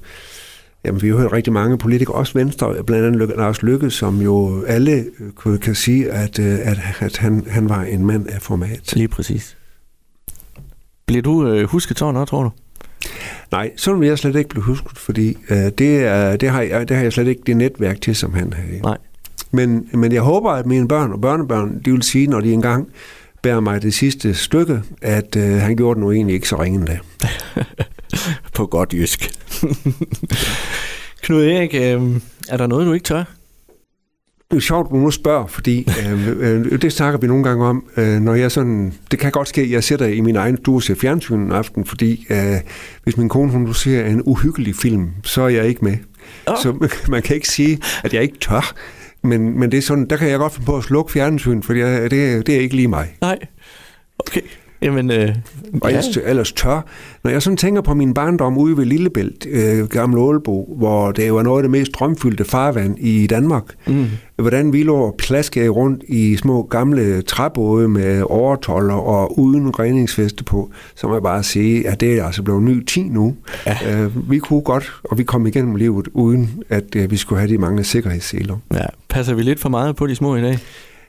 jamen, 0.85 1.01
vi 1.01 1.09
har 1.09 1.17
hørt 1.17 1.33
rigtig 1.33 1.53
mange 1.53 1.77
politikere, 1.77 2.15
også 2.15 2.33
Venstre, 2.33 2.83
blandt 2.83 3.05
andet 3.05 3.37
Lars 3.37 3.63
Lykke, 3.63 3.89
som 3.89 4.21
jo 4.21 4.63
alle 4.67 5.05
øh, 5.45 5.59
kan 5.59 5.75
sige, 5.75 6.11
at, 6.11 6.39
øh, 6.39 6.59
at, 6.63 6.79
at 6.99 7.17
han, 7.17 7.45
han 7.49 7.69
var 7.69 7.83
en 7.83 8.05
mand 8.05 8.27
af 8.27 8.41
format. 8.41 8.95
Lige 8.95 9.07
præcis. 9.07 9.57
Bliver 11.05 11.21
du 11.21 11.47
øh, 11.47 11.67
husket 11.69 12.01
noget, 12.01 12.27
tror 12.27 12.43
du? 12.43 12.49
Nej, 13.51 13.71
sådan 13.77 13.99
vil 13.99 14.07
jeg 14.07 14.17
slet 14.17 14.35
ikke 14.35 14.49
blive 14.49 14.63
husket, 14.63 14.97
fordi 14.97 15.37
øh, 15.49 15.57
det, 15.57 16.05
er, 16.05 16.35
det, 16.35 16.49
har 16.49 16.61
jeg, 16.61 16.89
det 16.89 16.95
har 16.97 17.03
jeg 17.03 17.13
slet 17.13 17.27
ikke 17.27 17.41
det 17.45 17.57
netværk 17.57 18.01
til, 18.01 18.15
som 18.15 18.33
han 18.33 18.53
havde. 18.53 18.81
Nej. 18.81 18.97
Men, 19.51 19.89
men 19.93 20.11
jeg 20.11 20.21
håber, 20.21 20.51
at 20.51 20.65
mine 20.65 20.87
børn 20.87 21.11
og 21.11 21.21
børnebørn, 21.21 21.81
de 21.85 21.91
vil 21.91 22.03
sige, 22.03 22.27
når 22.27 22.41
de 22.41 22.53
engang 22.53 22.87
bærer 23.41 23.59
mig 23.59 23.81
det 23.81 23.93
sidste 23.93 24.33
stykke, 24.33 24.81
at 25.01 25.35
øh, 25.35 25.53
han 25.53 25.75
gjorde 25.75 25.95
det 25.95 26.03
nu 26.03 26.11
egentlig 26.11 26.33
ikke 26.33 26.47
så 26.47 26.61
ringende. 26.61 26.99
På 28.55 28.65
godt 28.65 28.93
jysk. 28.93 29.31
Knud 31.21 31.43
Erik, 31.43 31.75
øh, 31.75 32.21
er 32.49 32.57
der 32.57 32.67
noget, 32.67 32.87
du 32.87 32.93
ikke 32.93 33.03
tør? 33.03 33.23
Det 34.51 34.57
er 34.57 34.61
sjovt, 34.61 34.91
du 34.91 34.95
nu 34.95 35.11
spørger, 35.11 35.47
fordi 35.47 35.87
øh, 36.11 36.27
øh, 36.27 36.81
det 36.81 36.93
snakker 36.93 37.19
vi 37.19 37.27
nogle 37.27 37.43
gange 37.43 37.65
om, 37.65 37.83
øh, 37.97 38.19
når 38.19 38.35
jeg 38.35 38.51
sådan, 38.51 38.93
det 39.11 39.19
kan 39.19 39.31
godt 39.31 39.47
ske, 39.47 39.61
at 39.61 39.71
jeg 39.71 39.83
sætter 39.83 40.05
i 40.05 40.21
min 40.21 40.35
egen 40.35 40.57
stue 40.57 40.83
ser 40.83 40.95
fjernsyn 40.95 41.39
en 41.39 41.51
aften, 41.51 41.85
fordi 41.85 42.27
øh, 42.29 42.55
hvis 43.03 43.17
min 43.17 43.29
kone 43.29 43.51
hun 43.51 43.73
ser 43.73 44.05
en 44.05 44.21
uhyggelig 44.25 44.75
film, 44.75 45.09
så 45.23 45.41
er 45.41 45.47
jeg 45.47 45.67
ikke 45.67 45.85
med. 45.85 45.97
Oh. 46.47 46.55
Så 46.63 46.89
man 47.09 47.21
kan 47.21 47.35
ikke 47.35 47.47
sige, 47.47 47.79
at 48.03 48.13
jeg 48.13 48.21
ikke 48.21 48.37
tør. 48.39 48.75
Men, 49.21 49.59
men 49.59 49.71
det 49.71 49.77
er 49.77 49.81
sådan, 49.81 50.05
der 50.09 50.17
kan 50.17 50.29
jeg 50.29 50.39
godt 50.39 50.53
finde 50.53 50.65
på 50.65 50.77
at 50.77 50.83
slukke 50.83 51.11
fjernsyn, 51.11 51.61
for 51.61 51.73
det, 51.73 52.11
det, 52.11 52.47
det 52.47 52.55
er 52.55 52.59
ikke 52.59 52.75
lige 52.75 52.87
mig. 52.87 53.17
Nej, 53.21 53.39
okay. 54.19 54.41
Jamen, 54.81 55.11
øh, 55.11 55.35
og 55.81 55.91
ja. 55.91 55.97
ellers, 55.97 56.17
ellers 56.17 56.51
tør. 56.51 56.85
Når 57.23 57.31
jeg 57.31 57.41
sådan 57.41 57.57
tænker 57.57 57.81
på 57.81 57.93
min 57.93 58.13
barndom 58.13 58.57
ude 58.57 58.77
ved 58.77 58.85
Lillebælt, 58.85 59.47
øh, 59.49 59.87
Gamle 59.87 60.21
Ålebo, 60.21 60.75
hvor 60.77 61.11
det 61.11 61.33
var 61.33 61.43
noget 61.43 61.59
af 61.59 61.63
det 61.63 61.71
mest 61.71 61.91
strømfyldte 61.91 62.45
farvand 62.45 62.99
i 62.99 63.27
Danmark, 63.27 63.63
mm. 63.87 64.05
hvordan 64.35 64.73
vi 64.73 64.83
lå 64.83 64.95
og 64.95 65.15
plaskede 65.19 65.69
rundt 65.69 66.03
i 66.07 66.35
små 66.35 66.63
gamle 66.63 67.21
træbåde 67.21 67.87
med 67.87 68.23
overtoller 68.29 68.93
og 68.93 69.39
uden 69.39 69.79
redningsfeste 69.79 70.43
på, 70.43 70.71
så 70.95 71.07
må 71.07 71.13
jeg 71.13 71.23
bare 71.23 71.43
sige, 71.43 71.87
at 71.87 71.99
det 71.99 72.19
er 72.19 72.25
altså 72.25 72.43
blevet 72.43 72.63
ny 72.63 72.85
10 72.85 73.03
nu. 73.03 73.35
Ja. 73.65 73.77
Øh, 73.93 74.31
vi 74.31 74.39
kunne 74.39 74.61
godt, 74.61 74.93
og 75.03 75.17
vi 75.17 75.23
kom 75.23 75.47
igennem 75.47 75.75
livet, 75.75 76.07
uden 76.13 76.63
at 76.69 76.95
øh, 76.95 77.11
vi 77.11 77.17
skulle 77.17 77.39
have 77.39 77.51
de 77.51 77.57
mange 77.57 77.83
sikkerhedsseler. 77.83 78.57
Ja. 78.73 78.85
Passer 79.09 79.33
vi 79.33 79.41
lidt 79.41 79.59
for 79.59 79.69
meget 79.69 79.95
på 79.95 80.07
de 80.07 80.15
små 80.15 80.35
i 80.35 80.41
dag? 80.41 80.59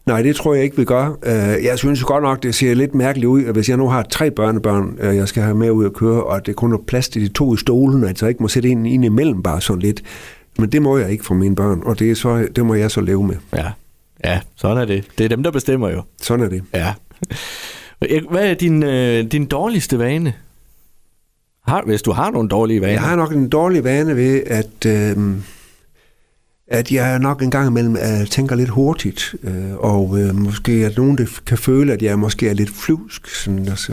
Nej, 0.09 0.23
det 0.23 0.37
tror 0.37 0.55
jeg 0.55 0.65
ikke, 0.65 0.77
vi 0.77 0.85
gør. 0.85 1.19
Øh, 1.23 1.65
jeg 1.65 1.79
synes 1.79 2.05
godt 2.05 2.23
nok, 2.23 2.43
det 2.43 2.55
ser 2.55 2.75
lidt 2.75 2.95
mærkeligt 2.95 3.27
ud, 3.27 3.45
at 3.45 3.53
hvis 3.53 3.69
jeg 3.69 3.77
nu 3.77 3.89
har 3.89 4.03
tre 4.03 4.31
børnebørn, 4.31 4.99
øh, 5.01 5.17
jeg 5.17 5.29
skal 5.29 5.43
have 5.43 5.55
med 5.55 5.71
ud 5.71 5.87
at 5.87 5.93
køre, 5.93 6.25
og 6.25 6.47
det 6.47 6.57
kun 6.57 6.73
er 6.73 6.79
plads 6.87 7.09
til 7.09 7.23
de 7.23 7.29
to 7.29 7.55
i 7.55 7.57
stolen, 7.57 8.05
at 8.05 8.23
jeg 8.23 8.29
ikke 8.29 8.43
må 8.43 8.49
sætte 8.49 8.69
en 8.69 8.87
ind 8.87 9.05
imellem 9.05 9.43
bare 9.43 9.61
sådan 9.61 9.83
lidt. 9.83 10.03
Men 10.59 10.73
det 10.73 10.83
må 10.83 10.99
jeg 10.99 11.11
ikke 11.11 11.25
for 11.25 11.35
mine 11.35 11.57
børn, 11.57 11.83
og 11.85 11.99
det, 11.99 12.11
er 12.11 12.15
så, 12.15 12.49
det 12.57 12.67
må 12.67 12.75
jeg 12.75 12.91
så 12.91 13.01
leve 13.01 13.27
med. 13.27 13.37
Ja. 13.57 13.67
ja, 14.25 14.41
sådan 14.57 14.77
er 14.77 14.85
det. 14.85 15.05
Det 15.19 15.25
er 15.25 15.29
dem, 15.29 15.43
der 15.43 15.51
bestemmer 15.51 15.91
jo. 15.91 16.03
Sådan 16.23 16.45
er 16.45 16.49
det. 16.49 16.63
Ja. 16.75 16.93
Hvad 18.31 18.51
er 18.51 18.55
din, 18.55 18.83
øh, 18.83 19.25
din 19.33 19.47
dårligste 19.47 19.99
vane? 19.99 20.33
Har, 21.67 21.83
hvis 21.87 22.03
du 22.03 22.13
har 22.13 22.31
nogle 22.31 22.49
dårlige 22.49 22.81
vaner? 22.81 22.93
Jeg 22.93 23.03
har 23.03 23.17
nok 23.17 23.33
en 23.33 23.49
dårlig 23.49 23.85
vane 23.85 24.17
ved, 24.17 24.43
at... 24.47 24.87
Øh, 24.87 25.17
at 26.71 26.93
jeg 26.93 27.19
nok 27.19 27.43
en 27.43 27.51
gang 27.51 27.69
imellem 27.69 27.93
uh, 27.93 28.27
tænker 28.27 28.57
lidt 28.57 28.69
hurtigt, 28.69 29.35
uh, 29.43 29.77
og 29.77 30.11
uh, 30.11 30.37
måske 30.37 30.73
at 30.73 30.97
nogen 30.97 31.19
det 31.19 31.29
kan 31.47 31.59
føle, 31.59 31.93
at 31.93 32.03
jeg 32.03 32.19
måske 32.19 32.49
er 32.49 32.55
lidt 32.55 32.71
flyvsk. 32.71 33.29
Sådan, 33.29 33.69
altså. 33.69 33.93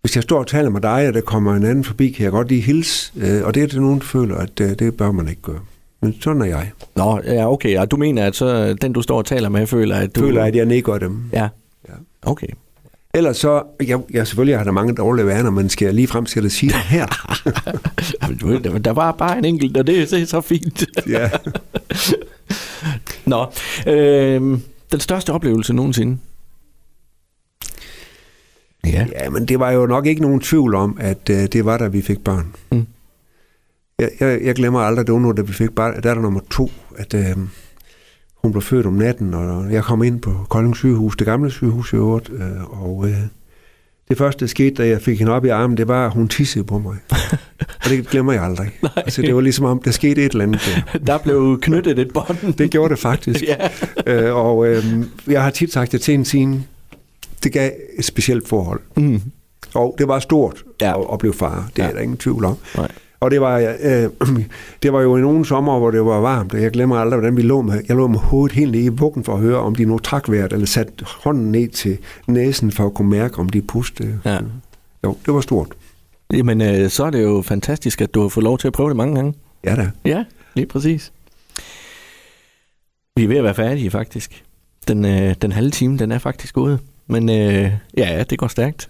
Hvis 0.00 0.16
jeg 0.16 0.22
står 0.22 0.38
og 0.38 0.46
taler 0.46 0.70
med 0.70 0.80
dig, 0.80 1.08
og 1.08 1.14
der 1.14 1.20
kommer 1.20 1.54
en 1.54 1.64
anden 1.64 1.84
forbi, 1.84 2.10
kan 2.10 2.24
jeg 2.24 2.32
godt 2.32 2.48
lige 2.48 2.60
hilse, 2.60 3.12
uh, 3.16 3.46
og 3.46 3.54
det 3.54 3.62
er 3.62 3.66
det 3.66 3.80
nogen, 3.80 3.98
der 3.98 4.04
føler, 4.04 4.36
at 4.36 4.60
uh, 4.60 4.70
det 4.78 4.96
bør 4.96 5.12
man 5.12 5.28
ikke 5.28 5.42
gøre. 5.42 5.60
Men 6.02 6.14
sådan 6.20 6.42
er 6.42 6.46
jeg. 6.46 6.70
Nå, 6.96 7.20
ja, 7.24 7.52
okay. 7.52 7.78
Og 7.78 7.90
du 7.90 7.96
mener, 7.96 8.26
at 8.26 8.36
så 8.36 8.74
den, 8.74 8.92
du 8.92 9.02
står 9.02 9.18
og 9.18 9.26
taler 9.26 9.48
med, 9.48 9.66
føler, 9.66 9.96
at 9.96 10.16
du... 10.16 10.20
Føler, 10.20 10.44
at 10.44 10.56
jeg 10.56 10.66
nikker 10.66 10.98
dem. 10.98 11.22
Ja. 11.32 11.48
ja. 11.88 11.94
Okay. 12.22 12.46
Ellers 13.14 13.36
så, 13.36 13.62
jeg, 13.86 14.00
jeg 14.10 14.26
selvfølgelig 14.26 14.56
har 14.58 14.64
der 14.64 14.72
mange 14.72 14.94
dårlige 14.94 15.26
vaner, 15.26 15.50
men 15.50 15.68
skal 15.68 15.84
jeg 15.84 15.94
lige 15.94 16.06
frem 16.06 16.24
til 16.24 16.44
at 16.44 16.52
sige 16.52 16.72
det 16.72 16.78
her? 16.78 17.06
Jamen, 18.64 18.84
der 18.84 18.90
var 18.90 19.12
bare 19.12 19.38
en 19.38 19.44
enkelt, 19.44 19.76
og 19.76 19.86
det, 19.86 20.10
det 20.10 20.22
er 20.22 20.26
så 20.26 20.40
fint. 20.40 20.84
ja. 21.08 21.30
Nå, 23.32 23.46
øh, 23.86 24.58
den 24.92 25.00
største 25.00 25.32
oplevelse 25.32 25.72
nogensinde? 25.72 26.18
Ja. 28.86 29.06
ja, 29.12 29.30
men 29.30 29.48
det 29.48 29.60
var 29.60 29.70
jo 29.70 29.86
nok 29.86 30.06
ikke 30.06 30.22
nogen 30.22 30.40
tvivl 30.40 30.74
om, 30.74 30.98
at 31.00 31.30
uh, 31.30 31.36
det 31.36 31.64
var, 31.64 31.78
da 31.78 31.88
vi 31.88 32.02
fik 32.02 32.24
børn. 32.24 32.54
Mm. 32.72 32.86
Jeg, 33.98 34.10
jeg, 34.20 34.40
jeg 34.42 34.54
glemmer 34.54 34.80
aldrig, 34.80 35.06
det 35.06 35.14
var, 35.14 35.32
da 35.32 35.42
vi 35.42 35.52
fik 35.52 35.70
barn, 35.70 36.02
der 36.02 36.10
er 36.10 36.14
der 36.14 36.22
nummer 36.22 36.40
to, 36.50 36.70
at... 36.96 37.14
Uh, 37.14 37.48
hun 38.42 38.52
blev 38.52 38.62
født 38.62 38.86
om 38.86 38.92
natten, 38.92 39.34
og 39.34 39.72
jeg 39.72 39.84
kom 39.84 40.02
ind 40.02 40.20
på 40.20 40.46
Kolding 40.48 40.76
sygehus, 40.76 41.16
det 41.16 41.26
gamle 41.26 41.50
sygehus 41.50 41.92
i 41.92 41.96
øvrigt, 41.96 42.30
øh, 42.30 42.82
og 42.82 43.08
øh, 43.08 43.16
det 44.08 44.18
første, 44.18 44.40
der 44.40 44.46
skete, 44.46 44.74
da 44.82 44.88
jeg 44.88 45.00
fik 45.00 45.18
hende 45.18 45.32
op 45.32 45.44
i 45.44 45.48
armen, 45.48 45.76
det 45.76 45.88
var, 45.88 46.06
at 46.06 46.12
hun 46.12 46.28
tissede 46.28 46.64
på 46.64 46.78
mig. 46.78 46.96
og 47.84 47.90
det 47.90 48.08
glemmer 48.08 48.32
jeg 48.32 48.42
aldrig. 48.42 48.70
Nej. 48.82 48.92
Altså, 48.96 49.22
det 49.22 49.34
var 49.34 49.40
ligesom 49.40 49.64
om, 49.64 49.82
der 49.82 49.90
skete 49.90 50.24
et 50.24 50.32
eller 50.32 50.44
andet. 50.44 50.82
Der, 50.92 50.98
der 51.12 51.18
blev 51.18 51.58
knyttet 51.62 51.98
et 51.98 52.12
bånd. 52.12 52.54
det 52.54 52.70
gjorde 52.70 52.90
det 52.90 52.98
faktisk. 52.98 53.44
ja. 53.52 53.68
øh, 54.06 54.36
og 54.36 54.66
øh, 54.66 54.84
jeg 55.26 55.42
har 55.42 55.50
tit 55.50 55.72
sagt 55.72 55.92
det 55.92 56.00
til 56.00 56.14
en 56.14 56.24
scene, 56.24 56.64
det 57.44 57.52
gav 57.52 57.70
et 57.98 58.04
specielt 58.04 58.48
forhold. 58.48 58.80
Mm. 58.96 59.22
Og 59.74 59.94
det 59.98 60.08
var 60.08 60.18
stort 60.18 60.64
ja. 60.80 61.00
at, 61.00 61.06
at 61.12 61.18
blive 61.18 61.34
far, 61.34 61.70
det 61.76 61.82
ja. 61.82 61.88
er 61.88 61.92
der 61.92 62.00
ingen 62.00 62.16
tvivl 62.16 62.44
om. 62.44 62.56
Nej. 62.76 62.88
Og 63.20 63.30
det 63.30 63.40
var, 63.40 63.76
øh, 63.80 64.10
det 64.82 64.92
var 64.92 65.00
jo 65.00 65.16
i 65.16 65.20
nogle 65.20 65.46
sommer, 65.46 65.78
hvor 65.78 65.90
det 65.90 66.04
var 66.04 66.20
varmt, 66.20 66.54
og 66.54 66.62
jeg 66.62 66.70
glemmer 66.70 66.96
aldrig, 66.96 67.20
hvordan 67.20 67.36
vi 67.36 67.42
lå 67.42 67.62
med, 67.62 67.82
jeg 67.88 67.96
lå 67.96 68.06
med 68.06 68.18
hovedet 68.18 68.56
helt 68.56 68.72
nede 68.72 68.84
i 68.84 68.88
vuggen 68.88 69.24
for 69.24 69.34
at 69.34 69.40
høre, 69.40 69.58
om 69.58 69.74
de 69.74 69.84
nu 69.84 69.98
trak 69.98 70.30
vejret, 70.30 70.52
eller 70.52 70.66
satte 70.66 71.04
hånden 71.24 71.52
ned 71.52 71.68
til 71.68 71.98
næsen 72.26 72.72
for 72.72 72.86
at 72.86 72.94
kunne 72.94 73.10
mærke, 73.10 73.38
om 73.38 73.48
de 73.48 73.62
pustede. 73.62 74.20
Ja. 74.24 74.38
Jo, 75.04 75.16
det 75.26 75.34
var 75.34 75.40
stort. 75.40 75.68
Jamen, 76.32 76.60
øh, 76.60 76.90
så 76.90 77.04
er 77.04 77.10
det 77.10 77.22
jo 77.22 77.42
fantastisk, 77.42 78.00
at 78.00 78.14
du 78.14 78.22
har 78.22 78.28
fået 78.28 78.44
lov 78.44 78.58
til 78.58 78.66
at 78.66 78.72
prøve 78.72 78.88
det 78.88 78.96
mange 78.96 79.14
gange. 79.14 79.34
Ja 79.64 79.76
da. 79.76 79.90
Ja, 80.04 80.24
lige 80.54 80.66
præcis. 80.66 81.12
Vi 83.16 83.24
er 83.24 83.28
ved 83.28 83.36
at 83.36 83.44
være 83.44 83.54
færdige, 83.54 83.90
faktisk. 83.90 84.44
Den, 84.88 85.04
øh, 85.04 85.34
den 85.42 85.52
halve 85.52 85.70
time, 85.70 85.98
den 85.98 86.12
er 86.12 86.18
faktisk 86.18 86.56
ude. 86.56 86.78
Men 87.06 87.28
øh, 87.28 87.72
ja, 87.96 88.24
det 88.30 88.38
går 88.38 88.48
stærkt. 88.48 88.88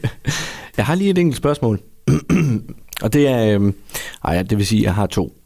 jeg 0.76 0.86
har 0.86 0.94
lige 0.94 1.10
et 1.10 1.18
enkelt 1.18 1.36
spørgsmål. 1.36 1.80
Og 3.04 3.12
det 3.12 3.28
er... 3.28 3.60
Øh, 3.60 3.72
ej, 4.24 4.42
det 4.42 4.58
vil 4.58 4.66
sige, 4.66 4.80
at 4.80 4.84
jeg 4.84 4.94
har 4.94 5.06
to. 5.06 5.36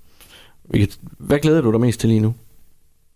Hvad 1.18 1.38
glæder 1.38 1.60
du 1.60 1.72
dig 1.72 1.80
mest 1.80 2.00
til 2.00 2.08
lige 2.08 2.20
nu? 2.20 2.34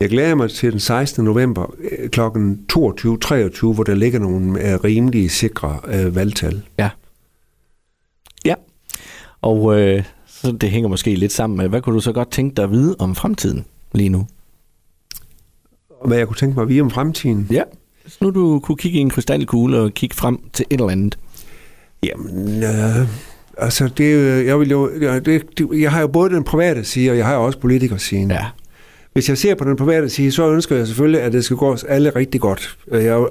Jeg 0.00 0.10
glæder 0.10 0.34
mig 0.34 0.50
til 0.50 0.72
den 0.72 0.80
16. 0.80 1.24
november 1.24 1.74
kl. 2.12 2.20
22.23, 2.20 3.72
hvor 3.74 3.84
der 3.84 3.94
ligger 3.94 4.18
nogle 4.18 4.72
øh, 4.72 4.84
rimelige, 4.84 5.28
sikre 5.28 5.80
øh, 5.88 6.14
valgtal. 6.14 6.62
Ja. 6.78 6.90
Ja. 8.44 8.54
Og 9.42 9.80
øh, 9.80 10.04
så 10.26 10.52
det 10.52 10.70
hænger 10.70 10.88
måske 10.88 11.14
lidt 11.14 11.32
sammen 11.32 11.56
med, 11.56 11.68
hvad 11.68 11.82
kunne 11.82 11.94
du 11.94 12.00
så 12.00 12.12
godt 12.12 12.30
tænke 12.30 12.56
dig 12.56 12.64
at 12.64 12.70
vide 12.70 12.96
om 12.98 13.14
fremtiden 13.14 13.64
lige 13.94 14.08
nu? 14.08 14.26
Hvad 16.04 16.18
jeg 16.18 16.26
kunne 16.26 16.36
tænke 16.36 16.54
mig 16.54 16.62
at 16.62 16.68
vide 16.68 16.80
om 16.80 16.90
fremtiden? 16.90 17.48
Ja. 17.50 17.62
Hvis 18.02 18.20
nu 18.20 18.30
du 18.30 18.60
kunne 18.60 18.76
kigge 18.76 18.98
i 18.98 19.00
en 19.00 19.10
krystalkugle 19.10 19.80
og 19.80 19.92
kigge 19.94 20.16
frem 20.16 20.38
til 20.52 20.66
et 20.70 20.80
eller 20.80 20.90
andet. 20.90 21.18
Jamen, 22.02 22.62
øh, 22.62 23.08
altså 23.58 23.88
det, 23.96 24.46
jeg 24.46 24.58
vil 24.58 24.70
jo, 24.70 24.90
det, 25.00 25.44
jeg 25.72 25.92
har 25.92 26.00
jo 26.00 26.06
både 26.06 26.30
den 26.30 26.44
private 26.44 26.84
side, 26.84 27.10
og 27.10 27.16
jeg 27.16 27.26
har 27.26 27.36
også 27.36 27.58
politikersiden. 27.58 28.30
Ja. 28.30 28.46
Hvis 29.12 29.28
jeg 29.28 29.38
ser 29.38 29.54
på 29.54 29.64
den 29.64 29.76
private 29.76 30.08
side, 30.08 30.30
så 30.32 30.50
ønsker 30.50 30.76
jeg 30.76 30.86
selvfølgelig, 30.86 31.20
at 31.20 31.32
det 31.32 31.44
skal 31.44 31.56
gå 31.56 31.72
os 31.72 31.84
alle 31.84 32.10
rigtig 32.10 32.40
godt. 32.40 32.76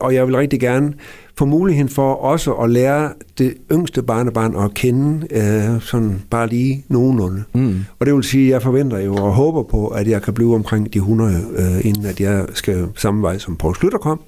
Og 0.02 0.14
jeg 0.14 0.28
vil 0.28 0.36
rigtig 0.36 0.60
gerne 0.60 0.94
få 1.38 1.46
muligheden 1.46 1.90
for 1.90 2.14
også 2.14 2.54
at 2.54 2.70
lære 2.70 3.14
det 3.38 3.54
yngste 3.72 4.04
barnebarn 4.04 4.56
at 4.56 4.74
kende, 4.74 5.28
øh, 5.32 5.82
sådan 5.82 6.22
bare 6.30 6.48
lige 6.48 6.86
nogenlunde. 6.88 7.44
Mm. 7.54 7.80
Og 8.00 8.06
det 8.06 8.16
vil 8.16 8.24
sige, 8.24 8.46
at 8.48 8.52
jeg 8.52 8.62
forventer 8.62 9.00
jo 9.00 9.16
og 9.16 9.34
håber 9.34 9.64
på, 9.64 9.88
at 9.88 10.08
jeg 10.08 10.22
kan 10.22 10.34
blive 10.34 10.56
omkring 10.56 10.94
de 10.94 10.98
100, 10.98 11.46
øh, 11.58 11.86
inden 11.86 12.06
at 12.06 12.20
jeg 12.20 12.46
skal 12.54 12.88
samme 12.96 13.22
vej 13.22 13.38
som 13.38 13.56
Poul 13.56 13.76
Slytter 13.76 13.98
kom. 13.98 14.22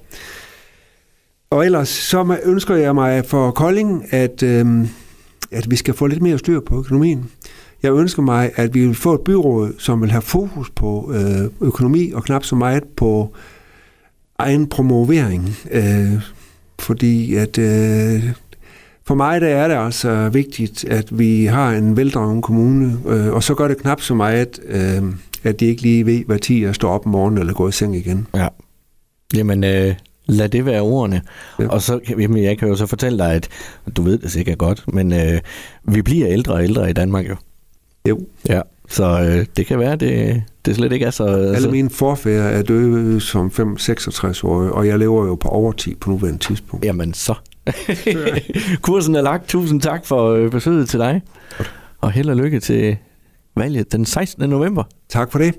Og 1.50 1.64
ellers 1.66 1.88
så 1.88 2.36
ønsker 2.44 2.74
jeg 2.74 2.94
mig 2.94 3.24
for 3.24 3.50
Kolding, 3.50 4.04
at, 4.10 4.42
øh, 4.42 4.66
at 5.50 5.70
vi 5.70 5.76
skal 5.76 5.94
få 5.94 6.06
lidt 6.06 6.22
mere 6.22 6.38
styr 6.38 6.60
på 6.60 6.78
økonomien. 6.78 7.30
Jeg 7.82 7.92
ønsker 7.92 8.22
mig, 8.22 8.50
at 8.56 8.74
vi 8.74 8.86
vil 8.86 8.94
få 8.94 9.14
et 9.14 9.20
byråd, 9.20 9.72
som 9.78 10.02
vil 10.02 10.10
have 10.10 10.22
fokus 10.22 10.70
på 10.70 11.12
øh, 11.14 11.68
økonomi 11.68 12.10
og 12.10 12.24
knap 12.24 12.44
så 12.44 12.56
meget 12.56 12.84
på 12.96 13.34
egen 14.38 14.66
promovering. 14.66 15.56
Øh, 15.70 16.12
fordi 16.78 17.34
at 17.34 17.58
øh, 17.58 18.30
for 19.06 19.14
mig 19.14 19.40
der 19.40 19.48
er 19.48 19.68
det 19.68 19.74
altså 19.74 20.28
vigtigt, 20.28 20.84
at 20.84 21.18
vi 21.18 21.44
har 21.44 21.70
en 21.70 21.96
veldreven 21.96 22.42
kommune, 22.42 22.98
øh, 23.08 23.32
og 23.32 23.42
så 23.42 23.54
gør 23.54 23.68
det 23.68 23.78
knap 23.78 24.00
så 24.00 24.14
meget, 24.14 24.60
øh, 24.66 25.02
at 25.42 25.60
de 25.60 25.66
ikke 25.66 25.82
lige 25.82 26.06
ved, 26.06 26.24
hvad 26.24 26.38
tid 26.38 26.56
jeg 26.56 26.74
står 26.74 26.90
op 26.90 27.06
om 27.06 27.12
morgenen 27.12 27.38
eller 27.38 27.52
går 27.52 27.68
i 27.68 27.72
seng 27.72 27.96
igen. 27.96 28.26
Ja. 28.34 28.48
Jamen, 29.34 29.64
øh, 29.64 29.94
lad 30.26 30.48
det 30.48 30.66
være 30.66 30.80
ordene. 30.80 31.22
Ja. 31.58 31.68
Og 31.68 31.82
så, 31.82 32.00
jamen, 32.18 32.42
jeg 32.42 32.58
kan 32.58 32.68
jo 32.68 32.76
så 32.76 32.86
fortælle 32.86 33.18
dig, 33.18 33.32
at 33.32 33.48
du 33.96 34.02
ved 34.02 34.18
det 34.18 34.30
sikkert 34.30 34.58
godt, 34.58 34.84
men 34.92 35.12
øh, 35.12 35.40
vi 35.84 36.02
bliver 36.02 36.28
ældre 36.28 36.54
og 36.54 36.64
ældre 36.64 36.90
i 36.90 36.92
Danmark 36.92 37.28
jo. 37.28 37.36
Jo. 38.08 38.20
Ja, 38.48 38.60
så 38.88 39.04
øh, 39.04 39.46
det 39.56 39.66
kan 39.66 39.78
være, 39.78 39.96
det, 39.96 40.42
det 40.64 40.76
slet 40.76 40.92
ikke 40.92 41.06
er 41.06 41.10
så... 41.10 41.24
Alle 41.24 41.60
så... 41.60 41.70
mine 41.70 41.90
forfædre 41.90 42.50
er 42.50 42.62
døde 42.62 43.20
som 43.20 43.46
5-66 43.46 44.40
år, 44.44 44.62
og 44.62 44.86
jeg 44.86 44.98
lever 44.98 45.26
jo 45.26 45.34
på 45.34 45.48
overtid 45.48 45.94
på 45.94 46.10
nuværende 46.10 46.38
tidspunkt. 46.38 46.84
Jamen 46.84 47.14
så. 47.14 47.34
Kursen 48.82 49.14
er 49.14 49.22
lagt. 49.22 49.48
Tusind 49.48 49.80
tak 49.80 50.06
for 50.06 50.30
øh, 50.30 50.50
besøget 50.50 50.88
til 50.88 51.00
dig. 51.00 51.22
Og 52.00 52.10
held 52.10 52.30
og 52.30 52.36
lykke 52.36 52.60
til 52.60 52.96
valget 53.56 53.92
den 53.92 54.04
16. 54.04 54.50
november. 54.50 54.84
Tak 55.08 55.32
for 55.32 55.38
det. 55.38 55.54